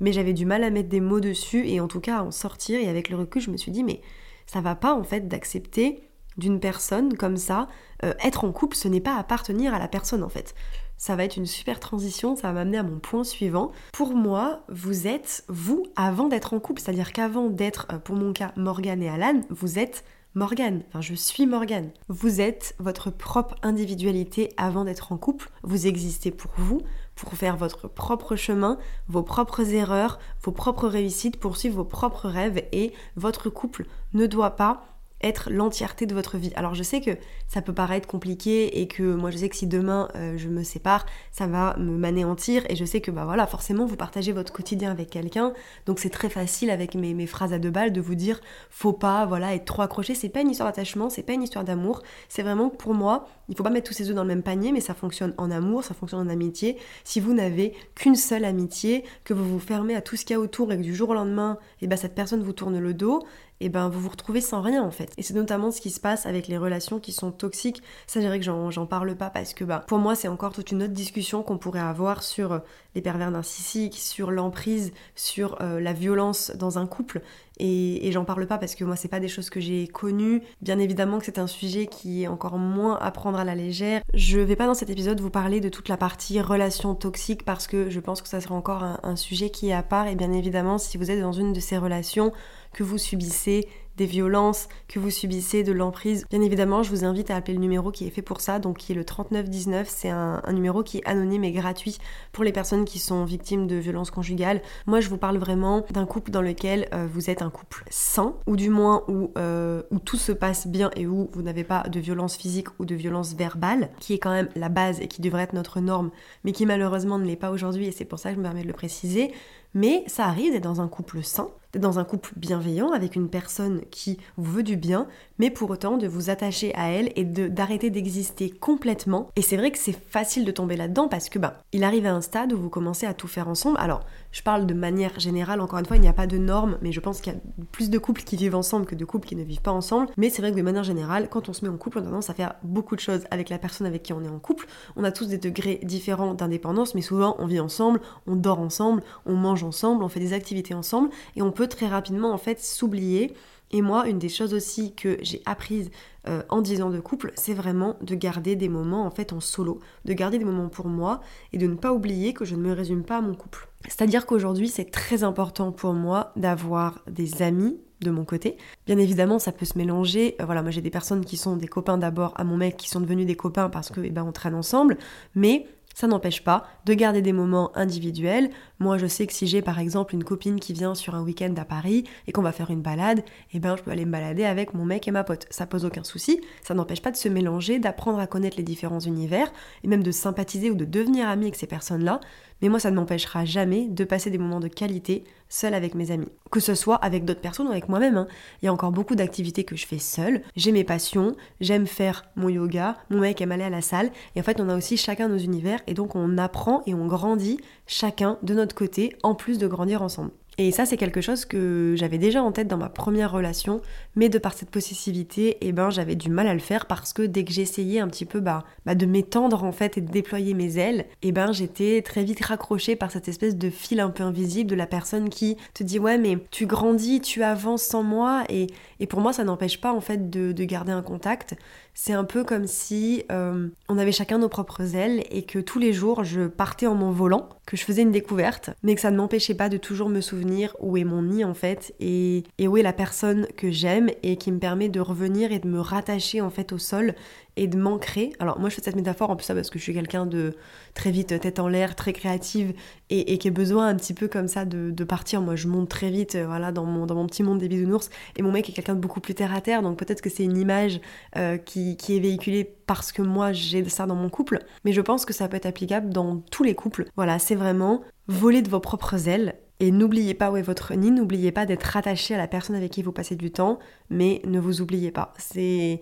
mais 0.00 0.12
j'avais 0.12 0.32
du 0.32 0.46
mal 0.46 0.64
à 0.64 0.70
mettre 0.70 0.88
des 0.88 1.00
mots 1.00 1.20
dessus 1.20 1.66
et 1.66 1.80
en 1.80 1.88
tout 1.88 2.00
cas 2.00 2.18
à 2.18 2.22
en 2.22 2.30
sortir. 2.30 2.80
Et 2.80 2.88
avec 2.88 3.08
le 3.08 3.16
recul, 3.16 3.42
je 3.42 3.50
me 3.50 3.56
suis 3.56 3.72
dit, 3.72 3.84
mais 3.84 4.00
ça 4.46 4.60
va 4.60 4.74
pas 4.74 4.94
en 4.94 5.04
fait 5.04 5.28
d'accepter 5.28 6.02
d'une 6.36 6.60
personne 6.60 7.16
comme 7.16 7.36
ça. 7.36 7.68
Euh, 8.04 8.14
être 8.24 8.44
en 8.44 8.52
couple, 8.52 8.76
ce 8.76 8.88
n'est 8.88 9.00
pas 9.00 9.16
appartenir 9.16 9.74
à 9.74 9.78
la 9.78 9.88
personne 9.88 10.22
en 10.22 10.28
fait. 10.28 10.54
Ça 10.96 11.14
va 11.14 11.24
être 11.24 11.36
une 11.36 11.46
super 11.46 11.78
transition, 11.78 12.34
ça 12.34 12.48
va 12.48 12.54
m'amener 12.54 12.78
à 12.78 12.82
mon 12.82 12.98
point 12.98 13.22
suivant. 13.22 13.70
Pour 13.92 14.14
moi, 14.14 14.64
vous 14.68 15.06
êtes 15.06 15.44
vous 15.48 15.84
avant 15.94 16.28
d'être 16.28 16.54
en 16.54 16.60
couple, 16.60 16.80
c'est-à-dire 16.80 17.12
qu'avant 17.12 17.48
d'être, 17.48 17.86
euh, 17.92 17.98
pour 17.98 18.16
mon 18.16 18.32
cas, 18.32 18.52
Morgane 18.56 19.02
et 19.02 19.08
Alan, 19.08 19.40
vous 19.50 19.78
êtes 19.78 20.04
Morgane, 20.34 20.82
enfin 20.88 21.00
je 21.00 21.14
suis 21.14 21.46
Morgane. 21.46 21.90
Vous 22.08 22.40
êtes 22.40 22.74
votre 22.78 23.10
propre 23.10 23.56
individualité 23.62 24.50
avant 24.56 24.84
d'être 24.84 25.12
en 25.12 25.18
couple, 25.18 25.50
vous 25.62 25.86
existez 25.86 26.30
pour 26.30 26.52
vous, 26.56 26.80
pour 27.18 27.34
faire 27.34 27.56
votre 27.56 27.88
propre 27.88 28.36
chemin, 28.36 28.78
vos 29.08 29.24
propres 29.24 29.74
erreurs, 29.74 30.20
vos 30.42 30.52
propres 30.52 30.86
réussites, 30.86 31.40
poursuivre 31.40 31.76
vos 31.76 31.84
propres 31.84 32.28
rêves 32.28 32.62
et 32.70 32.92
votre 33.16 33.50
couple 33.50 33.86
ne 34.14 34.26
doit 34.26 34.54
pas 34.54 34.84
être 35.22 35.50
l'entièreté 35.50 36.06
de 36.06 36.14
votre 36.14 36.36
vie. 36.36 36.52
Alors 36.54 36.74
je 36.74 36.82
sais 36.82 37.00
que 37.00 37.10
ça 37.48 37.62
peut 37.62 37.72
paraître 37.72 38.06
compliqué 38.06 38.80
et 38.80 38.88
que 38.88 39.02
moi 39.02 39.30
je 39.30 39.38
sais 39.38 39.48
que 39.48 39.56
si 39.56 39.66
demain 39.66 40.08
euh, 40.14 40.36
je 40.36 40.48
me 40.48 40.62
sépare, 40.62 41.06
ça 41.32 41.46
va 41.46 41.76
me 41.78 41.96
m'anéantir 41.96 42.62
et 42.68 42.76
je 42.76 42.84
sais 42.84 43.00
que 43.00 43.10
bah 43.10 43.24
voilà, 43.24 43.46
forcément 43.46 43.86
vous 43.86 43.96
partagez 43.96 44.32
votre 44.32 44.52
quotidien 44.52 44.90
avec 44.90 45.10
quelqu'un, 45.10 45.52
donc 45.86 45.98
c'est 45.98 46.10
très 46.10 46.28
facile 46.28 46.70
avec 46.70 46.94
mes, 46.94 47.14
mes, 47.14 47.26
phrases 47.26 47.52
à 47.52 47.58
deux 47.58 47.70
balles 47.70 47.92
de 47.92 48.00
vous 48.00 48.14
dire 48.14 48.40
faut 48.70 48.92
pas 48.92 49.26
voilà 49.26 49.54
être 49.54 49.64
trop 49.64 49.82
accroché, 49.82 50.14
c'est 50.14 50.28
pas 50.28 50.40
une 50.40 50.50
histoire 50.50 50.68
d'attachement, 50.68 51.10
c'est 51.10 51.22
pas 51.22 51.32
une 51.32 51.42
histoire 51.42 51.64
d'amour, 51.64 52.02
c'est 52.28 52.42
vraiment 52.42 52.70
pour 52.70 52.94
moi, 52.94 53.26
il 53.48 53.56
faut 53.56 53.62
pas 53.62 53.70
mettre 53.70 53.88
tous 53.88 53.94
ses 53.94 54.10
œufs 54.10 54.14
dans 54.14 54.22
le 54.22 54.28
même 54.28 54.42
panier, 54.42 54.72
mais 54.72 54.80
ça 54.80 54.94
fonctionne 54.94 55.34
en 55.38 55.50
amour, 55.50 55.82
ça 55.82 55.94
fonctionne 55.94 56.20
en 56.20 56.30
amitié. 56.30 56.76
Si 57.04 57.18
vous 57.18 57.32
n'avez 57.32 57.74
qu'une 57.94 58.14
seule 58.14 58.44
amitié, 58.44 59.04
que 59.24 59.32
vous 59.32 59.44
vous 59.44 59.58
fermez 59.58 59.94
à 59.94 60.02
tout 60.02 60.16
ce 60.16 60.24
qu'il 60.24 60.34
y 60.34 60.36
a 60.36 60.40
autour 60.40 60.70
et 60.72 60.76
que 60.76 60.82
du 60.82 60.94
jour 60.94 61.10
au 61.10 61.14
lendemain, 61.14 61.58
et 61.80 61.84
eh 61.84 61.86
ben 61.86 61.96
cette 61.96 62.14
personne 62.14 62.42
vous 62.42 62.52
tourne 62.52 62.78
le 62.78 62.94
dos, 62.94 63.24
et 63.60 63.68
ben 63.68 63.88
vous 63.88 64.00
vous 64.00 64.08
retrouvez 64.08 64.40
sans 64.40 64.60
rien 64.60 64.82
en 64.82 64.90
fait. 64.90 65.12
Et 65.16 65.22
c'est 65.22 65.34
notamment 65.34 65.70
ce 65.70 65.80
qui 65.80 65.90
se 65.90 66.00
passe 66.00 66.26
avec 66.26 66.48
les 66.48 66.58
relations 66.58 67.00
qui 67.00 67.12
sont 67.12 67.32
toxiques. 67.32 67.82
Ça, 68.06 68.20
je 68.20 68.28
que 68.38 68.70
j'en 68.70 68.86
parle 68.86 69.16
pas 69.16 69.30
parce 69.30 69.54
que 69.54 69.64
bah, 69.64 69.84
pour 69.86 69.98
moi, 69.98 70.14
c'est 70.14 70.28
encore 70.28 70.52
toute 70.52 70.70
une 70.70 70.82
autre 70.82 70.92
discussion 70.92 71.42
qu'on 71.42 71.58
pourrait 71.58 71.80
avoir 71.80 72.22
sur 72.22 72.52
euh, 72.52 72.58
les 72.94 73.02
pervers 73.02 73.30
narcissiques, 73.30 73.96
sur 73.96 74.30
l'emprise, 74.30 74.92
sur 75.14 75.60
euh, 75.60 75.80
la 75.80 75.92
violence 75.92 76.52
dans 76.56 76.78
un 76.78 76.86
couple. 76.86 77.22
Et, 77.60 78.12
j'en 78.12 78.24
parle 78.24 78.46
pas 78.46 78.58
parce 78.58 78.74
que 78.74 78.84
moi, 78.84 78.94
c'est 78.94 79.08
pas 79.08 79.18
des 79.18 79.28
choses 79.28 79.50
que 79.50 79.60
j'ai 79.60 79.88
connues. 79.88 80.42
Bien 80.62 80.78
évidemment 80.78 81.18
que 81.18 81.24
c'est 81.24 81.38
un 81.38 81.48
sujet 81.48 81.86
qui 81.86 82.22
est 82.22 82.28
encore 82.28 82.56
moins 82.56 82.96
à 83.00 83.10
prendre 83.10 83.38
à 83.38 83.44
la 83.44 83.54
légère. 83.54 84.02
Je 84.14 84.38
vais 84.38 84.56
pas 84.56 84.66
dans 84.66 84.74
cet 84.74 84.90
épisode 84.90 85.20
vous 85.20 85.30
parler 85.30 85.60
de 85.60 85.68
toute 85.68 85.88
la 85.88 85.96
partie 85.96 86.40
relations 86.40 86.94
toxiques 86.94 87.44
parce 87.44 87.66
que 87.66 87.90
je 87.90 88.00
pense 88.00 88.22
que 88.22 88.28
ça 88.28 88.40
sera 88.40 88.54
encore 88.54 88.84
un 89.02 89.16
sujet 89.16 89.50
qui 89.50 89.70
est 89.70 89.74
à 89.74 89.82
part. 89.82 90.06
Et 90.06 90.14
bien 90.14 90.32
évidemment, 90.32 90.78
si 90.78 90.98
vous 90.98 91.10
êtes 91.10 91.20
dans 91.20 91.32
une 91.32 91.52
de 91.52 91.60
ces 91.60 91.78
relations, 91.78 92.32
que 92.78 92.84
vous 92.84 92.98
subissez 92.98 93.66
des 93.96 94.06
violences, 94.06 94.68
que 94.86 95.00
vous 95.00 95.10
subissez 95.10 95.64
de 95.64 95.72
l'emprise, 95.72 96.24
bien 96.30 96.40
évidemment, 96.40 96.84
je 96.84 96.90
vous 96.90 97.04
invite 97.04 97.28
à 97.32 97.34
appeler 97.34 97.54
le 97.54 97.60
numéro 97.60 97.90
qui 97.90 98.06
est 98.06 98.10
fait 98.10 98.22
pour 98.22 98.40
ça, 98.40 98.60
donc 98.60 98.78
qui 98.78 98.92
est 98.92 98.94
le 98.94 99.04
3919. 99.04 99.88
C'est 99.88 100.10
un, 100.10 100.40
numéro 100.52 100.84
qui 100.84 100.98
est 100.98 101.04
anonyme 101.04 101.42
et 101.42 101.50
gratuit 101.50 101.98
pour 102.30 102.44
les 102.44 102.52
personnes 102.52 102.84
qui 102.84 103.00
sont 103.00 103.24
victimes 103.24 103.66
de 103.66 103.74
violences 103.74 104.12
conjugales. 104.12 104.62
Moi, 104.86 105.00
je 105.00 105.08
vous 105.08 105.18
parle 105.18 105.38
vraiment 105.38 105.84
d'un 105.90 106.06
couple 106.06 106.30
dans 106.30 106.40
lequel 106.40 106.86
euh, 106.94 107.08
vous 107.12 107.30
êtes 107.30 107.42
un 107.42 107.50
couple 107.50 107.82
sain, 107.90 108.36
ou 108.46 108.54
du 108.54 108.70
moins 108.70 109.02
où, 109.08 109.32
euh, 109.36 109.82
où 109.90 109.98
tout 109.98 110.16
se 110.16 110.30
passe 110.30 110.68
bien 110.68 110.92
et 110.94 111.08
où 111.08 111.28
vous 111.32 111.42
n'avez 111.42 111.64
pas 111.64 111.82
de 111.82 111.98
violence 111.98 112.36
physique 112.36 112.68
ou 112.78 112.84
de 112.84 112.94
violence 112.94 113.34
verbale, 113.34 113.90
qui 113.98 114.14
est 114.14 114.18
quand 114.18 114.30
même 114.30 114.48
la 114.54 114.68
base 114.68 115.00
et 115.00 115.08
qui 115.08 115.20
devrait 115.20 115.42
être 115.42 115.54
notre 115.54 115.80
norme, 115.80 116.12
mais 116.44 116.52
qui 116.52 116.64
malheureusement 116.64 117.18
ne 117.18 117.24
l'est 117.24 117.34
pas 117.34 117.50
aujourd'hui, 117.50 117.88
et 117.88 117.92
c'est 117.92 118.04
pour 118.04 118.20
ça 118.20 118.28
que 118.28 118.36
je 118.36 118.38
me 118.38 118.44
permets 118.44 118.62
de 118.62 118.68
le 118.68 118.72
préciser. 118.72 119.32
Mais 119.74 120.04
ça 120.06 120.26
arrive 120.26 120.52
d'être 120.52 120.64
dans 120.64 120.80
un 120.80 120.88
couple 120.88 121.22
sain, 121.22 121.48
d'être 121.72 121.82
dans 121.82 121.98
un 121.98 122.04
couple 122.04 122.32
bienveillant 122.36 122.92
avec 122.92 123.14
une 123.16 123.28
personne 123.28 123.82
qui 123.90 124.18
vous 124.36 124.52
veut 124.52 124.62
du 124.62 124.76
bien, 124.76 125.06
mais 125.38 125.50
pour 125.50 125.70
autant 125.70 125.98
de 125.98 126.06
vous 126.06 126.30
attacher 126.30 126.74
à 126.74 126.88
elle 126.90 127.12
et 127.16 127.24
d'arrêter 127.24 127.90
d'exister 127.90 128.50
complètement. 128.50 129.30
Et 129.36 129.42
c'est 129.42 129.56
vrai 129.56 129.70
que 129.70 129.78
c'est 129.78 129.92
facile 129.92 130.44
de 130.44 130.50
tomber 130.50 130.76
là-dedans 130.76 131.08
parce 131.08 131.28
que 131.28 131.38
bah, 131.38 131.62
il 131.72 131.84
arrive 131.84 132.06
à 132.06 132.14
un 132.14 132.22
stade 132.22 132.52
où 132.52 132.58
vous 132.58 132.70
commencez 132.70 133.06
à 133.06 133.14
tout 133.14 133.28
faire 133.28 133.48
ensemble. 133.48 133.76
Alors, 133.78 134.00
je 134.38 134.42
parle 134.44 134.66
de 134.66 134.74
manière 134.74 135.18
générale, 135.18 135.60
encore 135.60 135.80
une 135.80 135.84
fois, 135.84 135.96
il 135.96 136.00
n'y 136.00 136.08
a 136.08 136.12
pas 136.12 136.28
de 136.28 136.38
normes, 136.38 136.78
mais 136.80 136.92
je 136.92 137.00
pense 137.00 137.20
qu'il 137.20 137.32
y 137.32 137.36
a 137.36 137.40
plus 137.72 137.90
de 137.90 137.98
couples 137.98 138.22
qui 138.22 138.36
vivent 138.36 138.54
ensemble 138.54 138.86
que 138.86 138.94
de 138.94 139.04
couples 139.04 139.26
qui 139.26 139.34
ne 139.34 139.42
vivent 139.42 139.62
pas 139.62 139.72
ensemble. 139.72 140.06
Mais 140.16 140.30
c'est 140.30 140.42
vrai 140.42 140.52
que 140.52 140.56
de 140.56 140.62
manière 140.62 140.84
générale, 140.84 141.28
quand 141.28 141.48
on 141.48 141.52
se 141.52 141.64
met 141.64 141.70
en 141.70 141.76
couple, 141.76 141.98
on 141.98 142.02
a 142.02 142.04
tendance 142.04 142.30
à 142.30 142.34
faire 142.34 142.54
beaucoup 142.62 142.94
de 142.94 143.00
choses 143.00 143.24
avec 143.32 143.48
la 143.48 143.58
personne 143.58 143.84
avec 143.84 144.04
qui 144.04 144.12
on 144.12 144.22
est 144.22 144.28
en 144.28 144.38
couple. 144.38 144.66
On 144.94 145.02
a 145.02 145.10
tous 145.10 145.26
des 145.26 145.38
degrés 145.38 145.80
différents 145.82 146.34
d'indépendance, 146.34 146.94
mais 146.94 147.02
souvent 147.02 147.34
on 147.40 147.46
vit 147.46 147.58
ensemble, 147.58 148.00
on 148.28 148.36
dort 148.36 148.60
ensemble, 148.60 149.02
on 149.26 149.34
mange 149.34 149.64
ensemble, 149.64 150.04
on 150.04 150.08
fait 150.08 150.20
des 150.20 150.32
activités 150.32 150.72
ensemble, 150.72 151.10
et 151.34 151.42
on 151.42 151.50
peut 151.50 151.66
très 151.66 151.88
rapidement 151.88 152.32
en 152.32 152.38
fait 152.38 152.60
s'oublier 152.60 153.34
et 153.70 153.82
moi, 153.82 154.08
une 154.08 154.18
des 154.18 154.28
choses 154.28 154.54
aussi 154.54 154.94
que 154.94 155.18
j'ai 155.20 155.42
apprises 155.44 155.90
euh, 156.26 156.42
en 156.48 156.62
10 156.62 156.82
ans 156.82 156.90
de 156.90 157.00
couple, 157.00 157.32
c'est 157.36 157.54
vraiment 157.54 157.96
de 158.00 158.14
garder 158.14 158.56
des 158.56 158.68
moments 158.68 159.04
en 159.04 159.10
fait 159.10 159.32
en 159.32 159.40
solo, 159.40 159.80
de 160.04 160.12
garder 160.12 160.38
des 160.38 160.44
moments 160.44 160.68
pour 160.68 160.88
moi 160.88 161.20
et 161.52 161.58
de 161.58 161.66
ne 161.66 161.74
pas 161.74 161.92
oublier 161.92 162.32
que 162.32 162.44
je 162.44 162.54
ne 162.54 162.60
me 162.60 162.72
résume 162.72 163.04
pas 163.04 163.18
à 163.18 163.20
mon 163.20 163.34
couple. 163.34 163.68
C'est-à-dire 163.84 164.26
qu'aujourd'hui, 164.26 164.68
c'est 164.68 164.90
très 164.90 165.22
important 165.22 165.72
pour 165.72 165.92
moi 165.92 166.32
d'avoir 166.36 167.02
des 167.10 167.42
amis 167.42 167.78
de 168.00 168.10
mon 168.10 168.24
côté. 168.24 168.56
Bien 168.86 168.98
évidemment, 168.98 169.38
ça 169.38 169.52
peut 169.52 169.66
se 169.66 169.76
mélanger. 169.76 170.36
Euh, 170.40 170.44
voilà, 170.44 170.62
moi 170.62 170.70
j'ai 170.70 170.82
des 170.82 170.90
personnes 170.90 171.24
qui 171.24 171.36
sont 171.36 171.56
des 171.56 171.68
copains 171.68 171.98
d'abord 171.98 172.32
à 172.36 172.44
mon 172.44 172.56
mec, 172.56 172.76
qui 172.76 172.88
sont 172.88 173.00
devenus 173.00 173.26
des 173.26 173.36
copains 173.36 173.68
parce 173.68 173.90
que 173.90 174.00
eh 174.00 174.10
ben, 174.10 174.24
on 174.24 174.32
traîne 174.32 174.54
ensemble, 174.54 174.98
mais 175.34 175.66
ça 175.98 176.06
n'empêche 176.06 176.44
pas 176.44 176.64
de 176.86 176.94
garder 176.94 177.22
des 177.22 177.32
moments 177.32 177.76
individuels. 177.76 178.50
Moi, 178.78 178.98
je 178.98 179.08
sais 179.08 179.26
que 179.26 179.32
si 179.32 179.48
j'ai 179.48 179.62
par 179.62 179.80
exemple 179.80 180.14
une 180.14 180.22
copine 180.22 180.60
qui 180.60 180.72
vient 180.72 180.94
sur 180.94 181.16
un 181.16 181.24
week-end 181.24 181.52
à 181.56 181.64
Paris 181.64 182.04
et 182.28 182.30
qu'on 182.30 182.40
va 182.40 182.52
faire 182.52 182.70
une 182.70 182.82
balade, 182.82 183.24
eh 183.52 183.58
ben 183.58 183.74
je 183.74 183.82
peux 183.82 183.90
aller 183.90 184.04
me 184.04 184.12
balader 184.12 184.44
avec 184.44 184.74
mon 184.74 184.84
mec 184.84 185.08
et 185.08 185.10
ma 185.10 185.24
pote. 185.24 185.48
Ça 185.50 185.66
pose 185.66 185.84
aucun 185.84 186.04
souci. 186.04 186.40
Ça 186.62 186.72
n'empêche 186.74 187.02
pas 187.02 187.10
de 187.10 187.16
se 187.16 187.28
mélanger, 187.28 187.80
d'apprendre 187.80 188.20
à 188.20 188.28
connaître 188.28 188.58
les 188.58 188.62
différents 188.62 189.00
univers 189.00 189.52
et 189.82 189.88
même 189.88 190.04
de 190.04 190.12
sympathiser 190.12 190.70
ou 190.70 190.76
de 190.76 190.84
devenir 190.84 191.28
ami 191.28 191.46
avec 191.46 191.56
ces 191.56 191.66
personnes-là 191.66 192.20
mais 192.62 192.68
moi 192.68 192.80
ça 192.80 192.90
ne 192.90 192.96
m'empêchera 192.96 193.44
jamais 193.44 193.86
de 193.88 194.04
passer 194.04 194.30
des 194.30 194.38
moments 194.38 194.60
de 194.60 194.68
qualité 194.68 195.24
seul 195.48 195.74
avec 195.74 195.94
mes 195.94 196.10
amis. 196.10 196.28
Que 196.50 196.60
ce 196.60 196.74
soit 196.74 196.96
avec 196.96 197.24
d'autres 197.24 197.40
personnes 197.40 197.68
ou 197.68 197.72
avec 197.72 197.88
moi-même. 197.88 198.16
Hein. 198.16 198.28
Il 198.62 198.66
y 198.66 198.68
a 198.68 198.72
encore 198.72 198.92
beaucoup 198.92 199.14
d'activités 199.14 199.64
que 199.64 199.76
je 199.76 199.86
fais 199.86 199.98
seule. 199.98 200.42
J'ai 200.56 200.72
mes 200.72 200.84
passions, 200.84 201.36
j'aime 201.60 201.86
faire 201.86 202.24
mon 202.36 202.48
yoga, 202.48 202.96
mon 203.10 203.20
mec 203.20 203.40
aime 203.40 203.52
aller 203.52 203.64
à 203.64 203.70
la 203.70 203.82
salle. 203.82 204.10
Et 204.34 204.40
en 204.40 204.42
fait, 204.42 204.60
on 204.60 204.68
a 204.68 204.76
aussi 204.76 204.96
chacun 204.96 205.28
nos 205.28 205.38
univers 205.38 205.80
et 205.86 205.94
donc 205.94 206.14
on 206.14 206.38
apprend 206.38 206.82
et 206.86 206.94
on 206.94 207.06
grandit 207.06 207.58
chacun 207.86 208.38
de 208.42 208.54
notre 208.54 208.74
côté 208.74 209.16
en 209.22 209.34
plus 209.34 209.58
de 209.58 209.66
grandir 209.66 210.02
ensemble. 210.02 210.30
Et 210.60 210.72
ça, 210.72 210.84
c'est 210.86 210.96
quelque 210.96 211.20
chose 211.20 211.44
que 211.44 211.94
j'avais 211.96 212.18
déjà 212.18 212.42
en 212.42 212.50
tête 212.50 212.66
dans 212.66 212.76
ma 212.76 212.88
première 212.88 213.30
relation, 213.30 213.80
mais 214.16 214.28
de 214.28 214.38
par 214.38 214.54
cette 214.54 214.70
possessivité, 214.70 215.56
eh 215.60 215.70
ben, 215.70 215.88
j'avais 215.88 216.16
du 216.16 216.30
mal 216.30 216.48
à 216.48 216.52
le 216.52 216.58
faire 216.58 216.86
parce 216.86 217.12
que 217.12 217.22
dès 217.22 217.44
que 217.44 217.52
j'essayais 217.52 218.00
un 218.00 218.08
petit 218.08 218.24
peu 218.24 218.40
bah, 218.40 218.64
bah, 218.84 218.96
de 218.96 219.06
m'étendre 219.06 219.62
en 219.62 219.70
fait 219.70 219.98
et 219.98 220.00
de 220.00 220.10
déployer 220.10 220.54
mes 220.54 220.76
ailes, 220.78 221.06
eh 221.22 221.30
ben, 221.30 221.52
j'étais 221.52 222.02
très 222.02 222.24
vite 222.24 222.44
raccrochée 222.44 222.96
par 222.96 223.12
cette 223.12 223.28
espèce 223.28 223.56
de 223.56 223.70
fil 223.70 224.00
un 224.00 224.10
peu 224.10 224.24
invisible 224.24 224.68
de 224.68 224.74
la 224.74 224.88
personne 224.88 225.28
qui 225.28 225.56
te 225.74 225.84
dit 225.84 226.00
ouais 226.00 226.18
mais 226.18 226.38
tu 226.50 226.66
grandis, 226.66 227.20
tu 227.20 227.44
avances 227.44 227.84
sans 227.84 228.02
moi 228.02 228.42
et, 228.48 228.66
et 228.98 229.06
pour 229.06 229.20
moi 229.20 229.32
ça 229.32 229.44
n'empêche 229.44 229.80
pas 229.80 229.92
en 229.92 230.00
fait 230.00 230.28
de, 230.28 230.50
de 230.50 230.64
garder 230.64 230.90
un 230.90 231.02
contact. 231.02 231.54
C'est 232.00 232.12
un 232.12 232.22
peu 232.22 232.44
comme 232.44 232.68
si 232.68 233.24
euh, 233.32 233.66
on 233.88 233.98
avait 233.98 234.12
chacun 234.12 234.38
nos 234.38 234.48
propres 234.48 234.94
ailes 234.94 235.24
et 235.32 235.42
que 235.42 235.58
tous 235.58 235.80
les 235.80 235.92
jours 235.92 236.22
je 236.22 236.46
partais 236.46 236.86
en 236.86 236.94
m'envolant, 236.94 237.48
que 237.66 237.76
je 237.76 237.82
faisais 237.82 238.02
une 238.02 238.12
découverte, 238.12 238.70
mais 238.84 238.94
que 238.94 239.00
ça 239.00 239.10
ne 239.10 239.16
m'empêchait 239.16 239.56
pas 239.56 239.68
de 239.68 239.78
toujours 239.78 240.08
me 240.08 240.20
souvenir 240.20 240.76
où 240.78 240.96
est 240.96 241.02
mon 241.02 241.22
nid 241.22 241.44
en 241.44 241.54
fait 241.54 241.92
et, 241.98 242.44
et 242.58 242.68
où 242.68 242.76
est 242.76 242.82
la 242.82 242.92
personne 242.92 243.48
que 243.56 243.72
j'aime 243.72 244.10
et 244.22 244.36
qui 244.36 244.52
me 244.52 244.60
permet 244.60 244.88
de 244.88 245.00
revenir 245.00 245.50
et 245.50 245.58
de 245.58 245.66
me 245.66 245.80
rattacher 245.80 246.40
en 246.40 246.50
fait 246.50 246.70
au 246.70 246.78
sol 246.78 247.16
et 247.58 247.66
de 247.66 247.76
m'ancrer. 247.76 248.32
Alors 248.38 248.58
moi 248.60 248.68
je 248.70 248.76
fais 248.76 248.82
cette 248.82 248.94
métaphore 248.94 249.30
en 249.30 249.36
plus 249.36 249.44
ça 249.44 249.54
parce 249.54 249.68
que 249.68 249.78
je 249.78 249.82
suis 249.82 249.92
quelqu'un 249.92 250.26
de 250.26 250.54
très 250.94 251.10
vite 251.10 251.40
tête 251.40 251.58
en 251.58 251.66
l'air, 251.66 251.96
très 251.96 252.12
créative 252.12 252.72
et, 253.10 253.36
qui 253.38 253.48
a 253.48 253.50
besoin 253.50 253.88
un 253.88 253.96
petit 253.96 254.14
peu 254.14 254.28
comme 254.28 254.46
ça 254.46 254.64
de, 254.64 255.04
partir. 255.04 255.40
Moi 255.40 255.56
je 255.56 255.66
monte 255.66 255.88
très 255.88 256.10
vite 256.10 256.36
euh, 256.36 256.46
voilà 256.46 256.70
dans 256.70 256.84
mon, 256.84 257.04
dans 257.04 257.16
mon 257.16 257.26
petit 257.26 257.42
monde 257.42 257.58
des 257.58 257.68
bisounours 257.68 258.10
et 258.36 258.42
mon 258.42 258.52
mec 258.52 258.68
est 258.68 258.72
quelqu'un 258.72 258.94
de 258.94 259.00
beaucoup 259.00 259.20
plus 259.20 259.34
terre 259.34 259.54
à 259.54 259.60
terre 259.60 259.82
donc 259.82 259.98
peut-être 259.98 260.20
que 260.20 260.30
c'est 260.30 260.44
une 260.44 260.56
image 260.56 261.00
euh, 261.36 261.56
qui, 261.56 261.96
qui 261.96 262.16
est 262.16 262.20
véhiculée 262.20 262.64
parce 262.86 263.10
que 263.10 263.22
moi 263.22 263.52
j'ai 263.52 263.86
ça 263.88 264.06
dans 264.06 264.14
mon 264.14 264.28
couple 264.28 264.60
mais 264.84 264.92
je 264.92 265.00
pense 265.00 265.24
que 265.24 265.32
ça 265.32 265.48
peut 265.48 265.56
être 265.56 265.66
applicable 265.66 266.10
dans 266.10 266.38
tous 266.50 266.62
les 266.62 266.74
couples. 266.74 267.06
Voilà 267.16 267.40
c'est 267.40 267.56
vraiment 267.56 268.02
voler 268.28 268.62
de 268.62 268.70
vos 268.70 268.80
propres 268.80 269.28
ailes 269.28 269.56
et 269.80 269.90
n'oubliez 269.90 270.34
pas 270.34 270.50
où 270.50 270.56
est 270.56 270.62
votre 270.62 270.94
nid, 270.94 271.10
n'oubliez 271.10 271.52
pas 271.52 271.66
d'être 271.66 271.96
attaché 271.96 272.34
à 272.34 272.38
la 272.38 272.48
personne 272.48 272.76
avec 272.76 272.92
qui 272.92 273.02
vous 273.02 273.12
passez 273.12 273.36
du 273.36 273.50
temps, 273.50 273.78
mais 274.10 274.42
ne 274.44 274.58
vous 274.58 274.80
oubliez 274.80 275.12
pas. 275.12 275.32
C'est 275.38 276.00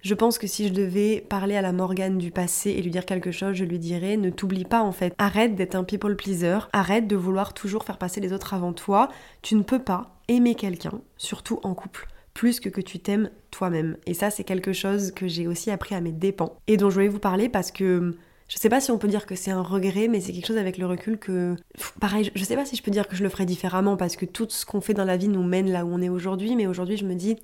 je 0.00 0.14
pense 0.14 0.38
que 0.38 0.46
si 0.46 0.68
je 0.68 0.72
devais 0.72 1.24
parler 1.28 1.56
à 1.56 1.62
la 1.62 1.72
Morgane 1.72 2.18
du 2.18 2.30
passé 2.30 2.70
et 2.70 2.82
lui 2.82 2.90
dire 2.90 3.06
quelque 3.06 3.32
chose, 3.32 3.54
je 3.54 3.64
lui 3.64 3.78
dirais 3.78 4.16
ne 4.16 4.30
t'oublie 4.30 4.64
pas 4.64 4.82
en 4.82 4.92
fait. 4.92 5.14
Arrête 5.18 5.54
d'être 5.54 5.74
un 5.74 5.84
people 5.84 6.16
pleaser, 6.16 6.58
arrête 6.72 7.06
de 7.06 7.16
vouloir 7.16 7.54
toujours 7.54 7.84
faire 7.84 7.98
passer 7.98 8.20
les 8.20 8.32
autres 8.32 8.54
avant 8.54 8.72
toi. 8.72 9.08
Tu 9.42 9.54
ne 9.54 9.62
peux 9.62 9.80
pas 9.80 10.16
aimer 10.28 10.54
quelqu'un, 10.54 11.00
surtout 11.16 11.60
en 11.62 11.74
couple 11.74 12.06
plus 12.38 12.60
que 12.60 12.68
que 12.68 12.80
tu 12.80 13.00
t'aimes 13.00 13.30
toi-même. 13.50 13.96
Et 14.06 14.14
ça, 14.14 14.30
c'est 14.30 14.44
quelque 14.44 14.72
chose 14.72 15.10
que 15.10 15.26
j'ai 15.26 15.48
aussi 15.48 15.72
appris 15.72 15.96
à 15.96 16.00
mes 16.00 16.12
dépens 16.12 16.54
et 16.68 16.76
dont 16.76 16.88
je 16.88 16.94
voulais 16.94 17.08
vous 17.08 17.18
parler 17.18 17.48
parce 17.48 17.72
que 17.72 18.14
je 18.46 18.56
sais 18.56 18.68
pas 18.68 18.80
si 18.80 18.92
on 18.92 18.98
peut 18.98 19.08
dire 19.08 19.26
que 19.26 19.34
c'est 19.34 19.50
un 19.50 19.60
regret, 19.60 20.06
mais 20.06 20.20
c'est 20.20 20.32
quelque 20.32 20.46
chose 20.46 20.56
avec 20.56 20.78
le 20.78 20.86
recul 20.86 21.18
que. 21.18 21.56
Pareil, 22.00 22.30
je 22.34 22.44
sais 22.44 22.54
pas 22.54 22.64
si 22.64 22.76
je 22.76 22.82
peux 22.84 22.92
dire 22.92 23.08
que 23.08 23.16
je 23.16 23.24
le 23.24 23.28
ferais 23.28 23.44
différemment 23.44 23.96
parce 23.96 24.14
que 24.14 24.24
tout 24.24 24.46
ce 24.48 24.64
qu'on 24.64 24.80
fait 24.80 24.94
dans 24.94 25.04
la 25.04 25.16
vie 25.16 25.26
nous 25.26 25.42
mène 25.42 25.70
là 25.70 25.84
où 25.84 25.92
on 25.92 26.00
est 26.00 26.08
aujourd'hui, 26.08 26.54
mais 26.54 26.68
aujourd'hui 26.68 26.96
je 26.96 27.04
me 27.04 27.14
dis 27.14 27.36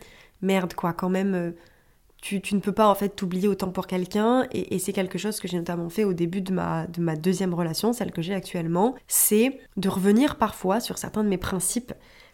merde 0.42 0.74
quoi, 0.74 0.92
quand 0.92 1.10
même, 1.10 1.34
euh, 1.34 1.50
tu, 2.24 2.54
ne 2.54 2.60
peux 2.60 2.72
pas 2.72 2.88
en 2.88 2.94
fait 2.94 3.10
t'oublier 3.10 3.48
autant 3.48 3.70
pour 3.70 3.86
quelqu'un. 3.86 4.46
Et, 4.52 4.78
c'est 4.78 4.92
quelque 4.92 5.18
chose 5.18 5.40
que 5.40 5.48
j'ai 5.48 5.58
notamment 5.58 5.90
fait 5.90 6.04
au 6.04 6.14
début 6.14 6.40
de 6.40 6.52
ma, 6.52 6.86
de 6.86 7.00
ma 7.00 7.16
deuxième 7.16 7.52
relation, 7.52 7.92
celle 7.92 8.12
que 8.12 8.22
j'ai 8.22 8.34
actuellement, 8.34 8.94
c'est 9.06 9.58
de 9.76 9.88
revenir 9.88 10.36
parfois 10.36 10.80
sur 10.80 10.96
certains 10.96 11.22
de 11.22 11.28
mes 11.28 11.38
principes 11.38 11.92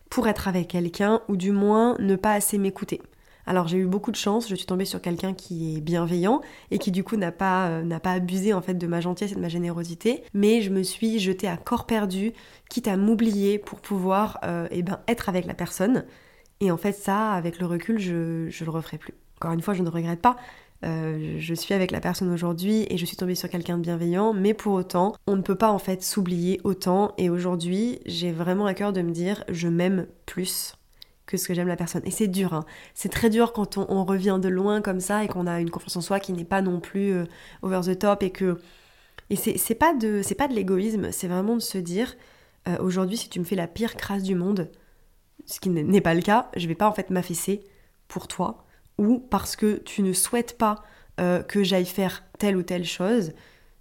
pour 0.09 0.29
être 0.29 0.47
avec 0.47 0.69
quelqu'un 0.69 1.23
ou 1.29 1.37
du 1.37 1.51
moins 1.51 1.97
ne 1.99 2.15
pas 2.15 2.33
assez 2.33 2.57
m'écouter. 2.59 3.03
Alors 3.47 3.67
j'ai 3.67 3.79
eu 3.79 3.87
beaucoup 3.87 4.13
de 4.13 4.17
chance, 4.17 4.49
je 4.49 4.55
suis 4.55 4.67
tombée 4.67 4.85
sur 4.85 5.01
quelqu'un 5.01 5.35
qui 5.35 5.77
est 5.77 5.81
bienveillant 5.81 6.41
et 6.71 6.79
qui 6.79 6.93
du 6.93 7.03
coup 7.03 7.17
n'a 7.17 7.33
pas, 7.33 7.69
euh, 7.69 7.83
n'a 7.83 7.99
pas 7.99 8.13
abusé 8.13 8.53
en 8.53 8.61
fait 8.61 8.75
de 8.75 8.87
ma 8.87 9.01
gentillesse 9.01 9.33
et 9.33 9.37
de 9.37 9.41
ma 9.41 9.49
générosité, 9.49 10.23
mais 10.35 10.61
je 10.61 10.71
me 10.71 10.83
suis 10.85 11.19
jetée 11.19 11.49
à 11.49 11.57
corps 11.57 11.87
perdu, 11.87 12.33
quitte 12.69 12.87
à 12.87 12.97
m'oublier 12.97 13.59
pour 13.59 13.81
pouvoir 13.81 14.39
euh, 14.45 14.69
eh 14.71 14.83
ben, 14.83 15.01
être 15.09 15.29
avec 15.29 15.47
la 15.47 15.55
personne. 15.55 16.05
Et 16.61 16.71
en 16.71 16.77
fait, 16.77 16.93
ça, 16.93 17.33
avec 17.33 17.59
le 17.59 17.67
recul, 17.67 17.99
je, 17.99 18.49
je 18.51 18.65
le 18.65 18.71
referai 18.71 18.99
plus. 18.99 19.15
Encore 19.41 19.53
une 19.53 19.63
fois, 19.63 19.73
je 19.73 19.83
ne 19.83 19.89
regrette 19.89 20.21
pas. 20.21 20.37
Euh, 20.85 21.37
je 21.39 21.55
suis 21.55 21.73
avec 21.73 21.93
la 21.93 22.01
personne 22.01 22.31
aujourd'hui 22.31 22.87
et 22.91 22.99
je 22.99 23.07
suis 23.07 23.17
tombée 23.17 23.35
sur 23.35 23.49
quelqu'un 23.49 23.79
de 23.79 23.83
bienveillant, 23.83 24.35
mais 24.35 24.53
pour 24.53 24.75
autant, 24.75 25.15
on 25.27 25.37
ne 25.37 25.41
peut 25.41 25.55
pas 25.55 25.71
en 25.71 25.79
fait 25.79 26.03
s'oublier 26.03 26.61
autant. 26.63 27.15
Et 27.17 27.31
aujourd'hui, 27.31 28.01
j'ai 28.05 28.33
vraiment 28.33 28.67
à 28.67 28.75
cœur 28.75 28.93
de 28.93 29.01
me 29.01 29.13
dire, 29.13 29.43
je 29.49 29.69
m'aime 29.69 30.07
plus 30.27 30.75
que 31.25 31.39
ce 31.39 31.49
que 31.49 31.55
j'aime 31.55 31.69
la 31.69 31.77
personne. 31.77 32.03
Et 32.05 32.11
c'est 32.11 32.29
dur, 32.29 32.53
hein. 32.53 32.67
c'est 32.95 33.09
très 33.09 33.31
dur 33.31 33.55
quand 33.55 33.79
on, 33.79 34.05
revient 34.05 34.39
de 34.43 34.49
loin 34.49 34.83
comme 34.83 35.01
ça 35.01 35.25
et 35.25 35.29
qu'on 35.29 35.47
a 35.47 35.61
une 35.61 35.71
confiance 35.71 35.97
en 35.97 36.01
soi 36.03 36.21
qui 36.21 36.35
n'est 36.35 36.45
pas 36.45 36.61
non 36.61 36.79
plus 36.79 37.13
euh, 37.13 37.25
over 37.63 37.81
the 37.83 37.99
top 37.99 38.23
et 38.23 38.31
que 38.31 38.59
et 39.31 39.37
c'est 39.37 39.75
pas 39.77 39.95
de 39.95 40.23
pas 40.35 40.49
de 40.49 40.55
l'égoïsme, 40.55 41.13
c'est 41.13 41.29
vraiment 41.29 41.55
de 41.55 41.63
se 41.63 41.79
dire 41.79 42.15
euh, 42.69 42.77
aujourd'hui 42.81 43.17
si 43.17 43.31
tu 43.31 43.39
me 43.39 43.45
fais 43.45 43.55
la 43.55 43.69
pire 43.69 43.95
crasse 43.95 44.25
du 44.25 44.35
monde, 44.35 44.69
ce 45.47 45.61
qui 45.61 45.71
n'est 45.71 46.01
pas 46.01 46.15
le 46.15 46.21
cas, 46.21 46.51
je 46.57 46.67
vais 46.67 46.75
pas 46.75 46.89
en 46.89 46.93
fait 46.93 47.11
m'affaisser 47.11 47.63
pour 48.09 48.27
toi 48.27 48.67
ou 49.01 49.19
parce 49.19 49.57
que 49.57 49.77
tu 49.79 50.03
ne 50.03 50.13
souhaites 50.13 50.59
pas 50.59 50.85
euh, 51.21 51.43
que 51.43 51.65
j'aille 51.65 51.87
faire 51.87 52.23
telle 52.39 52.57
ou 52.57 52.63
telle 52.63 52.85
chose, 52.85 53.33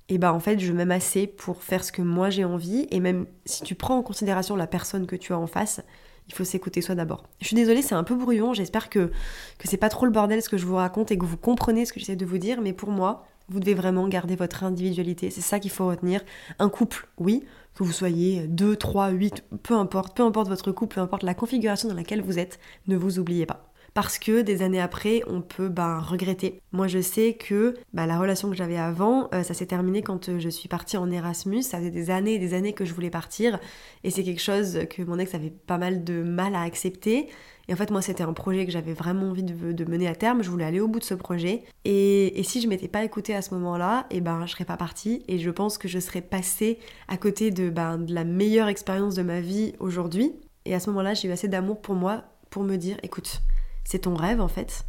et 0.08 0.18
bah 0.18 0.34
en 0.34 0.40
fait 0.40 0.60
je 0.60 0.72
m'aime 0.72 0.92
assez 0.92 1.28
pour 1.28 1.62
faire 1.62 1.84
ce 1.84 1.92
que 1.92 2.02
moi 2.02 2.30
j'ai 2.30 2.46
envie, 2.46 2.88
et 2.90 3.02
même 3.02 3.26
si 3.46 3.64
tu 3.64 3.76
prends 3.76 3.98
en 3.98 4.02
considération 4.02 4.56
la 4.56 4.66
personne 4.66 5.06
que 5.06 5.18
tu 5.18 5.34
as 5.34 5.38
en 5.38 5.46
face, 5.46 5.82
il 6.30 6.34
faut 6.34 6.46
s'écouter 6.46 6.82
soi 6.82 6.96
d'abord. 6.96 7.24
Je 7.42 7.48
suis 7.48 7.56
désolée, 7.56 7.82
c'est 7.82 7.96
un 7.96 8.06
peu 8.06 8.16
brouillon, 8.16 8.54
j'espère 8.54 8.90
que, 8.90 9.12
que 9.58 9.68
c'est 9.68 9.78
pas 9.78 9.90
trop 9.90 10.06
le 10.06 10.12
bordel 10.12 10.42
ce 10.42 10.48
que 10.48 10.58
je 10.58 10.66
vous 10.66 10.76
raconte 10.76 11.12
et 11.12 11.18
que 11.18 11.26
vous 11.26 11.38
comprenez 11.38 11.86
ce 11.86 11.92
que 11.92 12.00
j'essaie 12.00 12.16
de 12.16 12.26
vous 12.26 12.38
dire, 12.38 12.62
mais 12.62 12.72
pour 12.72 12.90
moi, 12.90 13.28
vous 13.50 13.60
devez 13.60 13.74
vraiment 13.74 14.08
garder 14.08 14.38
votre 14.38 14.64
individualité, 14.64 15.32
c'est 15.32 15.42
ça 15.42 15.60
qu'il 15.60 15.72
faut 15.72 15.88
retenir. 15.88 16.22
Un 16.60 16.70
couple, 16.70 17.10
oui, 17.18 17.44
que 17.76 17.84
vous 17.84 17.92
soyez 17.92 18.48
2, 18.48 18.78
3, 18.78 19.10
8, 19.10 19.44
peu 19.64 19.74
importe, 19.74 20.16
peu 20.16 20.24
importe 20.24 20.48
votre 20.48 20.72
couple, 20.72 20.96
peu 20.96 21.02
importe 21.02 21.24
la 21.24 21.34
configuration 21.34 21.90
dans 21.90 21.96
laquelle 21.96 22.22
vous 22.22 22.40
êtes, 22.40 22.60
ne 22.88 22.96
vous 22.96 23.20
oubliez 23.20 23.46
pas 23.46 23.69
parce 23.93 24.19
que 24.19 24.41
des 24.41 24.62
années 24.62 24.82
après, 24.82 25.21
on 25.28 25.41
peut 25.41 25.69
ben, 25.69 25.99
regretter. 25.99 26.62
Moi, 26.71 26.88
je 26.88 27.02
sais 27.02 27.34
que 27.34 27.75
ben, 27.93 28.06
la 28.06 28.19
relation 28.19 28.49
que 28.49 28.56
j'avais 28.56 28.78
avant, 28.78 29.30
euh, 29.34 29.43
ça 29.43 29.54
s'est 29.54 29.65
terminé 29.65 30.02
quand 30.02 30.30
euh, 30.30 30.39
je 30.39 30.49
suis 30.49 30.69
partie 30.69 30.97
en 30.97 31.10
Erasmus. 31.12 31.63
Ça 31.63 31.78
faisait 31.78 31.91
des 31.91 32.12
années 32.12 32.36
et 32.36 32.39
des 32.39 32.54
années 32.54 32.73
que 32.73 32.86
je 32.86 32.93
voulais 32.93 33.10
partir, 33.10 33.60
et 34.04 34.12
c'est 34.12 34.23
quelque 34.23 34.41
chose 34.41 34.80
que 34.89 35.02
mon 35.04 35.19
ex 35.19 35.34
avait 35.36 35.49
pas 35.49 35.78
mal 35.78 36.04
de 36.04 36.23
mal 36.23 36.56
à 36.56 36.62
accepter. 36.62 37.30
Et 37.69 37.73
en 37.73 37.75
fait, 37.75 37.91
moi, 37.91 38.02
c'était 38.02 38.23
un 38.23 38.34
projet 38.34 38.65
que 38.65 38.71
j'avais 38.71 38.93
vraiment 38.93 39.30
envie 39.30 39.43
de, 39.43 39.86
mener 39.86 40.08
à 40.08 40.15
terme. 40.15 40.41
Je 40.41 40.49
voulais 40.49 40.65
aller 40.65 40.80
au 40.80 40.88
bout 40.88 40.97
de 40.97 41.04
ce 41.04 41.13
projet. 41.13 41.63
Et, 41.86 42.41
si 42.43 42.62
je 42.62 42.67
m'étais 42.67 42.88
pas 42.88 43.04
écoutée 43.04 43.36
à 43.36 43.43
ce 43.43 43.54
moment-là, 43.54 44.08
et 44.10 44.17
eh 44.17 44.21
ben, 44.21 44.43
je 44.47 44.52
serais 44.52 44.65
pas 44.65 44.75
partie. 44.75 45.23
Et 45.28 45.38
je 45.38 45.52
pense 45.52 45.78
que 45.78 45.88
je 45.88 45.99
serais 45.99 46.21
passée 46.21 46.80
à 47.08 47.15
côté 47.15 47.52
de, 47.52 47.69
ben, 47.69 47.99
de 47.99 48.12
la 48.12 48.23
meilleure 48.23 48.69
expérience 48.69 49.13
de 49.13 49.21
ma 49.21 49.39
vie 49.39 49.73
aujourd'hui. 49.80 50.34
Et 50.65 50.73
à 50.73 50.80
ce 50.80 50.89
moment-là, 50.89 51.13
j'ai 51.13 51.28
eu 51.28 51.32
assez 51.32 51.47
d'amour 51.47 51.80
pour 51.80 51.93
moi 51.93 52.23
pour 52.49 52.63
me 52.63 52.75
dire, 52.75 52.97
écoute, 53.04 53.43
c'est 53.89 53.99
ton 53.99 54.13
rêve 54.13 54.39
en 54.39 54.47
fait. 54.47 54.86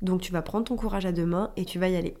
Donc 0.00 0.20
tu 0.20 0.32
vas 0.32 0.42
prendre 0.42 0.64
ton 0.64 0.76
courage 0.76 1.06
à 1.06 1.12
deux 1.12 1.26
mains 1.26 1.50
et 1.56 1.64
tu 1.64 1.80
vas 1.80 1.88
y 1.88 1.96
aller. 1.96 2.14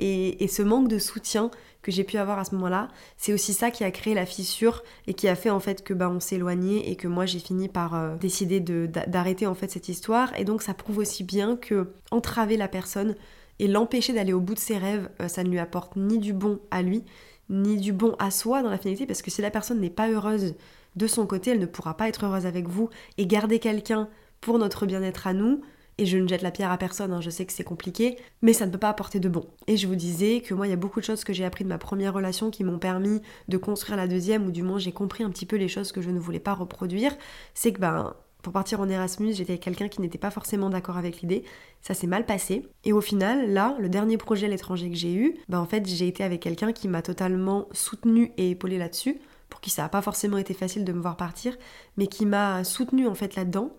Et, 0.00 0.46
ce 0.48 0.62
manque 0.62 0.88
de 0.88 0.98
soutien 0.98 1.50
que 1.82 1.90
j'ai 1.90 2.04
pu 2.04 2.18
avoir 2.18 2.38
à 2.38 2.44
ce 2.44 2.54
moment-là, 2.54 2.88
c'est 3.16 3.32
aussi 3.32 3.52
ça 3.52 3.70
qui 3.72 3.82
a 3.82 3.90
créé 3.90 4.14
la 4.14 4.26
fissure 4.26 4.82
et 5.06 5.14
qui 5.14 5.26
a 5.28 5.34
fait 5.34 5.50
en 5.50 5.58
fait 5.58 5.82
que 5.82 5.92
bah, 5.92 6.08
on 6.08 6.20
s'éloignait 6.20 6.88
et 6.88 6.96
que 6.96 7.08
moi 7.08 7.26
j'ai 7.26 7.40
fini 7.40 7.68
par 7.68 7.94
euh, 7.94 8.16
décider 8.16 8.60
d'arrêter 8.60 9.46
en 9.46 9.54
fait 9.54 9.70
cette 9.70 9.88
histoire. 9.88 10.36
Et 10.38 10.44
donc 10.44 10.62
ça 10.62 10.74
prouve 10.74 10.98
aussi 10.98 11.24
bien 11.24 11.56
que 11.56 11.92
entraver 12.10 12.56
la 12.56 12.68
personne 12.68 13.16
et 13.58 13.66
l'empêcher 13.66 14.12
d'aller 14.12 14.32
au 14.32 14.40
bout 14.40 14.54
de 14.54 14.60
ses 14.60 14.78
rêves, 14.78 15.10
euh, 15.20 15.28
ça 15.28 15.42
ne 15.42 15.48
lui 15.48 15.58
apporte 15.58 15.96
ni 15.96 16.18
du 16.18 16.32
bon 16.32 16.60
à 16.70 16.82
lui, 16.82 17.04
ni 17.50 17.76
du 17.76 17.92
bon 17.92 18.14
à 18.18 18.30
soi 18.30 18.62
dans 18.62 18.70
la 18.70 18.78
finalité, 18.78 19.06
parce 19.06 19.22
que 19.22 19.30
si 19.30 19.42
la 19.42 19.50
personne 19.50 19.80
n'est 19.80 19.90
pas 19.90 20.08
heureuse 20.08 20.54
de 20.96 21.06
son 21.06 21.26
côté, 21.26 21.50
elle 21.50 21.60
ne 21.60 21.66
pourra 21.66 21.96
pas 21.96 22.08
être 22.08 22.24
heureuse 22.24 22.46
avec 22.46 22.68
vous. 22.68 22.88
Et 23.16 23.26
garder 23.26 23.58
quelqu'un 23.58 24.08
pour 24.40 24.58
notre 24.58 24.86
bien-être 24.86 25.26
à 25.26 25.32
nous. 25.32 25.62
Et 26.00 26.06
je 26.06 26.16
ne 26.16 26.28
jette 26.28 26.42
la 26.42 26.52
pierre 26.52 26.70
à 26.70 26.78
personne, 26.78 27.12
hein, 27.12 27.20
je 27.20 27.28
sais 27.28 27.44
que 27.44 27.52
c'est 27.52 27.64
compliqué, 27.64 28.16
mais 28.40 28.52
ça 28.52 28.66
ne 28.66 28.70
peut 28.70 28.78
pas 28.78 28.88
apporter 28.88 29.18
de 29.18 29.28
bon. 29.28 29.44
Et 29.66 29.76
je 29.76 29.88
vous 29.88 29.96
disais 29.96 30.40
que 30.40 30.54
moi, 30.54 30.68
il 30.68 30.70
y 30.70 30.72
a 30.72 30.76
beaucoup 30.76 31.00
de 31.00 31.04
choses 31.04 31.24
que 31.24 31.32
j'ai 31.32 31.44
appris 31.44 31.64
de 31.64 31.68
ma 31.68 31.78
première 31.78 32.14
relation 32.14 32.50
qui 32.50 32.62
m'ont 32.62 32.78
permis 32.78 33.20
de 33.48 33.56
construire 33.56 33.96
la 33.96 34.06
deuxième, 34.06 34.46
ou 34.46 34.52
du 34.52 34.62
moins 34.62 34.78
j'ai 34.78 34.92
compris 34.92 35.24
un 35.24 35.30
petit 35.30 35.44
peu 35.44 35.56
les 35.56 35.66
choses 35.66 35.90
que 35.90 36.00
je 36.00 36.10
ne 36.10 36.20
voulais 36.20 36.38
pas 36.38 36.54
reproduire. 36.54 37.16
C'est 37.52 37.72
que 37.72 37.80
ben, 37.80 38.14
pour 38.42 38.52
partir 38.52 38.80
en 38.80 38.88
Erasmus, 38.88 39.32
j'étais 39.32 39.58
quelqu'un 39.58 39.88
qui 39.88 40.00
n'était 40.00 40.18
pas 40.18 40.30
forcément 40.30 40.70
d'accord 40.70 40.96
avec 40.96 41.20
l'idée. 41.20 41.42
Ça 41.82 41.94
s'est 41.94 42.06
mal 42.06 42.24
passé. 42.24 42.68
Et 42.84 42.92
au 42.92 43.00
final, 43.00 43.50
là, 43.50 43.76
le 43.80 43.88
dernier 43.88 44.18
projet 44.18 44.46
à 44.46 44.48
l'étranger 44.48 44.90
que 44.90 44.96
j'ai 44.96 45.14
eu, 45.14 45.34
ben 45.48 45.58
en 45.58 45.66
fait, 45.66 45.84
j'ai 45.86 46.06
été 46.06 46.22
avec 46.22 46.40
quelqu'un 46.40 46.72
qui 46.72 46.86
m'a 46.86 47.02
totalement 47.02 47.66
soutenu 47.72 48.32
et 48.36 48.50
épaulé 48.50 48.78
là-dessus, 48.78 49.20
pour 49.50 49.60
qui 49.60 49.70
ça 49.70 49.82
n'a 49.82 49.88
pas 49.88 50.02
forcément 50.02 50.38
été 50.38 50.54
facile 50.54 50.84
de 50.84 50.92
me 50.92 51.00
voir 51.00 51.16
partir, 51.16 51.56
mais 51.96 52.06
qui 52.06 52.24
m'a 52.24 52.62
soutenu 52.62 53.08
en 53.08 53.14
fait 53.14 53.34
là-dedans 53.34 53.72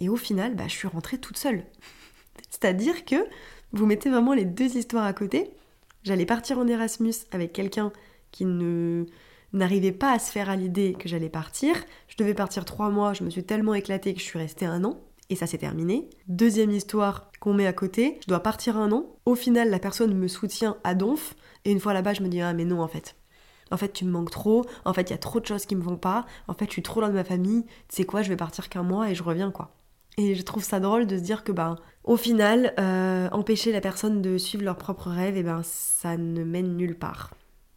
et 0.00 0.08
au 0.08 0.16
final, 0.16 0.54
bah, 0.54 0.64
je 0.66 0.72
suis 0.72 0.88
rentrée 0.88 1.18
toute 1.18 1.36
seule. 1.36 1.64
C'est-à-dire 2.50 3.04
que 3.04 3.16
vous 3.72 3.86
mettez 3.86 4.10
vraiment 4.10 4.34
les 4.34 4.44
deux 4.44 4.76
histoires 4.76 5.04
à 5.04 5.12
côté. 5.12 5.50
J'allais 6.02 6.26
partir 6.26 6.58
en 6.58 6.66
Erasmus 6.66 7.14
avec 7.30 7.52
quelqu'un 7.52 7.92
qui 8.30 8.44
ne 8.44 9.06
n'arrivait 9.52 9.92
pas 9.92 10.12
à 10.12 10.18
se 10.18 10.32
faire 10.32 10.50
à 10.50 10.56
l'idée 10.56 10.94
que 10.98 11.08
j'allais 11.08 11.28
partir. 11.28 11.76
Je 12.08 12.16
devais 12.16 12.34
partir 12.34 12.64
trois 12.64 12.90
mois, 12.90 13.12
je 13.12 13.22
me 13.22 13.30
suis 13.30 13.44
tellement 13.44 13.74
éclatée 13.74 14.14
que 14.14 14.20
je 14.20 14.24
suis 14.24 14.38
restée 14.38 14.66
un 14.66 14.84
an. 14.84 15.00
Et 15.30 15.36
ça 15.36 15.46
s'est 15.46 15.58
terminé. 15.58 16.10
Deuxième 16.28 16.72
histoire 16.72 17.30
qu'on 17.40 17.54
met 17.54 17.66
à 17.66 17.72
côté, 17.72 18.18
je 18.22 18.26
dois 18.26 18.40
partir 18.40 18.76
un 18.76 18.92
an. 18.92 19.06
Au 19.24 19.34
final, 19.34 19.70
la 19.70 19.78
personne 19.78 20.14
me 20.14 20.28
soutient 20.28 20.76
à 20.84 20.94
donf. 20.94 21.34
Et 21.64 21.72
une 21.72 21.80
fois 21.80 21.94
là-bas, 21.94 22.12
je 22.12 22.22
me 22.22 22.28
dis, 22.28 22.40
ah 22.40 22.52
mais 22.52 22.64
non 22.64 22.82
en 22.82 22.88
fait. 22.88 23.16
En 23.70 23.78
fait, 23.78 23.92
tu 23.92 24.04
me 24.04 24.10
manques 24.10 24.30
trop. 24.30 24.64
En 24.84 24.92
fait, 24.92 25.08
il 25.08 25.10
y 25.12 25.14
a 25.14 25.18
trop 25.18 25.40
de 25.40 25.46
choses 25.46 25.64
qui 25.64 25.76
me 25.76 25.82
vont 25.82 25.96
pas. 25.96 26.26
En 26.48 26.54
fait, 26.54 26.66
je 26.66 26.72
suis 26.72 26.82
trop 26.82 27.00
loin 27.00 27.08
de 27.08 27.14
ma 27.14 27.24
famille. 27.24 27.64
Tu 27.88 27.96
sais 27.96 28.04
quoi, 28.04 28.20
je 28.20 28.28
vais 28.28 28.36
partir 28.36 28.68
qu'un 28.68 28.82
mois 28.82 29.10
et 29.10 29.14
je 29.14 29.22
reviens 29.22 29.50
quoi. 29.50 29.74
Et 30.18 30.34
je 30.34 30.42
trouve 30.42 30.62
ça 30.62 30.80
drôle 30.80 31.06
de 31.06 31.16
se 31.16 31.22
dire 31.22 31.44
que 31.44 31.52
ben 31.52 31.76
au 32.04 32.16
final, 32.16 32.74
euh, 32.80 33.28
empêcher 33.30 33.72
la 33.72 33.80
personne 33.80 34.22
de 34.22 34.36
suivre 34.36 34.64
leurs 34.64 34.76
propres 34.76 35.08
rêves, 35.08 35.36
et 35.36 35.42
ben 35.42 35.62
ça 35.62 36.16
ne 36.16 36.42
mène 36.42 36.76
nulle 36.76 36.98
part. 36.98 37.30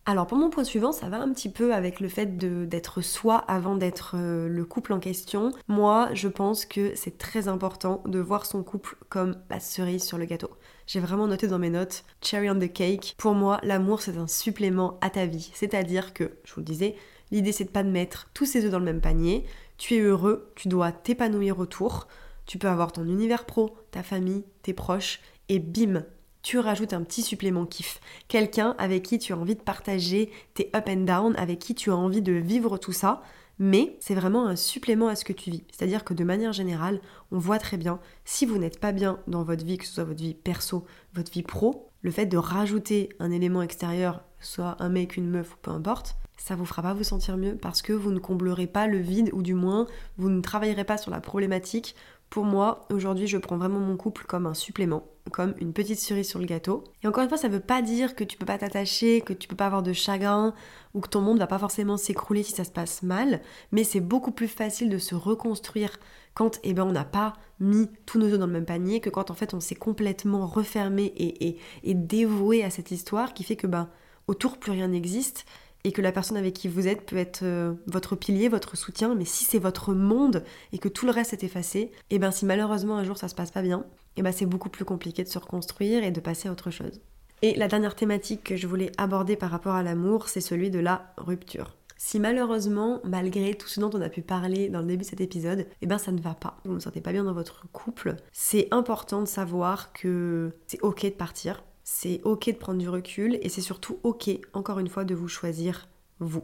Alors 0.07 0.27
pour 0.27 0.37
mon 0.37 0.51
point 0.51 0.63
suivant, 0.63 0.91
ça 0.91 1.09
va 1.09 1.19
un 1.19 1.31
petit 1.33 1.49
peu 1.49 1.73
avec 1.73 1.99
le 1.99 2.07
fait 2.07 2.37
d'être 2.37 3.01
soi 3.01 3.37
avant 3.47 3.75
d'être 3.75 4.13
euh, 4.15 4.47
le 4.47 4.63
couple 4.63 4.93
en 4.93 4.99
question. 4.99 5.51
Moi, 5.67 6.09
je 6.13 6.27
pense 6.27 6.65
que 6.65 6.93
c'est 6.93 7.17
très 7.17 7.47
important 7.47 8.03
de 8.05 8.19
voir 8.19 8.45
son 8.45 8.61
couple 8.61 8.97
comme 9.09 9.37
la 9.49 9.59
cerise 9.59 10.03
sur 10.03 10.19
le 10.19 10.25
gâteau. 10.25 10.51
J'ai 10.85 10.99
vraiment 10.99 11.25
noté 11.27 11.47
dans 11.47 11.57
mes 11.57 11.71
notes 11.71 12.03
cherry 12.21 12.51
on 12.51 12.59
the 12.59 12.71
cake. 12.71 13.15
Pour 13.17 13.33
moi, 13.33 13.59
l'amour 13.63 14.01
c'est 14.01 14.17
un 14.17 14.27
supplément 14.27 14.99
à 15.01 15.09
ta 15.09 15.25
vie. 15.25 15.49
C'est-à-dire 15.55 16.13
que, 16.13 16.37
je 16.43 16.53
vous 16.53 16.61
le 16.61 16.65
disais, 16.65 16.95
l'idée 17.31 17.51
c'est 17.51 17.65
de 17.65 17.71
pas 17.71 17.83
de 17.83 17.89
mettre 17.89 18.29
tous 18.35 18.45
ses 18.45 18.63
œufs 18.63 18.71
dans 18.71 18.79
le 18.79 18.85
même 18.85 19.01
panier. 19.01 19.43
Tu 19.79 19.95
es 19.95 19.99
heureux, 20.01 20.51
tu 20.55 20.67
dois 20.67 20.91
t'épanouir 20.91 21.57
autour. 21.57 22.07
Tu 22.45 22.57
peux 22.57 22.67
avoir 22.67 22.91
ton 22.91 23.05
univers 23.05 23.45
pro, 23.45 23.75
ta 23.91 24.03
famille, 24.03 24.43
tes 24.61 24.73
proches, 24.73 25.19
et 25.49 25.59
bim, 25.59 26.03
tu 26.41 26.59
rajoutes 26.59 26.93
un 26.93 27.01
petit 27.01 27.23
supplément 27.23 27.65
kiff. 27.65 27.99
Quelqu'un 28.27 28.75
avec 28.77 29.03
qui 29.03 29.17
tu 29.17 29.33
as 29.33 29.37
envie 29.37 29.55
de 29.55 29.61
partager 29.61 30.31
tes 30.53 30.69
up 30.75 30.85
and 30.87 31.05
down, 31.05 31.35
avec 31.37 31.59
qui 31.59 31.73
tu 31.73 31.89
as 31.89 31.95
envie 31.95 32.21
de 32.21 32.33
vivre 32.33 32.77
tout 32.77 32.91
ça, 32.91 33.23
mais 33.57 33.97
c'est 33.99 34.15
vraiment 34.15 34.47
un 34.47 34.55
supplément 34.55 35.07
à 35.07 35.15
ce 35.15 35.25
que 35.25 35.33
tu 35.33 35.49
vis. 35.49 35.63
C'est-à-dire 35.71 36.03
que 36.03 36.13
de 36.13 36.23
manière 36.23 36.53
générale, 36.53 37.01
on 37.31 37.39
voit 37.39 37.59
très 37.59 37.77
bien, 37.77 37.99
si 38.25 38.45
vous 38.45 38.57
n'êtes 38.57 38.79
pas 38.79 38.91
bien 38.91 39.19
dans 39.27 39.43
votre 39.43 39.65
vie, 39.65 39.77
que 39.77 39.85
ce 39.85 39.93
soit 39.93 40.03
votre 40.03 40.21
vie 40.21 40.33
perso, 40.33 40.85
votre 41.13 41.31
vie 41.31 41.43
pro, 41.43 41.89
le 42.01 42.11
fait 42.11 42.25
de 42.27 42.37
rajouter 42.37 43.09
un 43.19 43.31
élément 43.31 43.61
extérieur, 43.61 44.23
soit 44.39 44.75
un 44.79 44.89
mec, 44.89 45.17
une 45.17 45.29
meuf 45.29 45.53
ou 45.53 45.57
peu 45.61 45.71
importe, 45.71 46.15
ça 46.37 46.55
vous 46.55 46.65
fera 46.65 46.81
pas 46.81 46.93
vous 46.93 47.03
sentir 47.03 47.37
mieux 47.37 47.55
parce 47.55 47.81
que 47.81 47.93
vous 47.93 48.11
ne 48.11 48.19
comblerez 48.19 48.67
pas 48.67 48.87
le 48.87 48.99
vide 48.99 49.29
ou 49.33 49.41
du 49.41 49.53
moins 49.53 49.87
vous 50.17 50.29
ne 50.29 50.41
travaillerez 50.41 50.83
pas 50.83 50.97
sur 50.97 51.09
la 51.09 51.21
problématique 51.21 51.95
pour 52.35 52.43
moi, 52.43 52.85
aujourd'hui, 52.91 53.27
je 53.27 53.37
prends 53.37 53.55
vraiment 53.55 53.79
mon 53.79 53.95
couple 53.95 54.25
comme 54.25 54.45
un 54.45 54.53
supplément, 54.53 55.03
comme 55.31 55.53
une 55.61 55.71
petite 55.71 55.99
cerise 55.99 56.27
sur 56.27 56.37
le 56.37 56.45
gâteau. 56.45 56.83
Et 57.01 57.07
encore 57.07 57.23
une 57.23 57.29
fois, 57.29 57.37
ça 57.37 57.47
veut 57.47 57.61
pas 57.61 57.81
dire 57.81 58.13
que 58.13 58.25
tu 58.25 58.35
peux 58.37 58.45
pas 58.45 58.57
t'attacher, 58.57 59.21
que 59.21 59.31
tu 59.31 59.47
peux 59.47 59.55
pas 59.55 59.67
avoir 59.67 59.83
de 59.83 59.93
chagrin 59.93 60.53
ou 60.93 60.99
que 60.99 61.07
ton 61.07 61.21
monde 61.21 61.39
va 61.39 61.47
pas 61.47 61.59
forcément 61.59 61.95
s'écrouler 61.95 62.43
si 62.43 62.51
ça 62.51 62.65
se 62.65 62.71
passe 62.71 63.03
mal, 63.03 63.39
mais 63.71 63.85
c'est 63.85 64.01
beaucoup 64.01 64.31
plus 64.31 64.49
facile 64.49 64.89
de 64.89 64.97
se 64.97 65.15
reconstruire 65.15 65.97
quand 66.33 66.59
eh 66.63 66.73
ben, 66.73 66.83
on 66.83 66.91
n'a 66.91 67.05
pas 67.05 67.35
mis 67.61 67.87
tous 68.05 68.19
nos 68.19 68.25
œufs 68.25 68.37
dans 68.37 68.47
le 68.47 68.51
même 68.51 68.65
panier 68.65 68.99
que 68.99 69.09
quand 69.09 69.31
en 69.31 69.33
fait 69.33 69.53
on 69.53 69.61
s'est 69.61 69.73
complètement 69.73 70.45
refermé 70.45 71.05
et, 71.15 71.57
et, 71.83 71.93
dévoué 71.93 72.65
à 72.65 72.69
cette 72.69 72.91
histoire 72.91 73.33
qui 73.33 73.45
fait 73.45 73.55
que 73.55 73.65
ben, 73.65 73.87
autour 74.27 74.57
plus 74.57 74.73
rien 74.73 74.89
n'existe 74.89 75.45
et 75.85 75.91
que 75.91 76.01
la 76.01 76.11
personne 76.11 76.35
avec 76.35 76.55
qui 76.55 76.67
vous 76.67 76.87
êtes 76.87 77.05
peut 77.05 77.15
être 77.15 77.43
euh, 77.43 77.73
votre 77.85 78.15
pilier, 78.15 78.49
votre 78.49 78.75
soutien, 78.75 79.13
mais 79.13 79.23
si 79.23 79.45
c'est 79.45 79.59
votre 79.59 79.93
monde 79.93 80.43
et 80.73 80.79
que 80.79 80.89
tout 80.89 81.05
le 81.05 81.11
reste 81.11 81.31
est 81.31 81.43
effacé, 81.43 81.79
et 81.79 81.91
eh 82.09 82.19
bien 82.19 82.31
si 82.31 82.45
malheureusement 82.45 82.97
un 82.97 83.03
jour 83.03 83.17
ça 83.17 83.27
se 83.27 83.35
passe 83.35 83.51
pas 83.51 83.61
bien, 83.61 83.85
et 84.17 84.19
eh 84.19 84.21
ben 84.23 84.31
c'est 84.31 84.47
beaucoup 84.47 84.69
plus 84.69 84.83
compliqué 84.83 85.23
de 85.23 85.29
se 85.29 85.37
reconstruire 85.37 86.03
et 86.03 86.09
de 86.09 86.19
passer 86.19 86.49
à 86.49 86.51
autre 86.51 86.71
chose. 86.71 87.01
Et 87.43 87.53
la 87.53 87.67
dernière 87.67 87.95
thématique 87.95 88.43
que 88.43 88.55
je 88.55 88.65
voulais 88.65 88.91
aborder 88.97 89.35
par 89.35 89.51
rapport 89.51 89.75
à 89.75 89.83
l'amour, 89.83 90.27
c'est 90.27 90.41
celui 90.41 90.71
de 90.71 90.79
la 90.79 91.13
rupture. 91.17 91.75
Si 91.97 92.19
malheureusement, 92.19 92.99
malgré 93.03 93.53
tout 93.53 93.67
ce 93.67 93.79
dont 93.79 93.91
on 93.93 94.01
a 94.01 94.09
pu 94.09 94.21
parler 94.21 94.69
dans 94.69 94.79
le 94.79 94.87
début 94.87 95.03
de 95.03 95.09
cet 95.09 95.21
épisode, 95.21 95.67
eh 95.81 95.85
ben 95.85 95.99
ça 95.99 96.11
ne 96.11 96.19
va 96.19 96.33
pas, 96.33 96.57
vous 96.63 96.71
ne 96.71 96.75
vous 96.77 96.81
sentez 96.81 97.01
pas 97.01 97.11
bien 97.11 97.25
dans 97.25 97.33
votre 97.33 97.67
couple, 97.71 98.15
c'est 98.31 98.67
important 98.71 99.21
de 99.21 99.27
savoir 99.27 99.93
que 99.93 100.51
c'est 100.65 100.81
ok 100.81 101.03
de 101.03 101.09
partir, 101.09 101.63
c'est 101.85 102.19
ok 102.23 102.47
de 102.47 102.57
prendre 102.57 102.79
du 102.79 102.89
recul 102.89 103.37
et 103.41 103.47
c'est 103.47 103.61
surtout 103.61 103.99
ok, 104.03 104.29
encore 104.53 104.79
une 104.79 104.89
fois, 104.89 105.05
de 105.05 105.13
vous 105.13 105.27
choisir 105.27 105.87
vous. 106.19 106.43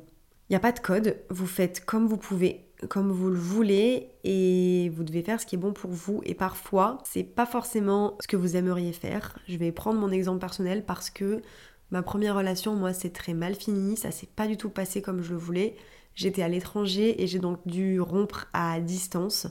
Il 0.50 0.54
n'y 0.54 0.56
a 0.56 0.60
pas 0.60 0.72
de 0.72 0.80
code, 0.80 1.18
vous 1.30 1.48
faites 1.48 1.84
comme 1.84 2.08
vous 2.08 2.18
pouvez, 2.18 2.68
comme 2.90 3.12
vous 3.12 3.30
le 3.30 3.40
voulez 3.40 4.12
et 4.24 4.92
vous 4.94 5.04
devez 5.04 5.24
faire 5.24 5.42
ce 5.42 5.48
qui 5.48 5.56
est 5.56 5.58
bon 5.58 5.74
pour 5.74 5.90
vous. 5.90 6.22
Et 6.26 6.36
parfois, 6.36 7.00
c'est 7.06 7.24
pas 7.24 7.48
forcément 7.48 8.18
ce 8.22 8.28
que 8.28 8.38
vous 8.38 8.56
aimeriez 8.56 8.94
faire. 8.94 9.36
Je 9.48 9.58
vais 9.58 9.72
prendre 9.72 10.00
mon 10.00 10.12
exemple 10.12 10.40
personnel 10.40 10.86
parce 10.86 11.10
que 11.10 11.42
ma 11.90 12.04
première 12.04 12.36
relation, 12.36 12.76
moi, 12.76 12.94
c'est 12.94 13.12
très 13.12 13.34
mal 13.34 13.56
fini. 13.56 13.98
Ça 13.98 14.12
s'est 14.12 14.30
pas 14.36 14.48
du 14.48 14.58
tout 14.58 14.70
passé 14.70 15.02
comme 15.02 15.24
je 15.24 15.32
le 15.32 15.40
voulais. 15.40 15.76
J'étais 16.14 16.44
à 16.44 16.50
l'étranger 16.50 17.24
et 17.24 17.26
j'ai 17.26 17.40
donc 17.40 17.66
dû 17.66 18.00
rompre 18.00 18.48
à 18.54 18.80
distance. 18.80 19.48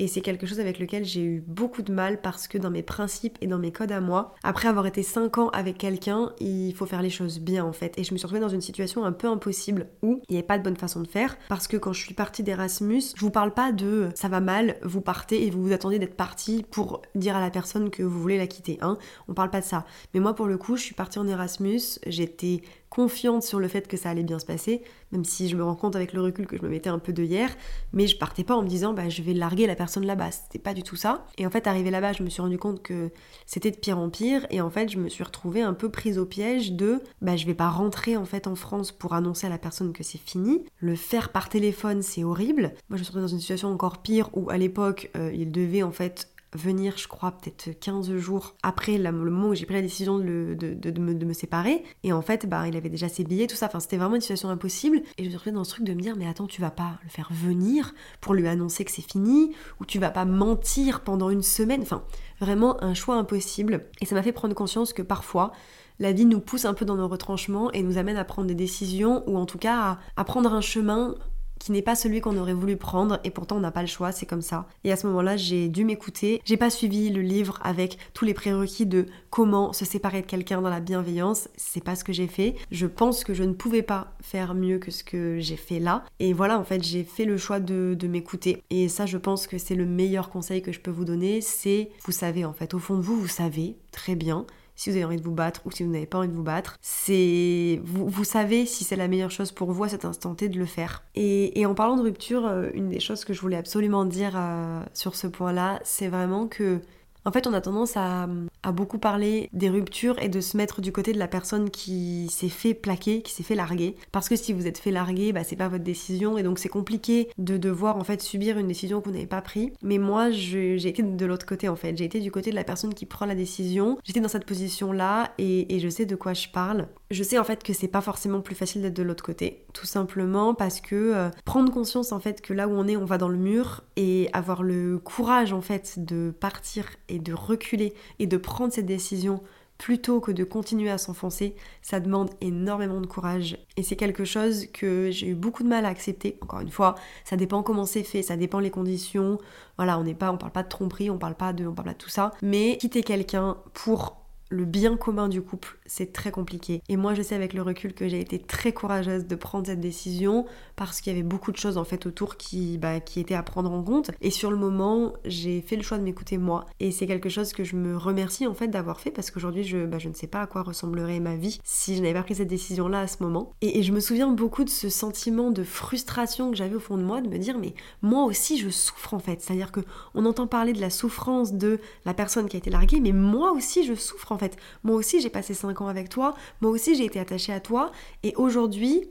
Et 0.00 0.06
c'est 0.06 0.22
quelque 0.22 0.46
chose 0.46 0.60
avec 0.60 0.78
lequel 0.78 1.04
j'ai 1.04 1.22
eu 1.22 1.44
beaucoup 1.46 1.82
de 1.82 1.92
mal 1.92 2.22
parce 2.22 2.48
que 2.48 2.56
dans 2.56 2.70
mes 2.70 2.82
principes 2.82 3.36
et 3.42 3.46
dans 3.46 3.58
mes 3.58 3.70
codes 3.70 3.92
à 3.92 4.00
moi, 4.00 4.34
après 4.42 4.66
avoir 4.66 4.86
été 4.86 5.02
5 5.02 5.36
ans 5.36 5.48
avec 5.50 5.76
quelqu'un, 5.76 6.32
il 6.40 6.72
faut 6.74 6.86
faire 6.86 7.02
les 7.02 7.10
choses 7.10 7.38
bien 7.38 7.66
en 7.66 7.74
fait. 7.74 7.98
Et 7.98 8.04
je 8.04 8.14
me 8.14 8.16
suis 8.16 8.24
retrouvée 8.24 8.40
dans 8.40 8.48
une 8.48 8.62
situation 8.62 9.04
un 9.04 9.12
peu 9.12 9.26
impossible 9.26 9.88
où 10.00 10.22
il 10.30 10.32
n'y 10.32 10.38
avait 10.38 10.46
pas 10.46 10.56
de 10.56 10.64
bonne 10.64 10.78
façon 10.78 11.02
de 11.02 11.06
faire. 11.06 11.36
Parce 11.50 11.68
que 11.68 11.76
quand 11.76 11.92
je 11.92 12.00
suis 12.02 12.14
partie 12.14 12.42
d'Erasmus, 12.42 13.02
je 13.14 13.20
vous 13.20 13.30
parle 13.30 13.52
pas 13.52 13.72
de 13.72 14.08
ça 14.14 14.28
va 14.28 14.40
mal, 14.40 14.78
vous 14.82 15.02
partez 15.02 15.46
et 15.46 15.50
vous 15.50 15.62
vous 15.62 15.72
attendez 15.74 15.98
d'être 15.98 16.16
parti 16.16 16.64
pour 16.70 17.02
dire 17.14 17.36
à 17.36 17.40
la 17.42 17.50
personne 17.50 17.90
que 17.90 18.02
vous 18.02 18.18
voulez 18.22 18.38
la 18.38 18.46
quitter. 18.46 18.78
Hein. 18.80 18.96
On 19.28 19.34
parle 19.34 19.50
pas 19.50 19.60
de 19.60 19.66
ça. 19.66 19.84
Mais 20.14 20.20
moi 20.20 20.34
pour 20.34 20.46
le 20.46 20.56
coup, 20.56 20.78
je 20.78 20.82
suis 20.82 20.94
partie 20.94 21.18
en 21.18 21.28
Erasmus, 21.28 22.00
j'étais 22.06 22.62
confiante 22.90 23.44
sur 23.44 23.60
le 23.60 23.68
fait 23.68 23.86
que 23.88 23.96
ça 23.96 24.10
allait 24.10 24.24
bien 24.24 24.40
se 24.40 24.44
passer, 24.44 24.82
même 25.12 25.24
si 25.24 25.48
je 25.48 25.56
me 25.56 25.62
rends 25.62 25.76
compte 25.76 25.94
avec 25.94 26.12
le 26.12 26.20
recul 26.20 26.46
que 26.46 26.56
je 26.56 26.62
me 26.62 26.68
mettais 26.68 26.90
un 26.90 26.98
peu 26.98 27.12
de 27.12 27.22
hier, 27.22 27.56
mais 27.92 28.08
je 28.08 28.18
partais 28.18 28.44
pas 28.44 28.54
en 28.56 28.62
me 28.62 28.68
disant 28.68 28.92
bah 28.92 29.08
je 29.08 29.22
vais 29.22 29.32
larguer 29.32 29.66
la 29.66 29.76
personne 29.76 30.04
là-bas, 30.04 30.32
c'était 30.32 30.58
pas 30.58 30.74
du 30.74 30.82
tout 30.82 30.96
ça. 30.96 31.24
Et 31.38 31.46
en 31.46 31.50
fait 31.50 31.68
arrivé 31.68 31.90
là-bas, 31.90 32.12
je 32.12 32.24
me 32.24 32.28
suis 32.28 32.42
rendu 32.42 32.58
compte 32.58 32.82
que 32.82 33.10
c'était 33.46 33.70
de 33.70 33.76
pire 33.76 33.98
en 33.98 34.10
pire 34.10 34.44
et 34.50 34.60
en 34.60 34.70
fait 34.70 34.88
je 34.88 34.98
me 34.98 35.08
suis 35.08 35.22
retrouvée 35.22 35.62
un 35.62 35.72
peu 35.72 35.88
prise 35.88 36.18
au 36.18 36.26
piège 36.26 36.72
de 36.72 37.00
bah 37.22 37.36
je 37.36 37.46
vais 37.46 37.54
pas 37.54 37.68
rentrer 37.68 38.16
en 38.16 38.24
fait 38.24 38.48
en 38.48 38.56
France 38.56 38.90
pour 38.90 39.14
annoncer 39.14 39.46
à 39.46 39.50
la 39.50 39.58
personne 39.58 39.92
que 39.92 40.02
c'est 40.02 40.18
fini. 40.18 40.64
Le 40.78 40.96
faire 40.96 41.30
par 41.30 41.48
téléphone 41.48 42.02
c'est 42.02 42.24
horrible. 42.24 42.72
Moi 42.88 42.96
je 42.96 42.98
me 42.98 42.98
suis 42.98 43.06
retrouvée 43.06 43.22
dans 43.22 43.28
une 43.28 43.40
situation 43.40 43.70
encore 43.70 44.02
pire 44.02 44.30
où 44.34 44.50
à 44.50 44.58
l'époque 44.58 45.10
euh, 45.16 45.30
il 45.32 45.52
devait 45.52 45.84
en 45.84 45.92
fait 45.92 46.29
venir, 46.54 46.96
je 46.96 47.08
crois, 47.08 47.32
peut-être 47.32 47.78
15 47.78 48.16
jours 48.16 48.56
après 48.62 48.98
le 48.98 49.12
moment 49.12 49.48
où 49.48 49.54
j'ai 49.54 49.66
pris 49.66 49.74
la 49.74 49.82
décision 49.82 50.18
de, 50.18 50.56
de, 50.58 51.00
me, 51.00 51.32
séparer. 51.32 51.84
Et 52.02 52.12
en 52.12 52.22
fait, 52.22 52.46
bah, 52.46 52.66
il 52.66 52.76
avait 52.76 52.88
déjà 52.88 53.08
ses 53.08 53.24
billets, 53.24 53.46
tout 53.46 53.56
ça. 53.56 53.66
Enfin, 53.66 53.80
c'était 53.80 53.96
vraiment 53.96 54.16
une 54.16 54.20
situation 54.20 54.50
impossible. 54.50 55.02
Et 55.16 55.22
je 55.22 55.24
me 55.24 55.28
suis 55.28 55.36
retrouvée 55.36 55.54
dans 55.54 55.64
ce 55.64 55.70
truc 55.70 55.84
de 55.84 55.94
me 55.94 56.00
dire, 56.00 56.16
mais 56.16 56.26
attends, 56.26 56.46
tu 56.46 56.60
vas 56.60 56.70
pas 56.70 56.98
le 57.04 57.08
faire 57.08 57.28
venir 57.32 57.94
pour 58.20 58.34
lui 58.34 58.48
annoncer 58.48 58.84
que 58.84 58.90
c'est 58.90 59.02
fini, 59.02 59.54
ou 59.80 59.84
tu 59.84 59.98
vas 59.98 60.10
pas 60.10 60.24
mentir 60.24 61.02
pendant 61.02 61.30
une 61.30 61.42
semaine. 61.42 61.82
Enfin, 61.82 62.02
vraiment 62.40 62.82
un 62.82 62.94
choix 62.94 63.16
impossible. 63.16 63.86
Et 64.00 64.06
ça 64.06 64.14
m'a 64.14 64.22
fait 64.22 64.32
prendre 64.32 64.54
conscience 64.54 64.92
que 64.92 65.02
parfois, 65.02 65.52
la 65.98 66.12
vie 66.12 66.24
nous 66.24 66.40
pousse 66.40 66.64
un 66.64 66.74
peu 66.74 66.84
dans 66.84 66.96
nos 66.96 67.08
retranchements 67.08 67.70
et 67.72 67.82
nous 67.82 67.98
amène 67.98 68.16
à 68.16 68.24
prendre 68.24 68.48
des 68.48 68.54
décisions, 68.54 69.22
ou 69.28 69.36
en 69.36 69.46
tout 69.46 69.58
cas 69.58 69.98
à 70.16 70.24
prendre 70.24 70.52
un 70.52 70.60
chemin 70.62 71.14
qui 71.60 71.70
n'est 71.70 71.82
pas 71.82 71.94
celui 71.94 72.20
qu'on 72.20 72.36
aurait 72.36 72.54
voulu 72.54 72.76
prendre 72.76 73.20
et 73.22 73.30
pourtant 73.30 73.58
on 73.58 73.60
n'a 73.60 73.70
pas 73.70 73.82
le 73.82 73.86
choix, 73.86 74.10
c'est 74.10 74.26
comme 74.26 74.42
ça. 74.42 74.66
Et 74.82 74.90
à 74.90 74.96
ce 74.96 75.06
moment-là, 75.06 75.36
j'ai 75.36 75.68
dû 75.68 75.84
m'écouter. 75.84 76.40
J'ai 76.44 76.56
pas 76.56 76.70
suivi 76.70 77.10
le 77.10 77.20
livre 77.20 77.60
avec 77.62 77.98
tous 78.14 78.24
les 78.24 78.34
prérequis 78.34 78.86
de 78.86 79.06
comment 79.30 79.72
se 79.72 79.84
séparer 79.84 80.22
de 80.22 80.26
quelqu'un 80.26 80.60
dans 80.60 80.70
la 80.70 80.80
bienveillance, 80.80 81.48
c'est 81.56 81.84
pas 81.84 81.94
ce 81.94 82.02
que 82.02 82.12
j'ai 82.12 82.26
fait. 82.26 82.56
Je 82.72 82.86
pense 82.86 83.22
que 83.22 83.34
je 83.34 83.44
ne 83.44 83.52
pouvais 83.52 83.82
pas 83.82 84.12
faire 84.20 84.54
mieux 84.54 84.78
que 84.78 84.90
ce 84.90 85.04
que 85.04 85.38
j'ai 85.38 85.56
fait 85.56 85.78
là. 85.78 86.04
Et 86.18 86.32
voilà, 86.32 86.58
en 86.58 86.64
fait, 86.64 86.82
j'ai 86.82 87.04
fait 87.04 87.24
le 87.24 87.36
choix 87.36 87.60
de, 87.60 87.96
m'écouter. 88.10 88.64
Et 88.70 88.88
ça, 88.88 89.06
je 89.06 89.18
pense 89.18 89.46
que 89.46 89.56
c'est 89.56 89.76
le 89.76 89.86
meilleur 89.86 90.30
conseil 90.30 90.62
que 90.62 90.72
je 90.72 90.80
peux 90.80 90.90
vous 90.90 91.04
donner, 91.04 91.40
c'est 91.40 91.90
vous 92.04 92.12
savez 92.12 92.44
en 92.44 92.52
fait, 92.52 92.74
au 92.74 92.80
fond 92.80 92.96
de 92.96 93.02
vous, 93.02 93.14
vous 93.14 93.28
savez 93.28 93.76
très 93.92 94.16
bien 94.16 94.46
si 94.80 94.88
vous 94.88 94.96
avez 94.96 95.04
envie 95.04 95.18
de 95.18 95.22
vous 95.22 95.34
battre 95.34 95.60
ou 95.66 95.70
si 95.70 95.82
vous 95.82 95.90
n'avez 95.90 96.06
pas 96.06 96.16
envie 96.16 96.28
de 96.28 96.32
vous 96.32 96.42
battre. 96.42 96.78
C'est 96.80 97.82
vous, 97.84 98.24
savez 98.24 98.64
si 98.64 98.82
c'est 98.82 98.96
la 98.96 99.08
meilleure 99.08 99.30
chose 99.30 99.52
pour 99.52 99.72
vous 99.72 99.84
à 99.84 99.90
cet 99.90 100.06
instant 100.06 100.34
T 100.34 100.48
de 100.48 100.58
le 100.58 100.64
faire. 100.64 101.02
Et, 101.14 101.66
en 101.66 101.74
parlant 101.74 101.98
de 101.98 102.02
rupture, 102.02 102.46
euh, 102.46 102.70
une 102.72 102.88
des 102.88 102.98
choses 102.98 103.26
que 103.26 103.34
je 103.34 103.42
voulais 103.42 103.58
absolument 103.58 104.06
dire 104.06 104.32
euh, 104.36 104.82
sur 104.94 105.16
ce 105.16 105.26
point-là, 105.26 105.80
c'est 105.84 106.08
vraiment 106.08 106.46
que 106.46 106.80
en 107.24 107.32
fait, 107.32 107.46
on 107.46 107.52
a 107.52 107.60
tendance 107.60 107.96
à, 107.96 108.28
beaucoup 108.72 108.98
parler 108.98 109.48
des 109.52 109.68
ruptures 109.68 110.18
et 110.20 110.28
de 110.28 110.40
se 110.40 110.56
mettre 110.56 110.80
du 110.80 110.92
côté 110.92 111.12
de 111.12 111.18
la 111.18 111.28
personne 111.28 111.70
qui 111.70 112.28
s'est 112.30 112.48
fait 112.48 112.74
plaquer, 112.74 113.22
qui 113.22 113.32
s'est 113.32 113.42
fait 113.42 113.54
larguer. 113.54 113.96
Parce 114.12 114.28
que 114.28 114.36
si 114.36 114.52
vous 114.52 114.66
êtes 114.66 114.78
fait 114.78 114.90
larguer, 114.90 115.32
bah, 115.32 115.44
c'est 115.44 115.56
pas 115.56 115.68
votre 115.68 115.84
décision 115.84 116.38
et 116.38 116.42
donc 116.42 116.58
c'est 116.58 116.68
compliqué 116.68 117.28
de 117.38 117.56
devoir 117.56 117.96
en 117.96 118.04
fait 118.04 118.22
subir 118.22 118.58
une 118.58 118.68
décision 118.68 119.02
vous 119.04 119.10
n'avez 119.10 119.26
pas 119.26 119.42
prise. 119.42 119.70
Mais 119.82 119.98
moi, 119.98 120.30
j'ai 120.30 120.76
été 120.86 121.02
de 121.02 121.26
l'autre 121.26 121.46
côté 121.46 121.68
en 121.68 121.76
fait. 121.76 121.96
J'ai 121.96 122.04
été 122.04 122.20
du 122.20 122.30
côté 122.30 122.50
de 122.50 122.54
la 122.54 122.64
personne 122.64 122.94
qui 122.94 123.06
prend 123.06 123.26
la 123.26 123.34
décision. 123.34 123.98
J'étais 124.04 124.20
dans 124.20 124.28
cette 124.28 124.46
position-là 124.46 125.32
et, 125.38 125.74
et 125.74 125.80
je 125.80 125.88
sais 125.88 126.06
de 126.06 126.16
quoi 126.16 126.32
je 126.32 126.48
parle. 126.48 126.86
Je 127.10 127.22
sais 127.22 127.38
en 127.38 127.44
fait 127.44 127.62
que 127.62 127.72
c'est 127.72 127.88
pas 127.88 128.00
forcément 128.00 128.40
plus 128.40 128.54
facile 128.54 128.82
d'être 128.82 128.94
de 128.94 129.02
l'autre 129.02 129.24
côté. 129.24 129.64
Tout 129.72 129.86
simplement 129.86 130.54
parce 130.54 130.80
que 130.80 130.94
euh, 130.94 131.30
prendre 131.44 131.72
conscience 131.72 132.12
en 132.12 132.20
fait 132.20 132.40
que 132.40 132.52
là 132.52 132.68
où 132.68 132.72
on 132.72 132.86
est, 132.86 132.96
on 132.96 133.04
va 133.04 133.18
dans 133.18 133.28
le 133.28 133.38
mur 133.38 133.82
et 133.96 134.28
avoir 134.32 134.62
le 134.62 134.98
courage 134.98 135.52
en 135.52 135.60
fait 135.60 136.04
de 136.04 136.32
partir 136.38 136.86
et 137.10 137.18
de 137.18 137.32
reculer 137.32 137.94
et 138.18 138.26
de 138.26 138.36
prendre 138.36 138.72
cette 138.72 138.86
décision 138.86 139.42
plutôt 139.80 140.20
que 140.20 140.30
de 140.30 140.44
continuer 140.44 140.90
à 140.90 140.98
s'enfoncer, 140.98 141.54
ça 141.80 142.00
demande 142.00 142.28
énormément 142.42 143.00
de 143.00 143.06
courage. 143.06 143.56
Et 143.78 143.82
c'est 143.82 143.96
quelque 143.96 144.26
chose 144.26 144.66
que 144.66 145.10
j'ai 145.10 145.28
eu 145.28 145.34
beaucoup 145.34 145.62
de 145.62 145.68
mal 145.68 145.86
à 145.86 145.88
accepter. 145.88 146.36
Encore 146.42 146.60
une 146.60 146.70
fois, 146.70 146.96
ça 147.24 147.36
dépend 147.36 147.62
comment 147.62 147.86
c'est 147.86 148.02
fait, 148.02 148.20
ça 148.20 148.36
dépend 148.36 148.58
les 148.58 148.70
conditions. 148.70 149.38
Voilà, 149.78 149.98
on 149.98 150.04
n'est 150.04 150.14
pas, 150.14 150.30
on 150.32 150.36
parle 150.36 150.52
pas 150.52 150.62
de 150.62 150.68
tromperie, 150.68 151.08
on 151.08 151.16
parle 151.16 151.34
pas 151.34 151.54
de, 151.54 151.66
on 151.66 151.72
parle 151.72 151.88
pas 151.88 151.94
de 151.94 151.98
tout 151.98 152.10
ça. 152.10 152.32
Mais 152.42 152.76
quitter 152.76 153.02
quelqu'un 153.02 153.56
pour 153.72 154.19
le 154.50 154.64
bien 154.64 154.96
commun 154.96 155.28
du 155.28 155.42
couple, 155.42 155.78
c'est 155.86 156.12
très 156.12 156.32
compliqué. 156.32 156.82
Et 156.88 156.96
moi, 156.96 157.14
je 157.14 157.22
sais 157.22 157.36
avec 157.36 157.54
le 157.54 157.62
recul 157.62 157.94
que 157.94 158.08
j'ai 158.08 158.20
été 158.20 158.38
très 158.38 158.72
courageuse 158.72 159.26
de 159.26 159.36
prendre 159.36 159.66
cette 159.66 159.80
décision 159.80 160.44
parce 160.74 161.00
qu'il 161.00 161.12
y 161.12 161.16
avait 161.16 161.22
beaucoup 161.22 161.52
de 161.52 161.56
choses 161.56 161.78
en 161.78 161.84
fait 161.84 162.04
autour 162.04 162.36
qui, 162.36 162.76
bah, 162.76 163.00
qui 163.00 163.20
étaient 163.20 163.34
à 163.34 163.44
prendre 163.44 163.70
en 163.70 163.82
compte. 163.82 164.10
Et 164.20 164.30
sur 164.30 164.50
le 164.50 164.56
moment, 164.56 165.14
j'ai 165.24 165.60
fait 165.60 165.76
le 165.76 165.82
choix 165.82 165.98
de 165.98 166.02
m'écouter 166.02 166.36
moi. 166.36 166.66
Et 166.80 166.90
c'est 166.90 167.06
quelque 167.06 167.28
chose 167.28 167.52
que 167.52 167.62
je 167.62 167.76
me 167.76 167.96
remercie 167.96 168.46
en 168.46 168.54
fait 168.54 168.68
d'avoir 168.68 169.00
fait 169.00 169.12
parce 169.12 169.30
qu'aujourd'hui, 169.30 169.62
je, 169.62 169.86
bah, 169.86 169.98
je 169.98 170.08
ne 170.08 170.14
sais 170.14 170.26
pas 170.26 170.42
à 170.42 170.46
quoi 170.46 170.62
ressemblerait 170.62 171.20
ma 171.20 171.36
vie 171.36 171.60
si 171.62 171.96
je 171.96 172.02
n'avais 172.02 172.14
pas 172.14 172.22
pris 172.24 172.34
cette 172.34 172.48
décision-là 172.48 173.00
à 173.00 173.06
ce 173.06 173.22
moment. 173.22 173.52
Et, 173.60 173.82
je 173.82 173.92
me 173.92 174.00
souviens 174.00 174.28
beaucoup 174.28 174.64
de 174.64 174.68
ce 174.68 174.88
sentiment 174.88 175.50
de 175.50 175.62
frustration 175.62 176.50
que 176.50 176.56
j'avais 176.56 176.74
au 176.74 176.80
fond 176.80 176.96
de 176.96 177.02
moi, 177.02 177.20
de 177.20 177.28
me 177.28 177.38
dire 177.38 177.58
mais 177.58 177.74
moi 178.02 178.24
aussi 178.24 178.58
je 178.58 178.68
souffre 178.68 179.14
en 179.14 179.18
fait. 179.18 179.40
C'est-à-dire 179.40 179.72
que 179.72 179.80
on 180.14 180.26
entend 180.26 180.46
parler 180.46 180.72
de 180.72 180.80
la 180.80 180.90
souffrance 180.90 181.52
de 181.52 181.78
la 182.04 182.14
personne 182.14 182.48
qui 182.48 182.56
a 182.56 182.58
été 182.58 182.70
larguée, 182.70 183.00
mais 183.00 183.12
moi 183.12 183.52
aussi 183.52 183.84
je 183.84 183.94
souffre 183.94 184.32
en 184.32 184.38
fait. 184.40 184.56
Moi 184.82 184.96
aussi, 184.96 185.20
j'ai 185.20 185.30
passé 185.30 185.54
5 185.54 185.80
ans 185.80 185.86
avec 185.86 186.08
toi, 186.08 186.34
moi 186.60 186.70
aussi, 186.70 186.96
j'ai 186.96 187.04
été 187.04 187.20
attachée 187.20 187.52
à 187.52 187.60
toi, 187.60 187.92
et 188.22 188.34
aujourd'hui, 188.36 189.08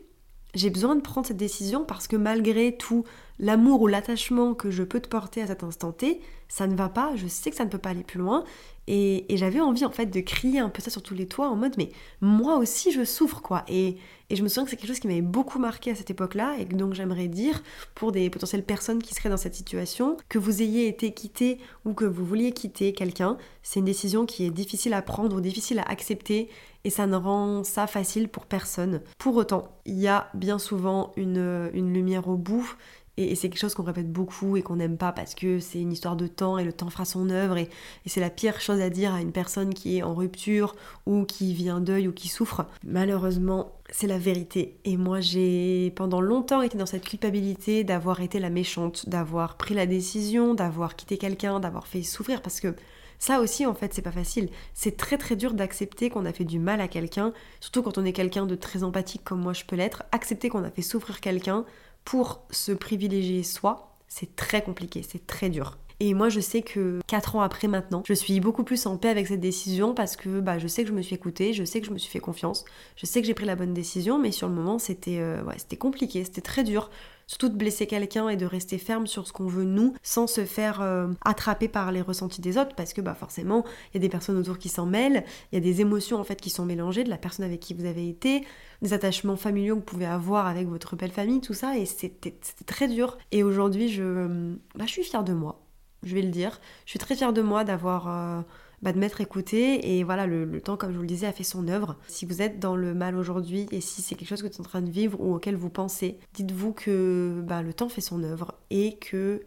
j'ai 0.55 0.69
besoin 0.69 0.95
de 0.95 1.01
prendre 1.01 1.27
cette 1.27 1.37
décision 1.37 1.85
parce 1.85 2.07
que 2.07 2.15
malgré 2.15 2.75
tout 2.75 3.03
l'amour 3.37 3.81
ou 3.81 3.87
l'attachement 3.87 4.55
que 4.55 4.71
je 4.71 4.83
peux 4.83 4.99
te 4.99 5.07
porter 5.07 5.43
à 5.43 5.47
cet 5.47 5.63
instant 5.63 5.91
T, 5.91 6.21
ça 6.47 6.65
ne 6.65 6.75
va 6.75 6.89
pas, 6.89 7.15
je 7.15 7.27
sais 7.27 7.51
que 7.51 7.55
ça 7.55 7.65
ne 7.65 7.69
peut 7.69 7.77
pas 7.77 7.89
aller 7.89 8.03
plus 8.03 8.19
loin. 8.19 8.43
Et, 8.91 9.25
j'avais 9.37 9.59
envie 9.59 9.85
en 9.85 9.91
fait 9.91 10.07
de 10.07 10.19
crier 10.19 10.59
un 10.59 10.69
peu 10.69 10.81
ça 10.81 10.89
sur 10.89 11.03
tous 11.03 11.13
les 11.13 11.27
toits 11.27 11.47
en 11.47 11.55
mode 11.55 11.75
mais 11.77 11.91
moi 12.21 12.57
aussi 12.57 12.91
je 12.91 13.05
souffre 13.05 13.39
quoi. 13.41 13.63
Et, 13.67 13.97
je 14.31 14.43
me 14.43 14.47
souviens 14.47 14.63
que 14.63 14.69
c'est 14.69 14.75
quelque 14.75 14.89
chose 14.89 14.99
qui 14.99 15.07
m'avait 15.07 15.21
beaucoup 15.21 15.57
marqué 15.57 15.89
à 15.89 15.95
cette 15.95 16.11
époque-là 16.11 16.55
et 16.59 16.65
donc 16.65 16.93
j'aimerais 16.93 17.27
dire 17.27 17.63
pour 17.95 18.11
des 18.11 18.29
potentielles 18.29 18.63
personnes 18.63 19.01
qui 19.01 19.15
seraient 19.15 19.29
dans 19.29 19.37
cette 19.37 19.55
situation, 19.55 20.17
que 20.27 20.37
vous 20.37 20.61
ayez 20.61 20.87
été 20.87 21.13
quitté 21.13 21.57
ou 21.83 21.93
que 21.93 22.05
vous 22.05 22.23
vouliez 22.23 22.51
quitter 22.51 22.93
quelqu'un, 22.93 23.37
c'est 23.63 23.79
une 23.79 23.85
décision 23.85 24.27
qui 24.27 24.45
est 24.45 24.51
difficile 24.51 24.93
à 24.93 25.01
prendre 25.01 25.35
ou 25.35 25.41
difficile 25.41 25.79
à 25.79 25.83
accepter 25.83 26.49
et 26.83 26.91
ça 26.91 27.07
ne 27.07 27.15
rend 27.15 27.63
ça 27.63 27.87
facile 27.87 28.29
pour 28.29 28.45
personne. 28.45 29.01
Pour 29.17 29.35
autant, 29.35 29.67
il 29.85 29.99
y 29.99 30.07
a 30.07 30.29
bien 30.35 30.59
souvent 30.59 31.11
une 31.17 31.71
lumière 31.73 32.27
au 32.27 32.37
bout 32.37 32.75
et, 33.19 33.35
c'est 33.35 33.49
quelque 33.49 33.59
chose 33.59 33.73
qu'on 33.73 33.83
répète 33.83 34.11
beaucoup 34.11 34.55
et 34.55 34.61
qu'on 34.61 34.77
n'aime 34.77 34.97
pas 34.97 35.11
parce 35.11 35.35
que 35.35 35.59
c'est 35.59 35.81
une 35.81 35.91
histoire 35.91 36.15
de 36.15 36.27
temps 36.27 36.57
et 36.57 36.63
le 36.63 36.71
temps 36.71 36.89
fera 36.89 37.05
son 37.05 37.29
œuvre. 37.29 37.57
Et, 37.57 37.69
c'est 38.05 38.21
la 38.21 38.29
pire 38.29 38.61
chose 38.61 38.79
à 38.79 38.89
dire 38.89 39.13
à 39.13 39.21
une 39.21 39.31
personne 39.31 39.73
qui 39.73 39.97
est 39.97 40.03
en 40.03 40.15
rupture 40.15 40.75
ou 41.05 41.25
qui 41.25 41.53
vit 41.53 41.69
un 41.69 41.81
deuil 41.81 42.07
ou 42.07 42.13
qui 42.13 42.27
souffre. 42.27 42.65
Malheureusement, 42.85 43.73
c'est 43.89 44.07
la 44.07 44.17
vérité. 44.17 44.77
Et 44.85 44.97
moi, 44.97 45.19
j'ai 45.19 45.91
pendant 45.95 46.21
longtemps 46.21 46.61
été 46.61 46.77
dans 46.77 46.85
cette 46.85 47.05
culpabilité 47.05 47.83
d'avoir 47.83 48.21
été 48.21 48.39
la 48.39 48.49
méchante, 48.49 49.09
d'avoir 49.09 49.57
pris 49.57 49.73
la 49.73 49.85
décision, 49.85 50.53
d'avoir 50.53 50.95
quitté 50.95 51.17
quelqu'un, 51.17 51.59
d'avoir 51.59 51.87
fait 51.87 52.03
souffrir 52.03 52.41
parce 52.41 52.59
que 52.59 52.73
ça 53.19 53.41
aussi, 53.41 53.65
en 53.65 53.73
fait, 53.73 53.93
c'est 53.93 54.01
pas 54.01 54.13
facile. 54.13 54.49
C'est 54.73 54.95
très 54.95 55.17
très 55.17 55.35
dur 55.35 55.53
d'accepter 55.53 56.09
qu'on 56.09 56.25
a 56.25 56.31
fait 56.31 56.45
du 56.45 56.57
mal 56.57 56.79
à 56.79 56.87
quelqu'un, 56.87 57.33
surtout 57.59 57.83
quand 57.83 57.97
on 57.97 58.05
est 58.05 58.13
quelqu'un 58.13 58.45
de 58.45 58.55
très 58.55 58.83
empathique 58.83 59.25
comme 59.25 59.41
moi 59.41 59.51
je 59.51 59.65
peux 59.65 59.75
l'être. 59.75 60.03
Accepter 60.13 60.47
qu'on 60.47 60.63
a 60.63 60.71
fait 60.71 60.81
souffrir 60.81 61.19
quelqu'un 61.19 61.65
pour 62.05 62.41
se 62.51 62.71
privilégier 62.71 63.43
soi, 63.43 63.97
c'est 64.07 64.35
très 64.35 64.61
compliqué, 64.61 65.03
c'est 65.07 65.27
très 65.27 65.49
dur. 65.49 65.77
Et 66.01 66.13
moi, 66.13 66.29
je 66.29 66.39
sais 66.39 66.61
que 66.61 66.99
4 67.07 67.35
ans 67.35 67.41
après 67.41 67.67
maintenant, 67.67 68.03
je 68.07 68.13
suis 68.13 68.39
beaucoup 68.39 68.63
plus 68.63 68.85
en 68.85 68.97
paix 68.97 69.09
avec 69.09 69.27
cette 69.27 69.41
décision 69.41 69.93
parce 69.93 70.15
que 70.15 70.39
bah, 70.39 70.57
je 70.57 70.67
sais 70.67 70.83
que 70.83 70.89
je 70.89 70.93
me 70.93 71.01
suis 71.01 71.15
écoutée, 71.15 71.51
je 71.51 71.65
sais 71.65 71.81
que 71.81 71.87
je 71.87 71.91
me 71.91 71.97
suis 71.97 72.09
fait 72.09 72.21
confiance, 72.21 72.63
je 72.95 73.05
sais 73.05 73.19
que 73.19 73.27
j'ai 73.27 73.33
pris 73.33 73.45
la 73.45 73.55
bonne 73.55 73.73
décision, 73.73 74.17
mais 74.17 74.31
sur 74.31 74.47
le 74.47 74.53
moment, 74.53 74.79
c'était 74.79 75.19
euh, 75.19 75.43
compliqué, 75.77 76.23
c'était 76.23 76.41
très 76.41 76.63
dur 76.63 76.89
surtout 77.29 77.49
de 77.49 77.55
blesser 77.55 77.85
quelqu'un 77.85 78.27
et 78.27 78.37
de 78.37 78.45
rester 78.47 78.79
ferme 78.79 79.05
sur 79.05 79.27
ce 79.27 79.33
qu'on 79.33 79.45
veut 79.45 79.63
nous, 79.63 79.93
sans 80.01 80.25
se 80.25 80.45
faire 80.45 80.81
euh, 80.81 81.09
attraper 81.23 81.67
par 81.67 81.91
les 81.91 82.01
ressentis 82.01 82.41
des 82.41 82.57
autres, 82.57 82.73
parce 82.75 82.91
que 82.91 83.01
bah 83.01 83.13
forcément, 83.13 83.63
il 83.93 83.97
y 83.97 83.97
a 83.97 84.01
des 84.01 84.09
personnes 84.09 84.35
autour 84.35 84.57
qui 84.57 84.67
s'en 84.67 84.87
mêlent, 84.87 85.23
il 85.51 85.55
y 85.55 85.57
a 85.59 85.61
des 85.61 85.79
émotions 85.79 86.19
en 86.19 86.23
fait 86.23 86.41
qui 86.41 86.49
sont 86.49 86.65
mélangées 86.65 87.03
de 87.03 87.09
la 87.09 87.19
personne 87.19 87.45
avec 87.45 87.59
qui 87.59 87.75
vous 87.75 87.85
avez 87.85 88.09
été, 88.09 88.43
des 88.81 88.93
attachements 88.93 89.35
familiaux 89.35 89.75
que 89.75 89.81
vous 89.81 89.85
pouvez 89.85 90.07
avoir 90.07 90.47
avec 90.47 90.67
votre 90.67 90.95
belle 90.95 91.11
famille, 91.11 91.39
tout 91.39 91.53
ça, 91.53 91.77
et 91.77 91.85
c'était 91.85 92.33
très 92.65 92.87
dur. 92.87 93.19
Et 93.31 93.43
aujourd'hui, 93.43 93.89
je, 93.89 94.55
bah, 94.73 94.85
je 94.87 94.91
suis 94.91 95.03
fière 95.03 95.23
de 95.23 95.33
moi, 95.33 95.61
je 96.01 96.15
vais 96.15 96.23
le 96.23 96.31
dire. 96.31 96.59
Je 96.85 96.89
suis 96.89 96.99
très 96.99 97.15
fière 97.15 97.31
de 97.31 97.43
moi 97.43 97.63
d'avoir... 97.63 98.07
Euh, 98.07 98.41
bah, 98.81 98.93
de 98.93 98.99
m'être 98.99 99.21
écouté 99.21 99.95
et 99.97 100.03
voilà 100.03 100.25
le, 100.25 100.61
temps 100.61 100.77
comme 100.77 100.91
je 100.91 100.95
vous 100.95 101.01
le 101.01 101.07
disais 101.07 101.27
a 101.27 101.33
fait 101.33 101.43
son 101.43 101.67
œuvre. 101.67 101.97
Si 102.07 102.25
vous 102.25 102.41
êtes 102.41 102.59
dans 102.59 102.75
le 102.75 102.93
mal 102.93 103.15
aujourd'hui 103.15 103.67
et 103.71 103.81
si 103.81 104.01
c'est 104.01 104.15
quelque 104.15 104.29
chose 104.29 104.41
que 104.41 104.47
vous 104.47 104.53
êtes 104.53 104.59
en 104.59 104.63
train 104.63 104.81
de 104.81 104.89
vivre 104.89 105.19
ou 105.19 105.35
auquel 105.35 105.55
vous 105.55 105.69
pensez, 105.69 106.17
dites-vous 106.33 106.73
que 106.73 107.41
bah, 107.45 107.61
le 107.61 107.73
temps 107.73 107.89
fait 107.89 108.01
son 108.01 108.23
œuvre 108.23 108.55
et 108.69 108.97
que 108.97 109.41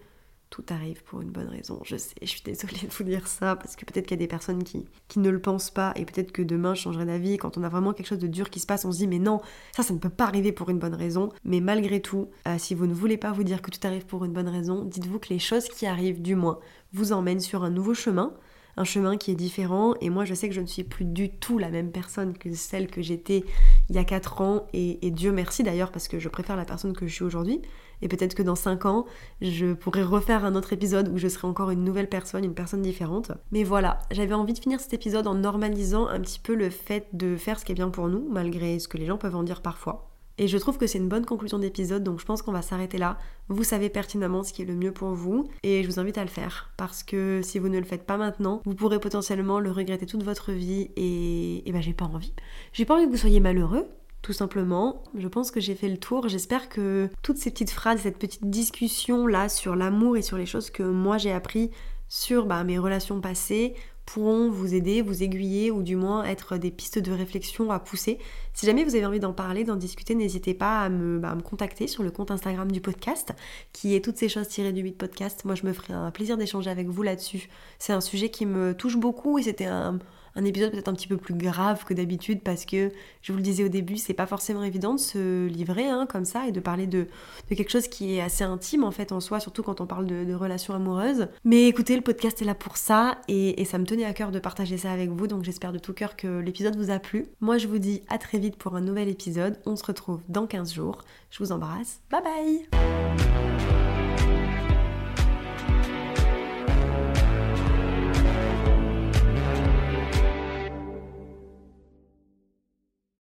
tout 0.52 0.64
arrive 0.68 1.02
pour 1.04 1.22
une 1.22 1.30
bonne 1.30 1.48
raison. 1.48 1.80
Je 1.82 1.96
sais, 1.96 2.14
je 2.20 2.26
suis 2.26 2.42
désolée 2.42 2.78
de 2.82 2.92
vous 2.92 3.04
dire 3.04 3.26
ça 3.26 3.56
parce 3.56 3.74
que 3.74 3.86
peut-être 3.86 4.06
qu'il 4.06 4.18
y 4.18 4.20
a 4.20 4.24
des 4.24 4.28
personnes 4.28 4.62
qui, 4.62 4.84
qui 5.08 5.18
ne 5.18 5.30
le 5.30 5.40
pensent 5.40 5.70
pas 5.70 5.94
et 5.96 6.04
peut-être 6.04 6.30
que 6.30 6.42
demain 6.42 6.74
je 6.74 6.82
changerai 6.82 7.06
d'avis. 7.06 7.38
Quand 7.38 7.56
on 7.56 7.62
a 7.62 7.70
vraiment 7.70 7.94
quelque 7.94 8.06
chose 8.06 8.18
de 8.18 8.26
dur 8.26 8.50
qui 8.50 8.60
se 8.60 8.66
passe, 8.66 8.84
on 8.84 8.92
se 8.92 8.98
dit 8.98 9.06
mais 9.06 9.18
non, 9.18 9.40
ça, 9.74 9.82
ça 9.82 9.94
ne 9.94 9.98
peut 9.98 10.10
pas 10.10 10.24
arriver 10.24 10.52
pour 10.52 10.68
une 10.68 10.78
bonne 10.78 10.94
raison. 10.94 11.30
Mais 11.44 11.60
malgré 11.60 12.00
tout, 12.00 12.28
euh, 12.46 12.56
si 12.58 12.74
vous 12.74 12.86
ne 12.86 12.92
voulez 12.92 13.16
pas 13.16 13.32
vous 13.32 13.44
dire 13.44 13.62
que 13.62 13.70
tout 13.70 13.80
arrive 13.84 14.04
pour 14.04 14.26
une 14.26 14.32
bonne 14.32 14.48
raison, 14.48 14.84
dites-vous 14.84 15.18
que 15.18 15.30
les 15.30 15.38
choses 15.38 15.68
qui 15.68 15.86
arrivent, 15.86 16.20
du 16.20 16.34
moins, 16.34 16.60
vous 16.92 17.12
emmènent 17.12 17.40
sur 17.40 17.64
un 17.64 17.70
nouveau 17.70 17.94
chemin 17.94 18.34
un 18.76 18.84
chemin 18.84 19.16
qui 19.16 19.30
est 19.30 19.36
différent. 19.36 19.94
Et 20.00 20.10
moi, 20.10 20.24
je 20.24 20.34
sais 20.34 20.48
que 20.48 20.54
je 20.54 20.60
ne 20.60 20.66
suis 20.66 20.84
plus 20.84 21.04
du 21.04 21.30
tout 21.30 21.58
la 21.58 21.70
même 21.70 21.90
personne 21.90 22.36
que 22.36 22.52
celle 22.54 22.88
que 22.88 23.02
j'étais 23.02 23.44
il 23.88 23.96
y 23.96 23.98
a 23.98 24.04
4 24.04 24.40
ans. 24.40 24.66
Et, 24.72 25.10
Dieu 25.10 25.32
merci 25.32 25.62
d'ailleurs, 25.62 25.92
parce 25.92 26.08
que 26.08 26.18
je 26.18 26.28
préfère 26.28 26.56
la 26.56 26.64
personne 26.64 26.94
que 26.94 27.06
je 27.06 27.14
suis 27.14 27.24
aujourd'hui. 27.24 27.60
Et 28.00 28.08
peut-être 28.08 28.34
que 28.34 28.42
dans 28.42 28.56
5 28.56 28.86
ans, 28.86 29.06
je 29.40 29.74
pourrais 29.74 30.02
refaire 30.02 30.44
un 30.44 30.56
autre 30.56 30.72
épisode 30.72 31.08
où 31.08 31.18
je 31.18 31.28
serai 31.28 31.46
encore 31.46 31.70
une 31.70 31.84
nouvelle 31.84 32.08
personne, 32.08 32.44
une 32.44 32.54
personne 32.54 32.82
différente. 32.82 33.30
Mais 33.52 33.62
voilà, 33.62 34.00
j'avais 34.10 34.34
envie 34.34 34.54
de 34.54 34.58
finir 34.58 34.80
cet 34.80 34.92
épisode 34.92 35.26
en 35.26 35.34
normalisant 35.34 36.08
un 36.08 36.20
petit 36.20 36.40
peu 36.40 36.54
le 36.54 36.70
fait 36.70 37.06
de 37.12 37.36
faire 37.36 37.60
ce 37.60 37.64
qui 37.64 37.72
est 37.72 37.76
bien 37.76 37.90
pour 37.90 38.08
nous, 38.08 38.26
malgré 38.28 38.78
ce 38.78 38.88
que 38.88 38.98
les 38.98 39.06
gens 39.06 39.18
peuvent 39.18 39.36
en 39.36 39.44
dire 39.44 39.62
parfois. 39.62 40.11
Et 40.38 40.48
je 40.48 40.58
trouve 40.58 40.78
que 40.78 40.86
c'est 40.86 40.98
une 40.98 41.08
bonne 41.08 41.26
conclusion 41.26 41.58
d'épisode, 41.58 42.02
donc 42.02 42.20
je 42.20 42.24
pense 42.24 42.42
qu'on 42.42 42.52
va 42.52 42.62
s'arrêter 42.62 42.98
là. 42.98 43.18
Vous 43.48 43.64
savez 43.64 43.90
pertinemment 43.90 44.42
ce 44.42 44.52
qui 44.52 44.62
est 44.62 44.66
le 44.66 44.74
mieux 44.74 44.92
pour 44.92 45.10
vous, 45.10 45.48
et 45.62 45.82
je 45.82 45.88
vous 45.88 46.00
invite 46.00 46.18
à 46.18 46.24
le 46.24 46.30
faire, 46.30 46.70
parce 46.76 47.02
que 47.02 47.40
si 47.42 47.58
vous 47.58 47.68
ne 47.68 47.78
le 47.78 47.84
faites 47.84 48.06
pas 48.06 48.16
maintenant, 48.16 48.62
vous 48.64 48.74
pourrez 48.74 48.98
potentiellement 48.98 49.60
le 49.60 49.70
regretter 49.70 50.06
toute 50.06 50.22
votre 50.22 50.52
vie, 50.52 50.90
et, 50.96 51.68
et 51.68 51.72
ben 51.72 51.82
j'ai 51.82 51.92
pas 51.92 52.06
envie. 52.06 52.32
J'ai 52.72 52.84
pas 52.84 52.94
envie 52.94 53.06
que 53.06 53.10
vous 53.10 53.16
soyez 53.16 53.40
malheureux, 53.40 53.86
tout 54.22 54.32
simplement. 54.32 55.02
Je 55.16 55.28
pense 55.28 55.50
que 55.50 55.60
j'ai 55.60 55.74
fait 55.74 55.88
le 55.88 55.98
tour. 55.98 56.28
J'espère 56.28 56.68
que 56.68 57.10
toutes 57.22 57.38
ces 57.38 57.50
petites 57.50 57.70
phrases, 57.70 58.00
cette 58.00 58.18
petite 58.18 58.48
discussion 58.48 59.26
là 59.26 59.48
sur 59.48 59.76
l'amour 59.76 60.16
et 60.16 60.22
sur 60.22 60.38
les 60.38 60.46
choses 60.46 60.70
que 60.70 60.84
moi 60.84 61.18
j'ai 61.18 61.32
appris 61.32 61.70
sur 62.08 62.46
bah, 62.46 62.62
mes 62.62 62.78
relations 62.78 63.20
passées 63.20 63.74
pourront 64.06 64.50
vous 64.50 64.74
aider, 64.74 65.02
vous 65.02 65.22
aiguiller 65.22 65.70
ou 65.70 65.82
du 65.82 65.96
moins 65.96 66.24
être 66.24 66.56
des 66.56 66.70
pistes 66.70 66.98
de 66.98 67.12
réflexion 67.12 67.70
à 67.70 67.78
pousser. 67.78 68.18
Si 68.52 68.66
jamais 68.66 68.84
vous 68.84 68.94
avez 68.94 69.06
envie 69.06 69.20
d'en 69.20 69.32
parler, 69.32 69.64
d'en 69.64 69.76
discuter, 69.76 70.14
n'hésitez 70.14 70.54
pas 70.54 70.82
à 70.82 70.88
me, 70.88 71.18
bah, 71.18 71.36
contacter 71.44 71.86
sur 71.86 72.02
le 72.02 72.10
compte 72.10 72.30
Instagram 72.30 72.70
du 72.70 72.80
podcast 72.80 73.32
qui 73.72 73.94
est 73.94 74.04
toutes 74.04 74.16
ces 74.16 74.28
choses 74.28 74.48
tirées 74.48 74.72
du 74.72 74.82
8 74.82 74.92
podcast. 74.92 75.44
Moi 75.44 75.54
je 75.54 75.64
me 75.66 75.72
ferai 75.72 75.92
un 75.94 76.10
plaisir 76.10 76.36
d'échanger 76.36 76.70
avec 76.70 76.88
vous 76.88 77.02
là-dessus. 77.02 77.48
C'est 77.78 77.92
un 77.92 78.00
sujet 78.00 78.28
qui 78.30 78.46
me 78.46 78.74
touche 78.74 78.96
beaucoup 78.96 79.38
et 79.38 79.42
c'était 79.42 79.66
un, 79.66 79.98
un 80.34 80.44
épisode 80.44 80.70
peut-être 80.72 80.88
un 80.88 80.94
petit 80.94 81.08
peu 81.08 81.16
plus 81.16 81.34
grave 81.34 81.84
que 81.84 81.94
d'habitude 81.94 82.42
parce 82.42 82.64
que, 82.64 82.90
je 83.22 83.32
vous 83.32 83.38
le 83.38 83.44
disais 83.44 83.64
au 83.64 83.68
début, 83.68 83.96
c'est 83.96 84.14
pas 84.14 84.26
forcément 84.26 84.62
évident 84.62 84.94
de 84.94 85.00
se 85.00 85.46
livrer 85.46 85.88
hein, 85.88 86.06
comme 86.08 86.24
ça 86.24 86.46
et 86.46 86.52
de 86.52 86.60
parler 86.60 86.86
de, 86.86 87.06
quelque 87.48 87.70
chose 87.70 87.88
qui 87.88 88.16
est 88.16 88.20
assez 88.20 88.44
intime 88.44 88.84
en 88.84 88.90
fait 88.90 89.12
en 89.12 89.20
soi, 89.20 89.40
surtout 89.40 89.62
quand 89.62 89.80
on 89.80 89.86
parle 89.86 90.06
de, 90.06 90.32
relations 90.34 90.74
amoureuses. 90.74 91.28
Mais 91.44 91.68
écoutez, 91.68 91.94
le 91.94 92.02
podcast 92.02 92.40
est 92.40 92.44
là 92.46 92.54
pour 92.54 92.76
ça 92.76 93.18
et, 93.28 93.60
et 93.60 93.64
ça 93.64 93.78
me 93.78 93.84
tenait 93.84 94.04
à 94.04 94.12
cœur 94.12 94.30
de 94.30 94.38
partager 94.38 94.78
ça 94.78 94.90
avec 94.90 95.10
vous, 95.10 95.26
donc 95.26 95.44
j'espère 95.44 95.72
de 95.72 95.78
tout 95.78 95.92
cœur 95.92 96.16
que 96.16 96.40
l'épisode 96.40 96.76
vous 96.76 96.90
a 96.90 96.98
plu. 96.98 97.26
Moi 97.40 97.58
je 97.58 97.68
vous 97.68 97.78
dis 97.78 98.02
à 98.08 98.18
très 98.18 98.38
vite 98.38 98.56
pour 98.56 98.76
un 98.76 98.80
nouvel 98.80 99.08
épisode, 99.08 99.58
on 99.66 99.76
se 99.76 99.84
retrouve 99.84 100.20
dans 100.28 100.46
15 100.46 100.72
jours. 100.72 101.02
Je 101.30 101.38
vous 101.38 101.52
embrasse, 101.52 102.00
bye 102.10 102.22
bye 102.22 103.81